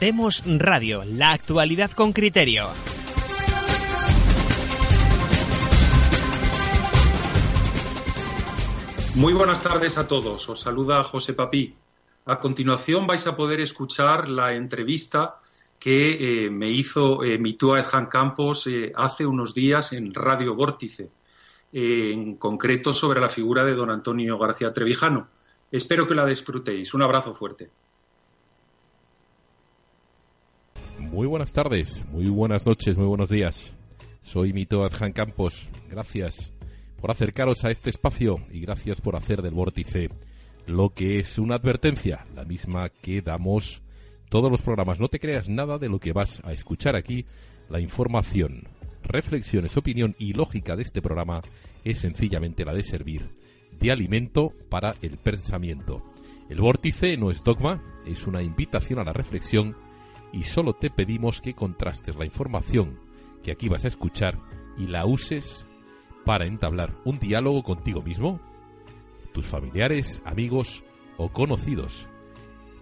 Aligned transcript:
Demos 0.00 0.44
Radio, 0.46 1.02
la 1.04 1.32
actualidad 1.32 1.90
con 1.90 2.12
criterio. 2.12 2.68
Muy 9.16 9.32
buenas 9.32 9.60
tardes 9.60 9.98
a 9.98 10.06
todos. 10.06 10.48
Os 10.48 10.60
saluda 10.60 11.02
José 11.02 11.32
Papí. 11.34 11.74
A 12.26 12.38
continuación 12.38 13.08
vais 13.08 13.26
a 13.26 13.34
poder 13.34 13.58
escuchar 13.60 14.28
la 14.28 14.54
entrevista 14.54 15.40
que 15.80 16.44
eh, 16.44 16.50
me 16.50 16.70
hizo 16.70 17.24
eh, 17.24 17.36
Mitúa 17.38 17.80
Edjan 17.80 18.06
Campos 18.06 18.68
eh, 18.68 18.92
hace 18.94 19.26
unos 19.26 19.52
días 19.52 19.92
en 19.92 20.14
Radio 20.14 20.54
Vórtice, 20.54 21.10
en 21.72 22.36
concreto 22.36 22.92
sobre 22.92 23.20
la 23.20 23.28
figura 23.28 23.64
de 23.64 23.74
don 23.74 23.90
Antonio 23.90 24.38
García 24.38 24.72
Trevijano. 24.72 25.26
Espero 25.72 26.06
que 26.06 26.14
la 26.14 26.24
disfrutéis. 26.24 26.94
Un 26.94 27.02
abrazo 27.02 27.34
fuerte. 27.34 27.70
Muy 31.10 31.26
buenas 31.26 31.52
tardes, 31.52 32.04
muy 32.12 32.28
buenas 32.28 32.66
noches, 32.66 32.98
muy 32.98 33.06
buenos 33.06 33.30
días. 33.30 33.72
Soy 34.22 34.52
Mito 34.52 34.84
Adjan 34.84 35.12
Campos. 35.12 35.68
Gracias 35.90 36.52
por 37.00 37.10
acercaros 37.10 37.64
a 37.64 37.70
este 37.70 37.88
espacio 37.88 38.40
y 38.52 38.60
gracias 38.60 39.00
por 39.00 39.16
hacer 39.16 39.40
del 39.40 39.54
vórtice 39.54 40.10
lo 40.66 40.90
que 40.90 41.18
es 41.18 41.38
una 41.38 41.54
advertencia, 41.54 42.26
la 42.34 42.44
misma 42.44 42.90
que 42.90 43.22
damos 43.22 43.82
todos 44.28 44.50
los 44.50 44.60
programas. 44.60 45.00
No 45.00 45.08
te 45.08 45.18
creas 45.18 45.48
nada 45.48 45.78
de 45.78 45.88
lo 45.88 45.98
que 45.98 46.12
vas 46.12 46.42
a 46.44 46.52
escuchar 46.52 46.94
aquí. 46.94 47.24
La 47.70 47.80
información, 47.80 48.68
reflexiones, 49.02 49.78
opinión 49.78 50.14
y 50.18 50.34
lógica 50.34 50.76
de 50.76 50.82
este 50.82 51.00
programa 51.00 51.40
es 51.84 51.98
sencillamente 51.98 52.66
la 52.66 52.74
de 52.74 52.82
servir 52.82 53.22
de 53.80 53.90
alimento 53.90 54.52
para 54.68 54.94
el 55.00 55.16
pensamiento. 55.16 56.02
El 56.50 56.60
vórtice 56.60 57.16
no 57.16 57.30
es 57.30 57.42
dogma, 57.42 57.82
es 58.06 58.26
una 58.26 58.42
invitación 58.42 58.98
a 58.98 59.04
la 59.04 59.12
reflexión 59.12 59.74
y 60.32 60.42
solo 60.44 60.74
te 60.74 60.90
pedimos 60.90 61.40
que 61.40 61.54
contrastes 61.54 62.16
la 62.16 62.24
información 62.24 62.98
que 63.42 63.52
aquí 63.52 63.68
vas 63.68 63.84
a 63.84 63.88
escuchar 63.88 64.38
y 64.76 64.86
la 64.86 65.06
uses 65.06 65.66
para 66.24 66.46
entablar 66.46 66.94
un 67.04 67.18
diálogo 67.18 67.62
contigo 67.62 68.02
mismo, 68.02 68.40
tus 69.32 69.46
familiares, 69.46 70.22
amigos 70.24 70.84
o 71.16 71.30
conocidos. 71.30 72.08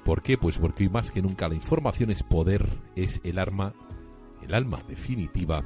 ¿Por 0.04 0.22
qué? 0.22 0.38
Pues 0.38 0.58
porque 0.58 0.84
hoy 0.84 0.88
más 0.88 1.10
que 1.10 1.22
nunca 1.22 1.48
la 1.48 1.54
información 1.54 2.10
es 2.10 2.22
poder, 2.22 2.66
es 2.94 3.20
el 3.24 3.38
arma, 3.38 3.74
el 4.42 4.54
alma 4.54 4.80
definitiva 4.88 5.64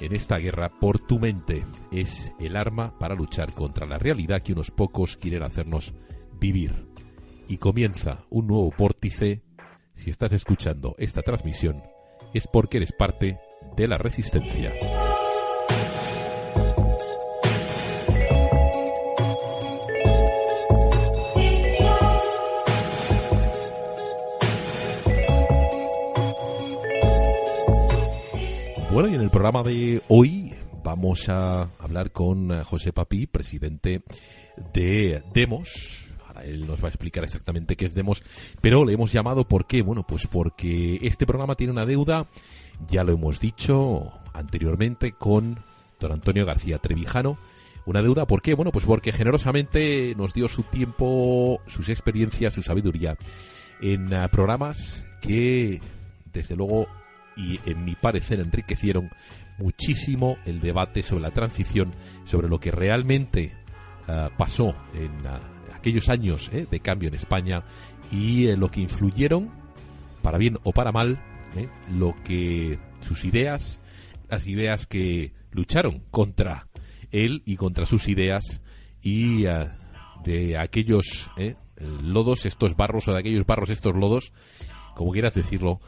en 0.00 0.14
esta 0.14 0.38
guerra 0.38 0.70
por 0.80 0.98
tu 0.98 1.18
mente. 1.18 1.64
Es 1.90 2.32
el 2.38 2.56
arma 2.56 2.98
para 2.98 3.14
luchar 3.14 3.52
contra 3.54 3.86
la 3.86 3.98
realidad 3.98 4.42
que 4.42 4.52
unos 4.52 4.70
pocos 4.70 5.16
quieren 5.16 5.42
hacernos 5.42 5.94
vivir. 6.40 6.88
Y 7.48 7.58
comienza 7.58 8.24
un 8.30 8.46
nuevo 8.48 8.72
vórtice. 8.76 9.42
Si 9.94 10.10
estás 10.10 10.32
escuchando 10.32 10.94
esta 10.98 11.22
transmisión, 11.22 11.82
es 12.34 12.46
porque 12.46 12.78
eres 12.78 12.92
parte 12.92 13.38
de 13.76 13.88
la 13.88 13.96
resistencia. 13.96 14.72
Bueno, 28.92 29.08
y 29.08 29.14
en 29.14 29.22
el 29.22 29.30
programa 29.30 29.62
de 29.62 30.02
hoy 30.08 30.54
vamos 30.84 31.28
a 31.28 31.62
hablar 31.80 32.12
con 32.12 32.62
José 32.62 32.92
Papi, 32.92 33.26
presidente 33.26 34.02
de 34.72 35.22
Demos. 35.32 36.04
Él 36.44 36.66
nos 36.66 36.82
va 36.82 36.86
a 36.86 36.90
explicar 36.90 37.24
exactamente 37.24 37.76
qué 37.76 37.86
es 37.86 37.94
Demos, 37.94 38.22
pero 38.60 38.84
le 38.84 38.92
hemos 38.92 39.12
llamado 39.12 39.46
¿por 39.46 39.66
qué? 39.66 39.82
Bueno, 39.82 40.06
pues 40.06 40.26
porque 40.26 40.98
este 41.02 41.26
programa 41.26 41.54
tiene 41.54 41.72
una 41.72 41.86
deuda, 41.86 42.26
ya 42.88 43.04
lo 43.04 43.12
hemos 43.12 43.40
dicho 43.40 44.12
anteriormente, 44.32 45.12
con 45.12 45.58
don 46.00 46.12
Antonio 46.12 46.44
García 46.44 46.78
Trevijano. 46.78 47.38
Una 47.86 48.02
deuda, 48.02 48.26
¿por 48.26 48.40
qué? 48.40 48.54
Bueno, 48.54 48.72
pues 48.72 48.86
porque 48.86 49.12
generosamente 49.12 50.14
nos 50.16 50.32
dio 50.32 50.48
su 50.48 50.62
tiempo, 50.62 51.60
sus 51.66 51.88
experiencias, 51.90 52.54
su 52.54 52.62
sabiduría 52.62 53.16
en 53.80 54.12
eh, 54.12 54.28
programas 54.30 55.06
que, 55.20 55.80
desde 56.32 56.56
luego, 56.56 56.86
y 57.36 57.60
en 57.68 57.84
mi 57.84 57.94
parecer 57.94 58.40
enriquecieron 58.40 59.10
muchísimo 59.58 60.38
el 60.46 60.60
debate 60.60 61.02
sobre 61.02 61.22
la 61.22 61.30
transición, 61.30 61.94
sobre 62.24 62.48
lo 62.48 62.58
que 62.58 62.70
realmente 62.70 63.52
ah, 64.08 64.30
pasó 64.36 64.74
en 64.94 65.26
ah, 65.26 65.53
aquellos 65.84 66.08
años 66.08 66.48
eh, 66.50 66.66
de 66.70 66.80
cambio 66.80 67.08
en 67.10 67.14
España 67.14 67.62
y 68.10 68.50
lo 68.56 68.70
que 68.70 68.80
influyeron, 68.80 69.50
para 70.22 70.38
bien 70.38 70.56
o 70.64 70.72
para 70.72 70.92
mal, 70.92 71.22
eh, 71.56 71.68
lo 71.90 72.14
que 72.24 72.78
sus 73.00 73.26
ideas, 73.26 73.82
las 74.30 74.46
ideas 74.46 74.86
que 74.86 75.34
lucharon 75.50 76.02
contra 76.10 76.68
él 77.10 77.42
y 77.44 77.56
contra 77.56 77.84
sus 77.84 78.08
ideas 78.08 78.62
y 79.02 79.42
de 80.24 80.56
aquellos 80.58 81.30
eh, 81.36 81.56
lodos, 81.76 82.46
estos 82.46 82.76
barros 82.76 83.06
o 83.08 83.12
de 83.12 83.18
aquellos 83.18 83.44
barros, 83.44 83.68
estos 83.68 83.94
lodos, 83.94 84.32
como 84.94 85.12
quieras 85.12 85.34
decirlo, 85.34 85.80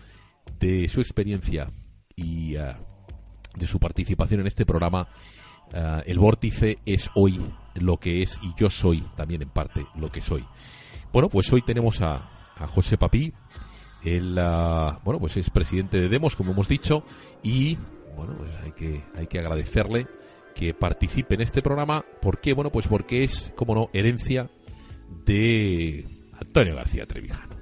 de 0.61 0.89
su 0.89 1.01
experiencia 1.01 1.71
y 2.15 2.53
de 2.53 3.67
su 3.67 3.79
participación 3.79 4.41
en 4.41 4.47
este 4.47 4.67
programa, 4.67 5.09
el 6.05 6.19
vórtice 6.19 6.79
es 6.85 7.09
hoy 7.15 7.41
lo 7.81 7.97
que 7.97 8.23
es 8.23 8.39
y 8.43 8.53
yo 8.57 8.71
soy 8.71 9.03
también 9.17 9.43
en 9.43 9.51
parte 9.51 9.87
lo 9.97 10.11
que 10.11 10.21
soy. 10.21 10.45
Bueno, 11.13 11.29
pues 11.29 11.53
hoy 11.53 11.63
tenemos 11.63 12.03
a, 12.03 12.31
José 12.69 12.97
Papí, 12.97 13.33
él, 14.03 14.39
uh, 14.39 14.99
bueno, 15.05 15.21
pues 15.21 15.37
es 15.37 15.51
presidente 15.51 16.01
de 16.01 16.09
Demos, 16.09 16.37
como 16.37 16.53
hemos 16.53 16.69
dicho, 16.69 17.05
y 17.43 17.77
bueno, 18.17 18.35
pues 18.39 18.51
hay 18.65 18.73
que, 18.73 19.05
hay 19.15 19.27
que 19.27 19.39
agradecerle 19.39 20.07
que 20.55 20.73
participe 20.73 21.35
en 21.35 21.43
este 21.43 21.61
programa. 21.61 22.05
¿Por 22.21 22.41
qué? 22.41 22.55
Bueno, 22.55 22.71
pues 22.71 22.89
porque 22.89 23.23
es, 23.23 23.53
como 23.57 23.75
no, 23.75 23.89
herencia 23.93 24.49
de 25.25 26.07
Antonio 26.41 26.75
García 26.77 27.05
Trevijano. 27.05 27.57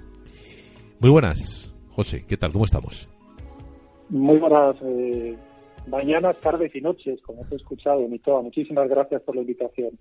Muy 1.01 1.11
buenas. 1.11 1.73
José, 1.91 2.25
¿qué 2.27 2.37
tal? 2.37 2.53
¿Cómo 2.53 2.65
estamos? 2.65 3.09
Muy 4.11 4.39
buenas 4.39 4.77
eh, 4.83 5.37
mañanas, 5.87 6.39
tardes 6.41 6.75
y 6.75 6.81
noches, 6.81 7.21
como 7.23 7.45
te 7.47 7.55
he 7.55 7.59
escuchado, 7.59 8.07
Mitoa. 8.09 8.43
Muchísimas 8.43 8.89
gracias 8.89 9.23
por 9.23 9.35
la 9.35 9.43
invitación. 9.43 9.99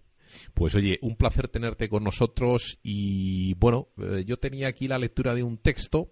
Pues 0.53 0.75
oye, 0.75 0.97
un 1.01 1.15
placer 1.15 1.47
tenerte 1.47 1.89
con 1.89 2.03
nosotros 2.03 2.79
y 2.83 3.53
bueno, 3.55 3.89
eh, 3.97 4.23
yo 4.25 4.37
tenía 4.37 4.67
aquí 4.67 4.87
la 4.87 4.97
lectura 4.97 5.33
de 5.35 5.43
un 5.43 5.57
texto 5.57 6.11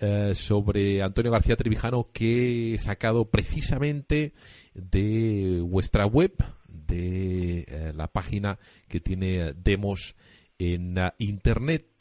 eh, 0.00 0.34
sobre 0.34 1.02
Antonio 1.02 1.30
García 1.30 1.56
Trevijano 1.56 2.10
que 2.12 2.74
he 2.74 2.78
sacado 2.78 3.30
precisamente 3.30 4.32
de 4.74 5.60
vuestra 5.62 6.06
web, 6.06 6.32
de 6.68 7.64
eh, 7.68 7.92
la 7.94 8.08
página 8.08 8.58
que 8.88 9.00
tiene 9.00 9.52
Demos 9.54 10.16
en 10.58 10.96
Internet 11.18 11.93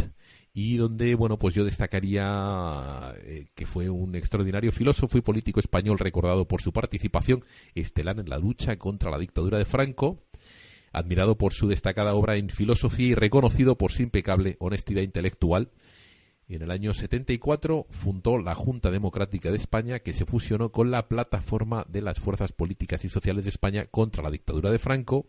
y 0.53 0.77
donde, 0.77 1.15
bueno, 1.15 1.39
pues 1.39 1.55
yo 1.55 1.65
destacaría 1.65 3.15
eh, 3.23 3.47
que 3.55 3.65
fue 3.65 3.89
un 3.89 4.15
extraordinario 4.15 4.71
filósofo 4.71 5.17
y 5.17 5.21
político 5.21 5.59
español 5.59 5.97
recordado 5.97 6.47
por 6.47 6.61
su 6.61 6.71
participación 6.71 7.43
estelar 7.73 8.19
en 8.19 8.29
la 8.29 8.37
lucha 8.37 8.77
contra 8.77 9.09
la 9.09 9.17
dictadura 9.17 9.57
de 9.57 9.65
Franco, 9.65 10.21
admirado 10.91 11.39
por 11.39 11.53
su 11.53 11.67
destacada 11.67 12.13
obra 12.13 12.35
en 12.35 12.49
filosofía 12.49 13.07
y 13.07 13.15
reconocido 13.15 13.79
por 13.79 13.91
su 13.91 14.03
impecable 14.03 14.55
honestidad 14.59 15.01
intelectual. 15.01 15.71
En 16.47 16.61
el 16.61 16.69
año 16.69 16.93
74 16.93 17.87
fundó 17.89 18.37
la 18.37 18.53
Junta 18.53 18.91
Democrática 18.91 19.49
de 19.49 19.57
España, 19.57 19.99
que 19.99 20.13
se 20.13 20.25
fusionó 20.25 20.71
con 20.71 20.91
la 20.91 21.07
Plataforma 21.07 21.83
de 21.89 22.03
las 22.03 22.19
Fuerzas 22.19 22.51
Políticas 22.51 23.03
y 23.05 23.09
Sociales 23.09 23.45
de 23.45 23.49
España 23.49 23.87
contra 23.87 24.21
la 24.21 24.29
dictadura 24.29 24.69
de 24.69 24.77
Franco 24.77 25.25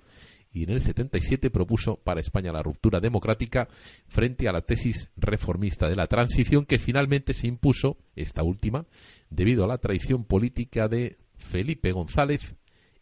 y 0.55 0.63
en 0.63 0.71
el 0.71 0.81
77 0.81 1.51
propuso 1.51 1.97
para 1.97 2.21
España 2.21 2.53
la 2.53 2.63
ruptura 2.63 3.01
democrática 3.01 3.69
frente 4.07 4.49
a 4.49 4.53
la 4.53 4.63
tesis 4.63 5.11
reformista 5.17 5.89
de 5.89 5.97
la 5.97 6.07
transición 6.07 6.65
que 6.65 6.79
finalmente 6.79 7.35
se 7.35 7.49
impuso, 7.49 7.99
esta 8.15 8.45
última, 8.45 8.87
debido 9.31 9.65
a 9.65 9.67
la 9.67 9.79
traición 9.79 10.25
política 10.25 10.87
de 10.87 11.19
Felipe 11.37 11.91
González 11.91 12.55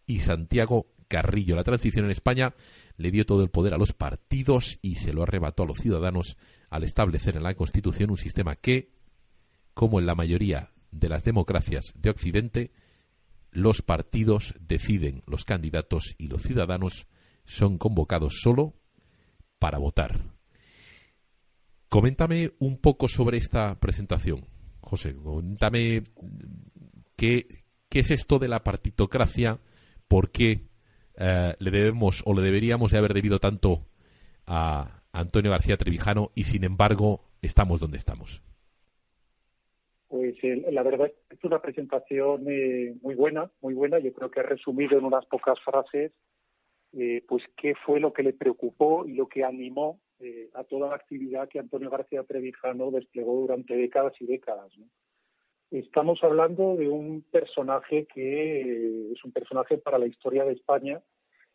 y 0.06 0.20
Santiago 0.20 0.86
Carrillo. 1.08 1.54
La 1.54 1.62
transición 1.62 2.06
en 2.06 2.10
España 2.10 2.54
le 2.96 3.10
dio 3.10 3.26
todo 3.26 3.42
el 3.42 3.50
poder 3.50 3.74
a 3.74 3.78
los 3.78 3.92
partidos 3.92 4.78
y 4.80 4.94
se 4.94 5.12
lo 5.12 5.22
arrebató 5.22 5.64
a 5.64 5.66
los 5.66 5.78
ciudadanos 5.78 6.38
al 6.70 6.84
establecer 6.84 7.36
en 7.36 7.42
la 7.42 7.54
Constitución 7.54 8.10
un 8.10 8.16
sistema 8.16 8.56
que, 8.56 8.92
como 9.74 10.00
en 10.00 10.06
la 10.06 10.14
mayoría 10.14 10.70
de 10.90 11.10
las 11.10 11.22
democracias 11.22 11.92
de 11.96 12.08
Occidente, 12.08 12.70
los 13.50 13.82
partidos 13.82 14.54
deciden 14.58 15.22
los 15.26 15.44
candidatos 15.44 16.14
y 16.16 16.28
los 16.28 16.42
ciudadanos 16.42 17.06
son 17.44 17.78
convocados 17.78 18.40
solo 18.40 18.74
para 19.58 19.78
votar. 19.78 20.20
Coméntame 21.88 22.52
un 22.58 22.80
poco 22.80 23.06
sobre 23.06 23.36
esta 23.36 23.78
presentación, 23.78 24.46
José. 24.80 25.14
Coméntame 25.14 26.02
qué, 27.16 27.46
qué 27.88 27.98
es 27.98 28.10
esto 28.10 28.38
de 28.38 28.48
la 28.48 28.64
partitocracia, 28.64 29.60
por 30.08 30.30
qué 30.30 30.68
eh, 31.18 31.54
le 31.58 31.70
debemos 31.70 32.22
o 32.24 32.34
le 32.34 32.42
deberíamos 32.42 32.90
de 32.90 32.98
haber 32.98 33.12
debido 33.12 33.38
tanto 33.38 33.86
a 34.46 35.02
Antonio 35.12 35.50
García 35.50 35.76
Trevijano 35.76 36.30
y 36.34 36.44
sin 36.44 36.64
embargo 36.64 37.24
estamos 37.42 37.80
donde 37.80 37.98
estamos. 37.98 38.42
Pues 40.08 40.36
la 40.42 40.82
verdad 40.82 41.06
es 41.06 41.12
que 41.28 41.36
es 41.36 41.44
una 41.44 41.60
presentación 41.60 42.44
eh, 42.48 42.94
muy 43.02 43.14
buena, 43.14 43.50
muy 43.60 43.74
buena. 43.74 43.98
Yo 43.98 44.12
creo 44.12 44.30
que 44.30 44.40
ha 44.40 44.44
resumido 44.44 44.98
en 44.98 45.04
unas 45.04 45.24
pocas 45.26 45.58
frases 45.60 46.12
eh, 46.92 47.24
pues 47.26 47.42
qué 47.56 47.74
fue 47.86 48.00
lo 48.00 48.12
que 48.12 48.22
le 48.22 48.32
preocupó 48.32 49.06
y 49.06 49.14
lo 49.14 49.26
que 49.28 49.44
animó 49.44 50.00
eh, 50.20 50.50
a 50.54 50.64
toda 50.64 50.90
la 50.90 50.94
actividad 50.94 51.48
que 51.48 51.58
Antonio 51.58 51.90
García 51.90 52.22
Trevijano 52.22 52.90
desplegó 52.90 53.40
durante 53.40 53.74
décadas 53.74 54.12
y 54.20 54.26
décadas. 54.26 54.72
Estamos 55.70 56.22
hablando 56.22 56.76
de 56.76 56.88
un 56.88 57.22
personaje 57.22 58.06
que 58.12 59.12
es 59.12 59.24
un 59.24 59.32
personaje 59.32 59.78
para 59.78 59.98
la 59.98 60.06
historia 60.06 60.44
de 60.44 60.52
España 60.52 61.02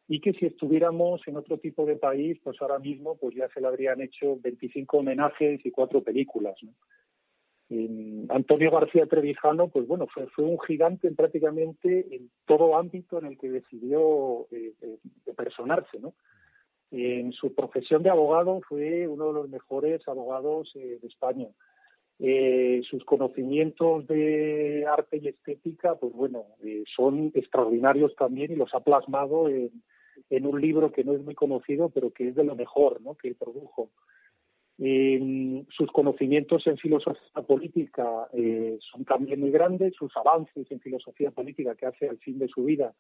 y 0.08 0.22
que 0.22 0.34
si 0.34 0.48
estuviéramos 0.48 1.22
en 1.28 1.38
otro 1.38 1.60
tipo 1.60 1.86
de 1.86 1.98
país, 1.98 2.40
pues 2.44 2.62
ahora 2.62 2.80
mismo 2.80 3.18
pues 3.18 3.36
ya 3.36 3.48
se 3.50 3.62
le 3.62 3.68
habrían 3.68 4.02
hecho 4.02 4.38
25 4.42 4.98
homenajes 4.98 5.64
y 5.64 5.72
cuatro 5.72 6.02
películas. 6.02 6.56
¿no? 6.64 6.74
Antonio 8.30 8.72
García 8.72 9.06
Trevijano, 9.08 9.68
pues 9.68 9.88
bueno, 9.88 10.08
fue, 10.08 10.28
un 10.46 10.58
gigante 10.60 11.08
en 11.08 11.16
prácticamente 11.16 12.16
en 12.16 12.30
todo 12.46 12.78
ámbito 12.78 13.20
en 13.20 13.26
el 13.26 13.38
que 13.38 13.50
decidió 13.50 14.48
eh, 14.52 14.74
eh, 14.82 14.98
personarse, 15.36 16.00
¿no? 16.00 16.14
En 16.92 17.34
su 17.34 17.54
profesión 17.54 18.04
de 18.04 18.10
abogado 18.10 18.62
fue 18.62 19.06
uno 19.10 19.28
de 19.28 19.34
los 19.34 19.50
mejores 19.50 20.08
abogados 20.08 20.72
eh, 20.76 21.00
de 21.02 21.08
España. 21.08 21.48
sus 22.90 23.04
conocimientos 23.04 24.08
de 24.08 24.86
arte 24.88 25.18
y 25.18 25.28
estética, 25.28 25.96
pues 25.96 26.14
bueno, 26.14 26.46
son 26.96 27.32
extraordinarios 27.36 28.16
también 28.16 28.54
y 28.54 28.56
los 28.56 28.74
ha 28.74 28.80
plasmado 28.80 29.50
en, 29.50 30.46
un 30.46 30.62
libro 30.62 30.92
que 30.94 31.04
no 31.04 31.14
es 31.14 31.22
muy 31.22 31.36
conocido, 31.36 31.90
pero 31.90 32.12
que 32.12 32.30
es 32.30 32.36
de 32.36 32.46
lo 32.46 32.56
mejor. 32.56 33.02
Que 33.22 33.36
produjo. 33.36 33.90
Eh, 34.80 35.64
sus 35.70 35.92
conocimientos 35.92 36.68
en 36.68 36.78
filosofía 36.78 37.42
política 37.48 38.28
eh, 38.34 38.78
son 38.92 39.06
también 39.06 39.40
muy 39.40 39.50
grandes, 39.50 39.96
sus 39.96 40.16
avances 40.16 40.70
en 40.72 40.80
filosofía 40.80 41.32
política 41.32 41.74
que 41.76 41.88
hace 41.88 42.08
al 42.08 42.20
fin 42.20 42.38
de 42.38 42.48
su 42.48 42.64
vida 42.64 42.94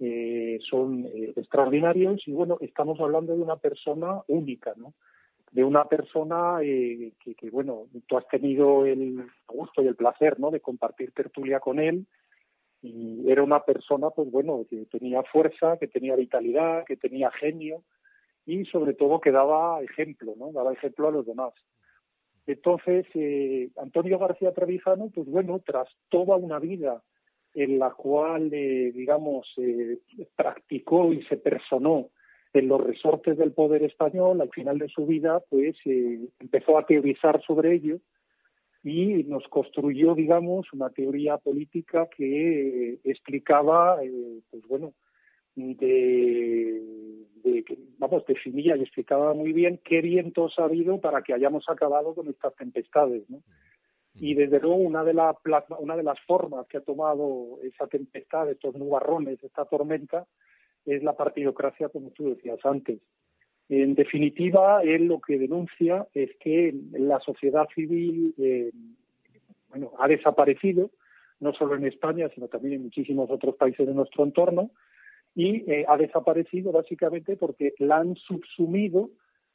eh, 0.00 0.60
son 0.70 1.06
eh, 1.06 1.32
extraordinarios 1.34 2.22
y 2.28 2.32
bueno, 2.32 2.58
estamos 2.60 3.00
hablando 3.00 3.34
de 3.34 3.42
una 3.42 3.56
persona 3.56 4.22
única, 4.28 4.72
¿no? 4.76 4.94
De 5.50 5.64
una 5.64 5.86
persona 5.86 6.58
eh, 6.62 7.14
que, 7.18 7.34
que, 7.34 7.50
bueno, 7.50 7.86
tú 8.06 8.16
has 8.16 8.28
tenido 8.28 8.86
el 8.86 9.26
gusto 9.48 9.82
y 9.82 9.88
el 9.88 9.96
placer, 9.96 10.38
¿no? 10.38 10.52
De 10.52 10.60
compartir 10.60 11.10
tertulia 11.10 11.58
con 11.58 11.80
él 11.80 12.06
y 12.80 13.28
era 13.28 13.42
una 13.42 13.64
persona, 13.64 14.10
pues 14.10 14.30
bueno, 14.30 14.64
que 14.70 14.86
tenía 14.86 15.24
fuerza, 15.24 15.78
que 15.78 15.88
tenía 15.88 16.14
vitalidad, 16.14 16.84
que 16.84 16.96
tenía 16.96 17.32
genio, 17.32 17.82
y 18.48 18.64
sobre 18.64 18.94
todo 18.94 19.20
que 19.20 19.30
daba 19.30 19.82
ejemplo, 19.82 20.32
¿no? 20.38 20.52
Daba 20.52 20.72
ejemplo 20.72 21.06
a 21.06 21.10
los 21.10 21.26
demás. 21.26 21.52
Entonces, 22.46 23.04
eh, 23.12 23.68
Antonio 23.76 24.18
García 24.18 24.54
Trevijano, 24.54 25.10
pues 25.14 25.28
bueno, 25.28 25.60
tras 25.64 25.86
toda 26.08 26.36
una 26.36 26.58
vida 26.58 27.02
en 27.52 27.78
la 27.78 27.90
cual, 27.90 28.48
eh, 28.50 28.90
digamos, 28.92 29.46
eh, 29.58 29.98
practicó 30.34 31.12
y 31.12 31.22
se 31.24 31.36
personó 31.36 32.08
en 32.54 32.68
los 32.68 32.82
resortes 32.82 33.36
del 33.36 33.52
poder 33.52 33.82
español, 33.82 34.40
al 34.40 34.48
final 34.48 34.78
de 34.78 34.88
su 34.88 35.04
vida, 35.04 35.42
pues 35.50 35.76
empezó 35.84 36.78
a 36.78 36.86
teorizar 36.86 37.42
sobre 37.42 37.74
ello 37.74 37.98
y 38.82 39.24
nos 39.24 39.46
construyó, 39.48 40.14
digamos, 40.14 40.72
una 40.72 40.88
teoría 40.88 41.36
política 41.36 42.08
que 42.16 42.98
explicaba, 43.04 43.98
pues 44.50 44.62
bueno, 44.66 44.94
de, 45.58 46.80
de, 47.42 47.64
vamos, 47.98 48.24
definía 48.26 48.76
y 48.76 48.82
explicaba 48.82 49.34
muy 49.34 49.52
bien 49.52 49.80
qué 49.84 50.00
vientos 50.00 50.54
ha 50.58 50.64
habido 50.64 51.00
para 51.00 51.22
que 51.22 51.34
hayamos 51.34 51.68
acabado 51.68 52.14
con 52.14 52.28
estas 52.28 52.54
tempestades, 52.54 53.28
¿no? 53.28 53.42
Y 54.14 54.34
desde 54.34 54.58
luego 54.58 54.76
una 54.76 55.04
de, 55.04 55.14
la, 55.14 55.36
una 55.78 55.96
de 55.96 56.02
las 56.02 56.18
formas 56.26 56.66
que 56.66 56.78
ha 56.78 56.80
tomado 56.80 57.58
esa 57.62 57.86
tempestad, 57.86 58.50
estos 58.50 58.74
nubarrones, 58.74 59.42
esta 59.44 59.64
tormenta, 59.64 60.26
es 60.84 61.02
la 61.04 61.16
partidocracia, 61.16 61.88
como 61.88 62.10
tú 62.10 62.30
decías 62.30 62.58
antes. 62.64 63.00
En 63.68 63.94
definitiva, 63.94 64.82
él 64.82 65.04
lo 65.04 65.20
que 65.20 65.38
denuncia 65.38 66.08
es 66.14 66.30
que 66.40 66.74
la 66.92 67.20
sociedad 67.20 67.68
civil 67.74 68.34
eh, 68.38 68.72
bueno, 69.68 69.92
ha 69.98 70.08
desaparecido, 70.08 70.90
no 71.40 71.52
solo 71.52 71.76
en 71.76 71.86
España, 71.86 72.28
sino 72.34 72.48
también 72.48 72.74
en 72.74 72.82
muchísimos 72.84 73.30
otros 73.30 73.54
países 73.56 73.86
de 73.86 73.94
nuestro 73.94 74.24
entorno, 74.24 74.70
y 75.38 75.70
eh, 75.70 75.84
ha 75.86 75.96
desaparecido 75.96 76.72
básicamente 76.72 77.36
porque 77.36 77.72
la 77.78 77.98
han 77.98 78.16
subsumido 78.16 79.10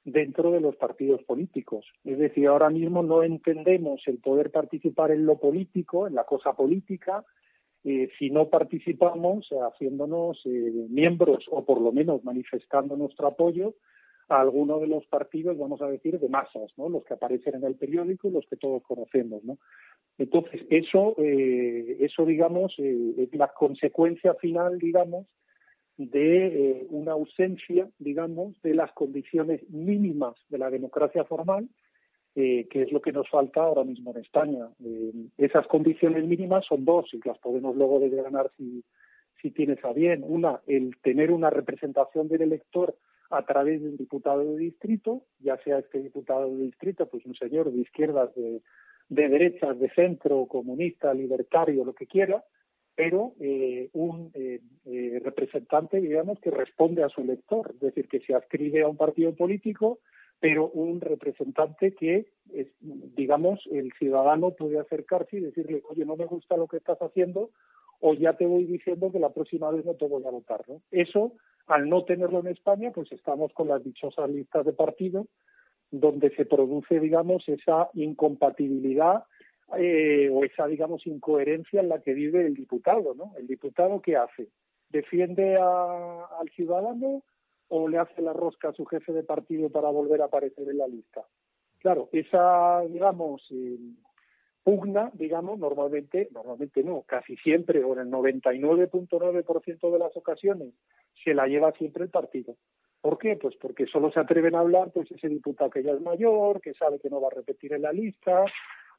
dentro 0.06 0.52
de 0.52 0.62
los 0.62 0.78
partidos 0.78 1.22
políticos. 1.24 1.86
Es 2.06 2.18
decir, 2.20 2.48
ahora 2.48 2.70
mismo 2.70 3.04
no 3.04 3.22
entendemos 3.22 4.02
el 4.06 4.20
poder 4.20 4.50
participar 4.50 5.12
en 5.12 5.26
lo 5.26 5.40
político, 5.40 6.08
en 6.08 6.16
la 6.16 6.24
cosa 6.24 6.54
política, 6.54 7.26
eh, 7.84 8.10
si 8.18 8.30
no 8.30 8.48
participamos 8.48 9.50
haciéndonos 9.50 10.40
eh, 10.46 10.72
miembros 10.90 11.48
o 11.52 11.66
por 11.66 11.82
lo 11.82 11.92
menos 11.92 12.24
manifestando 12.24 12.96
nuestro 12.96 13.28
apoyo 13.28 13.74
a 14.30 14.40
alguno 14.40 14.80
de 14.80 14.88
los 14.88 15.06
partidos, 15.08 15.58
vamos 15.58 15.82
a 15.82 15.90
decir, 15.90 16.18
de 16.18 16.30
masas, 16.30 16.72
¿no? 16.78 16.88
Los 16.88 17.04
que 17.04 17.16
aparecen 17.16 17.56
en 17.56 17.66
el 17.66 17.76
periódico 17.76 18.30
y 18.30 18.32
los 18.32 18.46
que 18.46 18.56
todos 18.56 18.84
conocemos, 18.84 19.44
¿no? 19.44 19.58
Entonces, 20.18 20.62
eso, 20.70 21.16
eso 21.18 22.26
digamos, 22.26 22.74
es 22.78 23.34
la 23.34 23.50
consecuencia 23.50 24.34
final, 24.36 24.80
digamos, 24.80 25.28
de 25.98 26.48
eh, 26.48 26.88
una 26.90 27.12
ausencia, 27.12 27.88
digamos, 28.00 28.60
de 28.62 28.74
las 28.74 28.92
condiciones 28.94 29.62
mínimas 29.70 30.36
de 30.50 30.58
la 30.58 30.70
democracia 30.70 31.24
formal, 31.24 31.70
eh, 32.36 32.68
que 32.70 32.82
es 32.82 32.92
lo 32.92 33.02
que 33.02 33.12
nos 33.12 33.30
falta 33.30 33.62
ahora 33.62 33.84
mismo 33.84 34.12
en 34.12 34.18
España. 34.18 34.68
Eh, 34.84 35.14
esas 35.38 35.68
condiciones 35.68 36.26
mínimas 36.26 36.66
son 36.66 36.84
dos 36.84 37.14
y 37.14 37.20
las 37.24 37.38
podemos 37.38 37.76
luego 37.76 38.00
desgranar 38.00 38.50
si, 38.58 38.84
si 39.42 39.52
tienes 39.52 39.84
a 39.86 39.94
bien. 39.94 40.24
Una, 40.26 40.60
el 40.66 40.98
tener 41.04 41.30
una 41.30 41.52
representación 41.52 42.28
del 42.28 42.42
elector 42.42 42.96
a 43.30 43.46
través 43.46 43.82
de 43.82 43.90
un 43.90 43.98
diputado 43.98 44.44
de 44.44 44.58
distrito, 44.58 45.24
ya 45.40 45.58
sea 45.58 45.80
este 45.80 46.02
diputado 46.02 46.50
de 46.56 46.64
distrito, 46.64 47.08
pues 47.08 47.26
un 47.26 47.36
señor 47.36 47.72
de 47.72 47.82
izquierdas, 47.82 48.34
de, 48.36 48.62
de 49.10 49.30
derechas, 49.30 49.80
de 49.80 49.90
centro, 49.92 50.48
comunista, 50.48 51.14
libertario, 51.14 51.86
lo 51.86 51.94
que 51.94 52.08
quiera, 52.08 52.44
pero 52.96 53.34
eh, 53.40 53.90
un 53.94 54.32
eh, 54.34 54.60
eh, 54.86 55.20
representante, 55.24 56.00
digamos, 56.00 56.40
que 56.40 56.52
responde 56.52 57.04
a 57.04 57.10
su 57.10 57.22
elector, 57.22 57.72
es 57.74 57.80
decir, 57.80 58.08
que 58.08 58.20
se 58.20 58.36
adscribe 58.36 58.84
a 58.84 58.88
un 58.88 58.98
partido 58.98 59.34
político, 59.36 60.00
pero 60.40 60.70
un 60.70 61.02
representante 61.02 61.94
que, 61.94 62.28
es, 62.54 62.68
digamos, 62.82 63.62
el 63.72 63.92
ciudadano 63.94 64.52
puede 64.52 64.80
acercarse 64.80 65.38
y 65.38 65.42
decirle, 65.42 65.82
oye, 65.90 66.06
no 66.06 66.16
me 66.16 66.26
gusta 66.26 66.58
lo 66.58 66.68
que 66.68 66.78
estás 66.78 67.00
haciendo, 67.00 67.50
o 68.00 68.14
ya 68.14 68.34
te 68.34 68.46
voy 68.46 68.66
diciendo 68.66 69.12
que 69.12 69.20
la 69.20 69.34
próxima 69.34 69.72
vez 69.72 69.86
no 69.86 69.94
te 69.94 70.08
voy 70.08 70.24
a 70.26 70.32
votar, 70.32 70.62
¿no? 70.68 70.82
Eso, 70.92 71.34
al 71.68 71.88
no 71.88 72.04
tenerlo 72.04 72.42
en 72.42 72.48
España, 72.48 72.92
pues 72.92 73.12
estamos 73.14 73.54
con 73.54 73.70
las 73.70 73.84
dichosas 73.84 74.30
listas 74.30 74.66
de 74.66 74.74
partido, 74.74 75.28
donde 75.90 76.36
se 76.36 76.46
produce, 76.46 77.00
digamos, 77.00 77.48
esa 77.48 77.90
incompatibilidad 77.94 79.24
eh, 79.78 80.30
o 80.32 80.44
esa, 80.44 80.68
digamos, 80.68 81.06
incoherencia 81.08 81.82
en 81.82 81.90
la 81.90 82.02
que 82.02 82.14
vive 82.14 82.46
el 82.46 82.54
diputado, 82.54 83.14
¿no? 83.16 83.34
El 83.38 83.48
diputado, 83.48 84.02
¿qué 84.02 84.18
hace? 84.18 84.50
¿Defiende 84.90 85.58
a, 85.58 86.26
al 86.40 86.50
ciudadano 86.56 87.24
o 87.70 87.88
le 87.88 87.98
hace 87.98 88.22
la 88.22 88.34
rosca 88.34 88.70
a 88.70 88.74
su 88.74 88.86
jefe 88.86 89.14
de 89.14 89.24
partido 89.24 89.70
para 89.70 89.90
volver 89.90 90.22
a 90.22 90.26
aparecer 90.26 90.70
en 90.70 90.78
la 90.78 90.88
lista? 90.88 91.24
Claro, 91.80 92.10
esa, 92.12 92.82
digamos, 92.88 93.46
eh, 93.52 93.78
pugna, 94.64 95.12
digamos, 95.14 95.60
normalmente, 95.60 96.30
normalmente 96.32 96.84
no, 96.84 97.02
casi 97.02 97.36
siempre, 97.38 97.84
o 97.84 97.94
en 97.94 98.00
el 98.00 98.12
99.9% 98.12 99.92
de 99.92 100.00
las 100.00 100.16
ocasiones, 100.16 100.74
se 101.24 101.34
la 101.34 101.48
lleva 101.48 101.72
siempre 101.74 102.04
el 102.04 102.10
partido. 102.10 102.56
¿Por 103.02 103.18
qué? 103.18 103.36
Pues 103.36 103.56
porque 103.58 103.86
solo 103.86 104.12
se 104.12 104.22
atreven 104.22 104.56
a 104.56 104.60
hablar 104.60 104.92
pues 104.94 105.12
ese 105.12 105.28
diputado 105.28 105.70
que 105.70 105.84
ya 105.84 105.92
es 105.92 106.00
mayor, 106.00 106.62
que 106.62 106.74
sabe 106.74 107.00
que 107.00 107.10
no 107.10 107.20
va 107.20 107.28
a 107.28 107.36
repetir 107.36 107.74
en 107.74 107.82
la 107.82 107.92
lista, 107.92 108.46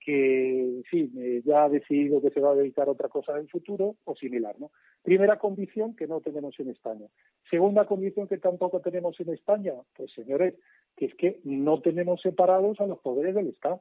que, 0.05 0.83
sí, 0.91 1.11
ya 1.45 1.65
ha 1.65 1.69
decidido 1.69 2.21
que 2.21 2.31
se 2.31 2.41
va 2.41 2.53
a 2.53 2.55
dedicar 2.55 2.89
a 2.89 2.93
otra 2.93 3.09
cosa 3.09 3.33
en 3.33 3.39
el 3.39 3.49
futuro 3.49 3.97
o 4.05 4.15
similar, 4.15 4.55
¿no? 4.59 4.71
Primera 5.03 5.39
condición 5.39 5.97
que 5.97 6.07
no 6.07 6.21
tenemos 6.21 6.59
en 6.61 6.69
España. 6.69 7.07
Segunda 7.51 7.87
condición 7.87 8.29
que 8.29 8.37
tampoco 8.37 8.81
tenemos 8.81 9.19
en 9.21 9.31
España, 9.31 9.73
pues 9.97 10.13
señores, 10.13 10.55
que 10.97 11.07
es 11.07 11.15
que 11.15 11.41
no 11.45 11.81
tenemos 11.81 12.21
separados 12.21 12.81
a 12.81 12.87
los 12.87 12.99
poderes 12.99 13.35
del 13.35 13.49
Estado. 13.49 13.81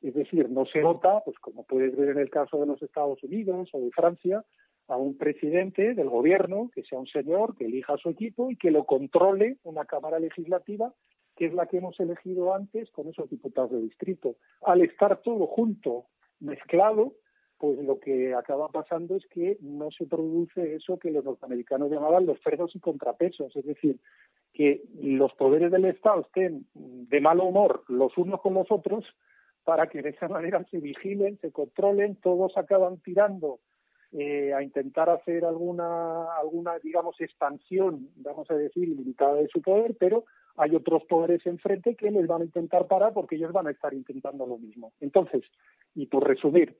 Es 0.00 0.14
decir, 0.14 0.50
no 0.50 0.66
se 0.66 0.82
vota, 0.82 1.22
pues 1.24 1.38
como 1.38 1.64
puedes 1.64 1.96
ver 1.96 2.08
en 2.08 2.18
el 2.18 2.28
caso 2.28 2.58
de 2.58 2.66
los 2.66 2.82
Estados 2.82 3.22
Unidos 3.22 3.68
o 3.72 3.80
de 3.80 3.92
Francia, 3.92 4.44
a 4.88 4.96
un 4.96 5.16
presidente 5.16 5.94
del 5.94 6.08
gobierno 6.08 6.68
que 6.74 6.82
sea 6.82 6.98
un 6.98 7.06
señor 7.06 7.56
que 7.56 7.66
elija 7.66 7.96
su 7.96 8.10
equipo 8.10 8.50
y 8.50 8.56
que 8.56 8.72
lo 8.72 8.84
controle 8.84 9.58
una 9.62 9.84
Cámara 9.84 10.18
Legislativa 10.18 10.92
que 11.42 11.48
es 11.48 11.54
la 11.54 11.66
que 11.66 11.78
hemos 11.78 11.98
elegido 11.98 12.54
antes 12.54 12.88
con 12.92 13.08
esos 13.08 13.28
diputados 13.28 13.72
de 13.72 13.80
distrito. 13.80 14.36
Al 14.64 14.80
estar 14.80 15.22
todo 15.22 15.48
junto, 15.48 16.04
mezclado, 16.38 17.14
pues 17.58 17.80
lo 17.82 17.98
que 17.98 18.32
acaba 18.32 18.68
pasando 18.68 19.16
es 19.16 19.26
que 19.26 19.58
no 19.60 19.90
se 19.90 20.06
produce 20.06 20.76
eso 20.76 21.00
que 21.00 21.10
los 21.10 21.24
norteamericanos 21.24 21.90
llamaban 21.90 22.26
los 22.26 22.40
cerdos 22.44 22.76
y 22.76 22.78
contrapesos, 22.78 23.56
es 23.56 23.66
decir, 23.66 23.98
que 24.52 24.84
los 25.02 25.32
poderes 25.34 25.72
del 25.72 25.86
Estado 25.86 26.20
estén 26.20 26.64
de 26.74 27.20
mal 27.20 27.40
humor 27.40 27.82
los 27.88 28.16
unos 28.16 28.40
con 28.40 28.54
los 28.54 28.70
otros, 28.70 29.04
para 29.64 29.88
que 29.88 30.00
de 30.00 30.10
esa 30.10 30.28
manera 30.28 30.64
se 30.70 30.78
vigilen, 30.78 31.40
se 31.40 31.50
controlen, 31.50 32.14
todos 32.22 32.56
acaban 32.56 32.98
tirando 32.98 33.58
eh, 34.12 34.54
a 34.54 34.62
intentar 34.62 35.10
hacer 35.10 35.44
alguna, 35.44 36.36
alguna, 36.36 36.78
digamos, 36.78 37.20
expansión, 37.20 38.10
vamos 38.18 38.48
a 38.48 38.54
decir, 38.54 38.84
ilimitada 38.84 39.34
de 39.34 39.48
su 39.48 39.60
poder, 39.60 39.96
pero 39.98 40.24
hay 40.56 40.74
otros 40.74 41.04
poderes 41.04 41.44
enfrente 41.46 41.96
que 41.96 42.10
les 42.10 42.26
van 42.26 42.42
a 42.42 42.44
intentar 42.44 42.86
parar 42.86 43.12
porque 43.12 43.36
ellos 43.36 43.52
van 43.52 43.66
a 43.66 43.70
estar 43.70 43.94
intentando 43.94 44.46
lo 44.46 44.58
mismo. 44.58 44.92
Entonces, 45.00 45.42
y 45.94 46.06
por 46.06 46.26
resumir, 46.26 46.76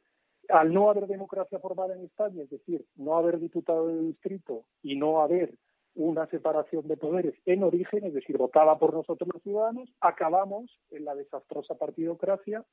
al 0.49 0.73
no 0.73 0.91
haber 0.91 1.07
democracia 1.07 1.59
formada 1.59 1.95
en 1.95 2.05
España, 2.05 2.43
es 2.43 2.51
decir, 2.51 2.85
no 2.97 3.17
haber 3.17 3.39
diputado 3.39 3.89
de 3.89 4.01
distrito 4.01 4.65
y 4.83 4.97
no 4.97 5.23
haber 5.23 5.55
una 5.95 6.27
separación 6.27 6.89
de 6.89 6.97
poderes 6.97 7.35
en 7.45 7.63
origen, 7.63 8.05
es 8.05 8.15
decir, 8.15 8.39
votada 8.39 8.79
por 8.79 8.95
nosotros 8.95 9.29
los 9.33 9.43
ciudadanos, 9.43 9.91
acabamos 10.01 10.71
en 10.91 11.05
la 11.05 11.15
desastrosa 11.15 11.75
partidocracia 11.75 12.65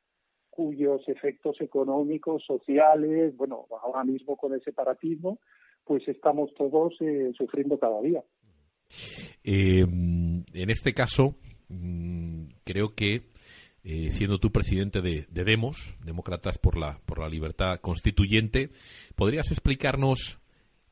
cuyos 0.49 1.07
efectos 1.07 1.61
económicos, 1.61 2.43
sociales, 2.45 3.35
bueno, 3.37 3.65
ahora 3.81 4.03
mismo 4.03 4.35
con 4.35 4.53
el 4.53 4.61
separatismo, 4.63 5.39
pues 5.85 6.07
estamos 6.07 6.53
todos 6.53 6.95
eh, 7.01 7.31
sufriendo 7.37 7.79
cada 7.79 8.01
día. 8.01 8.23
Eh, 9.43 9.81
en 9.81 10.69
este 10.69 10.93
caso, 10.93 11.35
mm, 11.69 12.45
creo 12.63 12.89
que 12.95 13.29
eh, 13.83 14.09
siendo 14.11 14.39
tú 14.39 14.51
presidente 14.51 15.01
de, 15.01 15.25
Demos, 15.29 15.95
Demócratas 16.03 16.57
por 16.57 16.77
la, 16.77 16.99
por 17.05 17.19
la 17.19 17.29
Libertad 17.29 17.79
Constituyente, 17.79 18.69
¿podrías 19.15 19.51
explicarnos 19.51 20.39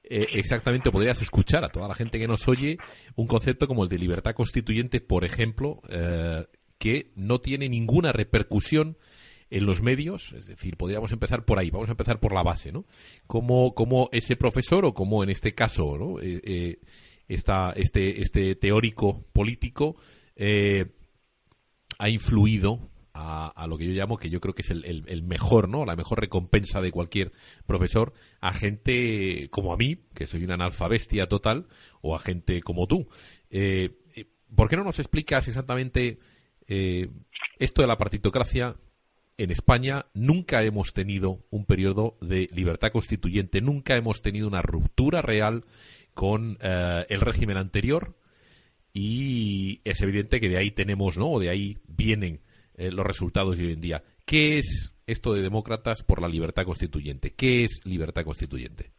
exactamente, 0.09 0.89
podrías 0.89 1.21
escuchar 1.21 1.65
a 1.65 1.69
toda 1.69 1.89
la 1.89 1.93
gente 1.93 2.17
que 2.17 2.27
nos 2.27 2.47
oye 2.47 2.77
un 3.17 3.27
concepto 3.27 3.67
como 3.67 3.83
el 3.83 3.89
de 3.89 3.99
libertad 3.99 4.35
constituyente, 4.35 5.01
por 5.01 5.25
ejemplo, 5.25 5.81
que 6.77 7.11
no 7.15 7.41
tiene 7.41 7.67
ninguna 7.67 8.13
repercusión 8.13 8.97
en 9.49 9.65
los 9.65 9.81
medios, 9.81 10.31
es 10.31 10.47
decir, 10.47 10.77
podríamos 10.77 11.11
empezar 11.11 11.43
por 11.43 11.59
ahí, 11.59 11.69
vamos 11.71 11.89
a 11.89 11.91
empezar 11.91 12.21
por 12.21 12.33
la 12.33 12.41
base, 12.41 12.71
¿no? 12.71 12.85
Cómo, 13.27 13.73
cómo 13.73 14.07
ese 14.13 14.37
profesor 14.37 14.85
o 14.85 14.93
cómo 14.93 15.23
en 15.23 15.29
este 15.29 15.53
caso, 15.53 15.97
¿no? 15.97 16.21
Eh, 17.27 17.35
eh, 17.35 17.71
este, 17.75 18.21
este 18.21 18.55
teórico 18.55 19.25
político 19.33 19.97
eh, 20.35 20.85
ha 21.99 22.09
influido 22.09 22.89
a, 23.19 23.65
lo 23.67 23.79
que 23.79 23.87
yo 23.87 23.93
llamo, 23.93 24.17
que 24.17 24.29
yo 24.29 24.39
creo 24.39 24.53
que 24.53 24.61
es 24.61 24.69
el, 24.69 25.23
mejor, 25.23 25.67
¿no? 25.69 25.85
La 25.85 25.95
mejor 25.95 26.19
recompensa 26.19 26.81
de 26.81 26.91
cualquier 26.91 27.31
profesor 27.65 28.13
a 28.41 28.53
gente 28.53 29.49
como 29.49 29.73
a 29.73 29.75
mí, 29.75 30.03
que 30.13 30.27
soy 30.27 30.43
una 30.43 30.53
analfabestia 30.53 31.25
total, 31.25 31.65
o 32.01 32.15
a 32.15 32.19
gente 32.19 32.61
como 32.61 32.85
tú. 32.85 33.07
¿Por 34.55 34.69
qué 34.69 34.77
no 34.77 34.83
nos 34.83 34.99
explicas 34.99 35.47
exactamente 35.47 36.19
esto 36.67 37.81
de 37.81 37.87
la 37.87 37.97
partitocracia? 37.97 38.75
en 39.37 39.51
España 39.51 40.07
nunca 40.13 40.63
hemos 40.63 40.93
tenido 40.93 41.45
un 41.51 41.65
periodo 41.65 42.17
de 42.21 42.47
libertad 42.51 42.91
constituyente, 42.91 43.61
nunca 43.61 43.95
hemos 43.95 44.21
tenido 44.21 44.47
una 44.47 44.63
ruptura 44.63 45.21
real 45.21 45.63
con 46.17 46.57
eh, 46.63 47.05
el 47.09 47.21
régimen 47.21 47.57
anterior 47.57 48.15
y 48.91 49.81
es 49.85 50.01
evidente 50.01 50.39
que 50.39 50.49
de 50.49 50.57
ahí 50.57 50.71
tenemos, 50.71 51.15
¿no? 51.15 51.29
O 51.33 51.39
de 51.39 51.51
ahí 51.51 51.77
vienen 51.87 52.39
eh, 52.73 52.91
los 52.91 53.05
resultados 53.05 53.55
de 53.55 53.65
hoy 53.65 53.73
en 53.73 53.81
día. 53.81 54.03
¿Qué 54.25 54.57
es 54.57 54.95
esto 55.05 55.35
de 55.35 55.43
demócratas 55.43 56.01
por 56.01 56.19
la 56.19 56.27
libertad 56.27 56.63
constituyente? 56.65 57.35
¿Qué 57.35 57.63
es 57.63 57.85
libertad 57.85 58.23
constituyente? 58.23 58.89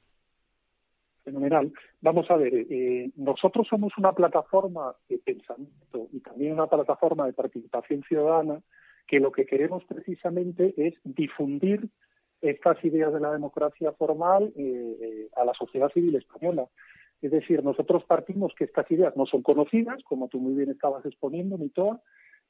Fenomenal. 1.24 1.72
Vamos 2.02 2.30
a 2.30 2.36
ver, 2.36 2.54
eh, 2.54 3.10
nosotros 3.16 3.66
somos 3.68 3.92
una 3.98 4.12
plataforma 4.12 4.94
de 5.08 5.18
pensamiento 5.18 6.06
y 6.12 6.20
también 6.20 6.52
una 6.52 6.68
plataforma 6.68 7.26
de 7.26 7.32
participación 7.32 8.04
ciudadana 8.04 8.62
que 9.08 9.18
lo 9.18 9.32
que 9.32 9.44
queremos 9.44 9.82
precisamente 9.86 10.72
es 10.76 10.94
difundir 11.02 11.88
estas 12.40 12.82
ideas 12.84 13.12
de 13.12 13.20
la 13.20 13.32
democracia 13.32 13.92
formal 13.92 14.52
eh, 14.56 14.96
eh, 15.00 15.28
a 15.36 15.44
la 15.44 15.54
sociedad 15.54 15.90
civil 15.92 16.14
española. 16.14 16.68
Es 17.20 17.30
decir, 17.30 17.64
nosotros 17.64 18.04
partimos 18.04 18.52
que 18.56 18.64
estas 18.64 18.90
ideas 18.90 19.16
no 19.16 19.26
son 19.26 19.42
conocidas, 19.42 20.02
como 20.04 20.28
tú 20.28 20.38
muy 20.38 20.54
bien 20.54 20.70
estabas 20.70 21.04
exponiendo, 21.04 21.58
Mitoa, 21.58 22.00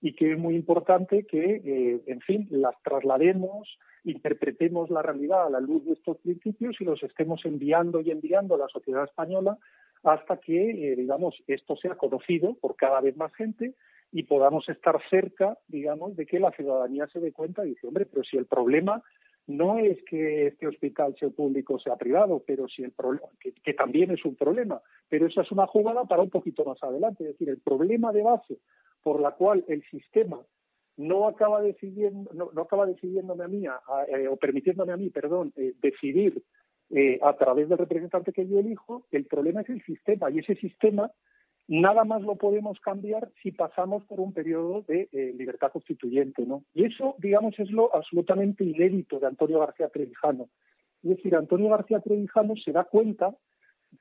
y 0.00 0.14
que 0.14 0.32
es 0.32 0.38
muy 0.38 0.54
importante 0.54 1.24
que, 1.24 1.62
eh, 1.64 2.02
en 2.06 2.20
fin, 2.20 2.46
las 2.50 2.74
traslademos, 2.82 3.78
interpretemos 4.04 4.90
la 4.90 5.02
realidad 5.02 5.46
a 5.46 5.50
la 5.50 5.60
luz 5.60 5.84
de 5.84 5.92
estos 5.92 6.18
principios 6.18 6.76
y 6.80 6.84
los 6.84 7.02
estemos 7.02 7.44
enviando 7.44 8.00
y 8.00 8.10
enviando 8.10 8.54
a 8.54 8.58
la 8.58 8.68
sociedad 8.68 9.04
española 9.04 9.58
hasta 10.04 10.36
que, 10.36 10.94
digamos, 10.96 11.34
esto 11.48 11.76
sea 11.76 11.96
conocido 11.96 12.54
por 12.54 12.76
cada 12.76 13.00
vez 13.00 13.16
más 13.16 13.34
gente 13.34 13.74
y 14.12 14.22
podamos 14.22 14.68
estar 14.68 15.00
cerca, 15.10 15.58
digamos, 15.66 16.16
de 16.16 16.26
que 16.26 16.38
la 16.38 16.52
ciudadanía 16.52 17.06
se 17.08 17.20
dé 17.20 17.32
cuenta 17.32 17.66
y 17.66 17.70
dice, 17.70 17.86
hombre, 17.86 18.06
pero 18.06 18.22
si 18.24 18.36
el 18.36 18.46
problema 18.46 19.02
no 19.48 19.78
es 19.78 19.98
que 20.04 20.48
este 20.48 20.66
hospital 20.66 21.16
sea 21.18 21.30
público 21.30 21.74
o 21.74 21.78
sea 21.78 21.96
privado, 21.96 22.42
pero 22.46 22.68
si 22.68 22.82
el 22.84 22.92
problema, 22.92 23.26
que, 23.40 23.72
también 23.72 24.10
es 24.10 24.24
un 24.24 24.36
problema, 24.36 24.80
pero 25.08 25.26
esa 25.26 25.40
es 25.40 25.50
una 25.50 25.66
jugada 25.66 26.04
para 26.04 26.22
un 26.22 26.28
poquito 26.28 26.64
más 26.64 26.82
adelante, 26.82 27.24
es 27.24 27.30
decir, 27.30 27.48
el 27.48 27.58
problema 27.58 28.12
de 28.12 28.22
base 28.22 28.58
por 29.02 29.20
la 29.20 29.32
cual 29.32 29.64
el 29.66 29.82
sistema 29.90 30.38
no 30.98 31.26
acaba 31.26 31.62
decidiendo, 31.62 32.30
no, 32.34 32.60
acaba 32.60 32.84
decidiéndome 32.86 33.44
a 33.44 33.48
mí, 33.48 33.64
eh, 34.08 34.28
o 34.28 34.36
permitiéndome 34.36 34.92
a 34.92 34.98
mí, 34.98 35.08
perdón, 35.08 35.52
eh, 35.56 35.72
decidir 35.80 36.42
eh, 36.90 37.18
a 37.22 37.34
través 37.34 37.70
del 37.70 37.78
representante 37.78 38.32
que 38.32 38.46
yo 38.46 38.58
elijo, 38.58 39.06
el 39.10 39.24
problema 39.24 39.62
es 39.62 39.70
el 39.70 39.82
sistema, 39.82 40.30
y 40.30 40.40
ese 40.40 40.56
sistema 40.56 41.10
nada 41.68 42.04
más 42.04 42.22
lo 42.22 42.36
podemos 42.36 42.80
cambiar 42.80 43.30
si 43.42 43.52
pasamos 43.52 44.02
por 44.04 44.20
un 44.20 44.32
periodo 44.32 44.82
de 44.88 45.08
eh, 45.12 45.34
libertad 45.36 45.70
constituyente, 45.70 46.44
¿no? 46.46 46.64
Y 46.74 46.86
eso, 46.86 47.14
digamos, 47.18 47.58
es 47.58 47.70
lo 47.70 47.94
absolutamente 47.94 48.64
inédito 48.64 49.20
de 49.20 49.26
Antonio 49.26 49.60
García 49.60 49.88
Trevijano. 49.90 50.48
Es 51.02 51.10
decir, 51.10 51.36
Antonio 51.36 51.68
García 51.68 52.00
Trevijano 52.00 52.56
se 52.56 52.72
da 52.72 52.84
cuenta, 52.84 53.36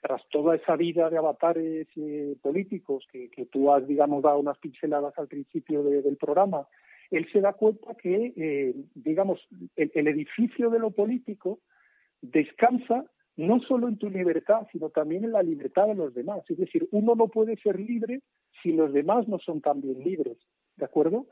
tras 0.01 0.21
toda 0.29 0.55
esa 0.55 0.75
vida 0.75 1.09
de 1.09 1.17
avatares 1.17 1.87
eh, 1.97 2.35
políticos 2.41 3.05
que, 3.11 3.29
tú 3.51 3.71
has, 3.71 3.85
digamos, 3.85 4.23
dado 4.23 4.39
unas 4.39 4.57
pinceladas 4.57 5.17
al 5.17 5.27
principio 5.27 5.83
del 5.83 6.17
programa, 6.17 6.67
él 7.11 7.27
se 7.31 7.39
da 7.41 7.53
cuenta 7.53 7.95
que, 7.95 8.33
eh, 8.35 8.75
digamos, 8.95 9.45
el 9.75 10.07
edificio 10.07 10.69
de 10.69 10.79
lo 10.79 10.91
político 10.91 11.59
descansa 12.21 13.05
no 13.37 13.59
solo 13.61 13.87
en 13.87 13.97
tu 13.97 14.09
libertad, 14.09 14.67
sino 14.71 14.89
también 14.89 15.23
en 15.23 15.31
la 15.31 15.43
libertad 15.43 15.87
de 15.87 15.95
los 15.95 16.13
demás. 16.13 16.41
Es 16.49 16.57
decir, 16.57 16.87
uno 16.91 17.15
no 17.15 17.27
puede 17.27 17.55
ser 17.57 17.79
libre 17.79 18.21
si 18.61 18.71
los 18.71 18.91
demás 18.91 19.27
no 19.27 19.37
son 19.39 19.61
también 19.61 20.03
libres, 20.03 20.37
¿de 20.75 20.85
acuerdo? 20.85 21.27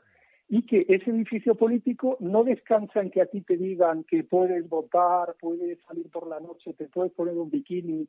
Y 0.48 0.64
que 0.64 0.86
ese 0.88 1.10
edificio 1.10 1.56
político 1.56 2.16
no 2.20 2.44
descansa 2.44 3.00
en 3.00 3.10
que 3.10 3.20
a 3.20 3.26
ti 3.26 3.40
te 3.40 3.56
digan 3.56 4.04
que 4.04 4.22
puedes 4.22 4.68
votar, 4.68 5.34
puedes 5.40 5.82
salir 5.82 6.08
por 6.08 6.28
la 6.28 6.38
noche, 6.38 6.72
te 6.74 6.86
puedes 6.86 7.12
poner 7.12 7.36
un 7.36 7.50
bikini, 7.50 8.08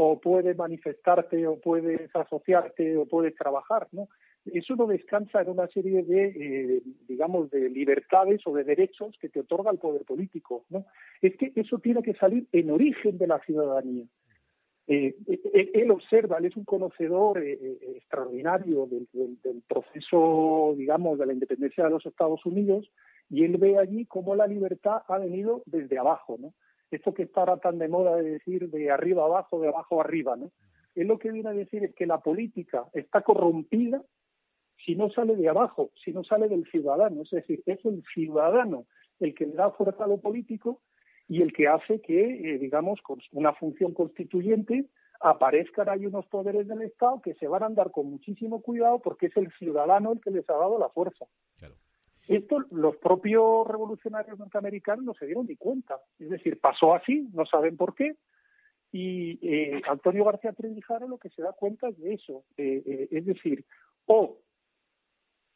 o 0.00 0.20
puedes 0.20 0.56
manifestarte, 0.56 1.44
o 1.48 1.58
puedes 1.58 2.14
asociarte, 2.14 2.96
o 2.96 3.06
puedes 3.06 3.34
trabajar, 3.34 3.88
¿no? 3.90 4.08
eso 4.52 4.76
no 4.76 4.86
descansa 4.86 5.42
en 5.42 5.50
una 5.50 5.66
serie 5.68 6.04
de, 6.04 6.26
eh, 6.28 6.82
digamos, 7.08 7.50
de 7.50 7.68
libertades 7.68 8.40
o 8.46 8.54
de 8.54 8.62
derechos 8.62 9.16
que 9.20 9.28
te 9.28 9.40
otorga 9.40 9.72
el 9.72 9.78
poder 9.78 10.04
político. 10.04 10.64
¿no? 10.70 10.86
Es 11.20 11.36
que 11.36 11.52
eso 11.56 11.78
tiene 11.80 12.02
que 12.02 12.14
salir 12.14 12.46
en 12.52 12.70
origen 12.70 13.18
de 13.18 13.26
la 13.26 13.40
ciudadanía. 13.40 14.04
Eh, 14.86 15.16
él, 15.74 15.90
observa, 15.90 16.38
él 16.38 16.46
es 16.46 16.56
un 16.56 16.64
conocedor 16.64 17.42
eh, 17.42 17.58
extraordinario 17.96 18.86
del, 18.86 19.08
del, 19.12 19.62
proceso, 19.68 20.74
digamos, 20.78 21.18
de 21.18 21.26
la 21.26 21.34
independencia 21.34 21.84
de 21.84 21.90
los 21.90 22.06
Estados 22.06 22.46
Unidos 22.46 22.88
y 23.28 23.44
él 23.44 23.58
ve 23.58 23.76
allí 23.78 24.06
cómo 24.06 24.36
la 24.36 24.46
libertad 24.46 25.02
ha 25.08 25.18
venido 25.18 25.62
desde 25.66 25.98
abajo, 25.98 26.36
¿no? 26.38 26.54
Esto 26.90 27.12
que 27.12 27.24
está 27.24 27.40
ahora 27.40 27.58
tan 27.58 27.78
de 27.78 27.88
moda 27.88 28.16
de 28.16 28.30
decir 28.30 28.70
de 28.70 28.90
arriba 28.90 29.24
abajo, 29.24 29.60
de 29.60 29.68
abajo 29.68 30.00
arriba, 30.00 30.36
¿no? 30.36 30.50
Él 30.94 31.06
lo 31.06 31.18
que 31.18 31.30
viene 31.30 31.50
a 31.50 31.52
decir 31.52 31.84
es 31.84 31.94
que 31.94 32.06
la 32.06 32.18
política 32.18 32.86
está 32.92 33.22
corrompida 33.22 34.02
si 34.84 34.94
no 34.94 35.10
sale 35.10 35.36
de 35.36 35.48
abajo, 35.48 35.90
si 36.02 36.12
no 36.12 36.24
sale 36.24 36.48
del 36.48 36.68
ciudadano. 36.70 37.22
Es 37.22 37.30
decir, 37.30 37.62
es 37.66 37.84
el 37.84 38.02
ciudadano 38.14 38.86
el 39.20 39.34
que 39.34 39.46
le 39.46 39.54
da 39.54 39.70
fuerza 39.70 40.04
a 40.04 40.08
lo 40.08 40.18
político 40.18 40.80
y 41.28 41.42
el 41.42 41.52
que 41.52 41.68
hace 41.68 42.00
que, 42.00 42.54
eh, 42.54 42.58
digamos, 42.58 43.00
con 43.02 43.18
una 43.32 43.52
función 43.52 43.92
constituyente 43.92 44.86
aparezcan 45.20 45.88
ahí 45.88 46.06
unos 46.06 46.26
poderes 46.26 46.68
del 46.68 46.82
Estado 46.82 47.20
que 47.20 47.34
se 47.34 47.48
van 47.48 47.64
a 47.64 47.66
andar 47.66 47.90
con 47.90 48.06
muchísimo 48.06 48.62
cuidado 48.62 49.00
porque 49.00 49.26
es 49.26 49.36
el 49.36 49.50
ciudadano 49.52 50.12
el 50.12 50.20
que 50.20 50.30
les 50.30 50.48
ha 50.48 50.54
dado 50.54 50.78
la 50.78 50.88
fuerza. 50.88 51.26
Esto 52.28 52.64
los 52.70 52.96
propios 52.98 53.66
revolucionarios 53.66 54.38
norteamericanos 54.38 55.04
no 55.04 55.14
se 55.14 55.26
dieron 55.26 55.46
ni 55.46 55.56
cuenta. 55.56 55.98
Es 56.18 56.28
decir, 56.28 56.60
pasó 56.60 56.94
así, 56.94 57.28
no 57.32 57.46
saben 57.46 57.76
por 57.76 57.94
qué. 57.94 58.16
Y 58.92 59.38
eh, 59.42 59.82
Antonio 59.88 60.24
García 60.24 60.52
Trevijano 60.52 61.08
lo 61.08 61.18
que 61.18 61.30
se 61.30 61.42
da 61.42 61.52
cuenta 61.52 61.88
es 61.88 61.98
de 61.98 62.14
eso. 62.14 62.44
Es 62.56 63.24
decir, 63.24 63.64
o 64.06 64.38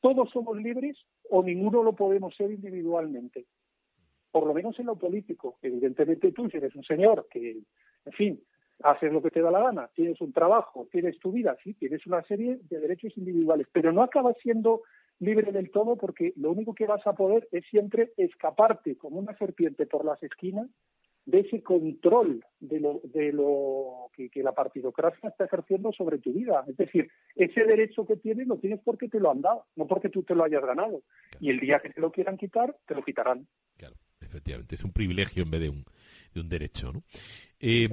todos 0.00 0.30
somos 0.30 0.56
libres 0.56 0.98
o 1.30 1.42
ninguno 1.42 1.82
lo 1.82 1.94
podemos 1.94 2.34
ser 2.36 2.50
individualmente. 2.50 3.46
Por 4.30 4.46
lo 4.46 4.54
menos 4.54 4.78
en 4.78 4.86
lo 4.86 4.96
político. 4.96 5.58
Evidentemente 5.62 6.32
tú, 6.32 6.48
eres 6.52 6.74
un 6.74 6.84
señor 6.84 7.28
que, 7.30 7.58
en 8.06 8.12
fin, 8.12 8.42
haces 8.82 9.12
lo 9.12 9.22
que 9.22 9.30
te 9.30 9.40
da 9.40 9.50
la 9.50 9.60
gana, 9.60 9.90
tienes 9.94 10.20
un 10.20 10.32
trabajo, 10.32 10.88
tienes 10.90 11.18
tu 11.18 11.32
vida, 11.32 11.56
sí, 11.62 11.74
tienes 11.74 12.04
una 12.06 12.22
serie 12.24 12.58
de 12.68 12.80
derechos 12.80 13.16
individuales, 13.16 13.66
pero 13.72 13.92
no 13.92 14.02
acabas 14.02 14.36
siendo 14.42 14.82
libre 15.22 15.52
del 15.52 15.70
todo 15.70 15.96
porque 15.96 16.32
lo 16.36 16.50
único 16.50 16.74
que 16.74 16.86
vas 16.86 17.06
a 17.06 17.12
poder 17.12 17.48
es 17.52 17.64
siempre 17.70 18.12
escaparte 18.16 18.96
como 18.96 19.18
una 19.18 19.36
serpiente 19.38 19.86
por 19.86 20.04
las 20.04 20.20
esquinas 20.22 20.68
de 21.24 21.40
ese 21.40 21.62
control 21.62 22.44
de 22.58 22.80
lo, 22.80 23.00
de 23.04 23.32
lo 23.32 24.10
que, 24.12 24.42
la 24.42 24.50
partidocracia 24.52 25.28
está 25.28 25.44
ejerciendo 25.44 25.92
sobre 25.92 26.18
tu 26.18 26.32
vida. 26.32 26.64
Es 26.66 26.76
decir, 26.76 27.08
ese 27.36 27.64
derecho 27.64 28.04
que 28.04 28.16
tienes 28.16 28.48
lo 28.48 28.58
tienes 28.58 28.80
porque 28.84 29.08
te 29.08 29.20
lo 29.20 29.30
han 29.30 29.40
dado, 29.40 29.66
no 29.76 29.86
porque 29.86 30.08
tú 30.08 30.24
te 30.24 30.34
lo 30.34 30.42
hayas 30.42 30.64
ganado. 30.64 31.02
Y 31.38 31.50
el 31.50 31.60
día 31.60 31.78
que 31.78 31.90
te 31.90 32.00
lo 32.00 32.10
quieran 32.10 32.36
quitar, 32.36 32.76
te 32.86 32.96
lo 32.96 33.04
quitarán. 33.04 33.46
Claro, 33.76 33.94
efectivamente, 34.20 34.74
es 34.74 34.82
un 34.82 34.92
privilegio 34.92 35.44
en 35.44 35.50
vez 35.52 35.60
de 35.60 35.68
un, 35.68 35.84
de 36.34 36.40
un 36.40 36.48
derecho. 36.48 36.92
¿no? 36.92 37.02
Eh, 37.60 37.88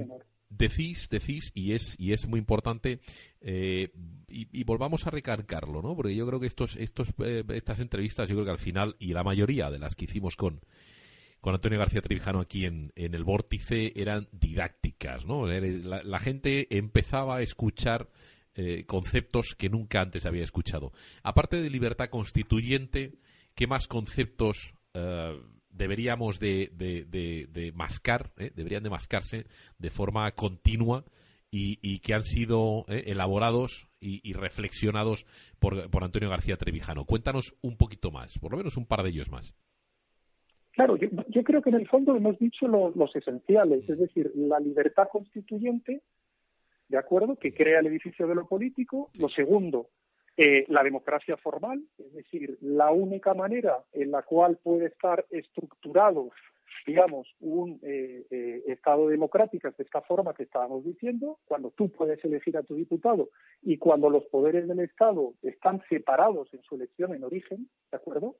decís, 0.50 1.08
decís, 1.08 1.52
y 1.54 1.72
es, 1.72 1.94
y 1.98 2.12
es 2.12 2.26
muy 2.26 2.38
importante, 2.38 3.00
eh, 3.40 3.92
y, 4.28 4.64
volvamos 4.64 5.06
a 5.06 5.10
recargarlo, 5.10 5.80
¿no? 5.80 5.96
Porque 5.96 6.14
yo 6.14 6.26
creo 6.26 6.38
que 6.38 6.46
estos, 6.46 6.76
estos, 6.76 7.08
eh, 7.24 7.44
estas 7.54 7.80
entrevistas, 7.80 8.28
yo 8.28 8.34
creo 8.34 8.44
que 8.44 8.50
al 8.50 8.58
final, 8.58 8.96
y 8.98 9.12
la 9.12 9.24
mayoría 9.24 9.70
de 9.70 9.78
las 9.78 9.94
que 9.94 10.04
hicimos 10.04 10.36
con, 10.36 10.60
con 11.40 11.54
Antonio 11.54 11.78
García 11.78 12.02
Trevijano 12.02 12.40
aquí 12.40 12.66
en, 12.66 12.92
en 12.96 13.14
el 13.14 13.24
Vórtice 13.24 13.92
eran 13.96 14.28
didácticas, 14.32 15.24
¿no? 15.24 15.46
La, 15.46 16.18
gente 16.18 16.76
empezaba 16.76 17.36
a 17.36 17.42
escuchar 17.42 18.08
eh, 18.54 18.84
conceptos 18.86 19.54
que 19.56 19.70
nunca 19.70 20.00
antes 20.02 20.26
había 20.26 20.44
escuchado. 20.44 20.92
Aparte 21.22 21.60
de 21.62 21.70
libertad 21.70 22.10
constituyente, 22.10 23.14
¿qué 23.54 23.66
más 23.66 23.88
conceptos 23.88 24.74
eh, 24.94 25.40
deberíamos 25.70 26.38
de, 26.38 26.70
de, 26.72 27.72
mascar, 27.74 28.30
eh, 28.38 28.50
deberían 28.54 28.82
de 28.82 28.90
mascarse 28.90 29.46
de 29.78 29.90
forma 29.90 30.30
continua 30.32 31.04
y, 31.52 31.98
que 31.98 32.14
han 32.14 32.22
sido 32.22 32.84
elaborados 32.88 33.88
y, 33.98 34.20
y 34.22 34.34
reflexionados 34.34 35.26
por, 35.58 35.90
por 35.90 36.04
Antonio 36.04 36.30
García 36.30 36.56
Trevijano? 36.56 37.04
Cuéntanos 37.04 37.56
un 37.62 37.76
poquito 37.76 38.12
más, 38.12 38.38
por 38.38 38.52
lo 38.52 38.58
menos 38.58 38.76
un 38.76 38.86
par 38.86 39.02
de 39.02 39.10
ellos 39.10 39.30
más. 39.30 39.52
Claro, 40.72 40.96
yo, 40.96 41.44
creo 41.44 41.62
que 41.62 41.70
en 41.70 41.76
el 41.76 41.88
fondo 41.88 42.16
hemos 42.16 42.38
dicho 42.38 42.66
los 42.68 43.14
esenciales, 43.16 43.88
es 43.88 43.98
decir, 43.98 44.30
la 44.34 44.60
libertad 44.60 45.08
constituyente, 45.10 46.02
¿de 46.88 46.98
acuerdo?, 46.98 47.36
que 47.36 47.52
crea 47.52 47.80
el 47.80 47.86
edificio 47.88 48.26
de 48.26 48.34
lo 48.34 48.46
político. 48.46 49.10
Lo 49.18 49.28
segundo, 49.28 49.88
eh, 50.42 50.64
la 50.68 50.82
democracia 50.82 51.36
formal, 51.36 51.84
es 51.98 52.14
decir, 52.14 52.56
la 52.62 52.90
única 52.90 53.34
manera 53.34 53.84
en 53.92 54.10
la 54.10 54.22
cual 54.22 54.56
puede 54.56 54.86
estar 54.86 55.26
estructurado, 55.28 56.30
digamos, 56.86 57.28
un 57.40 57.78
eh, 57.82 58.24
eh, 58.30 58.62
Estado 58.68 59.08
democrático 59.08 59.68
de 59.68 59.84
esta 59.84 60.00
forma 60.00 60.32
que 60.32 60.44
estábamos 60.44 60.82
diciendo, 60.82 61.40
cuando 61.44 61.72
tú 61.72 61.90
puedes 61.90 62.24
elegir 62.24 62.56
a 62.56 62.62
tu 62.62 62.74
diputado 62.74 63.28
y 63.60 63.76
cuando 63.76 64.08
los 64.08 64.24
poderes 64.28 64.66
del 64.66 64.80
Estado 64.80 65.34
están 65.42 65.82
separados 65.90 66.48
en 66.54 66.62
su 66.62 66.76
elección 66.76 67.14
en 67.14 67.24
origen, 67.24 67.68
¿de 67.90 67.98
acuerdo? 67.98 68.36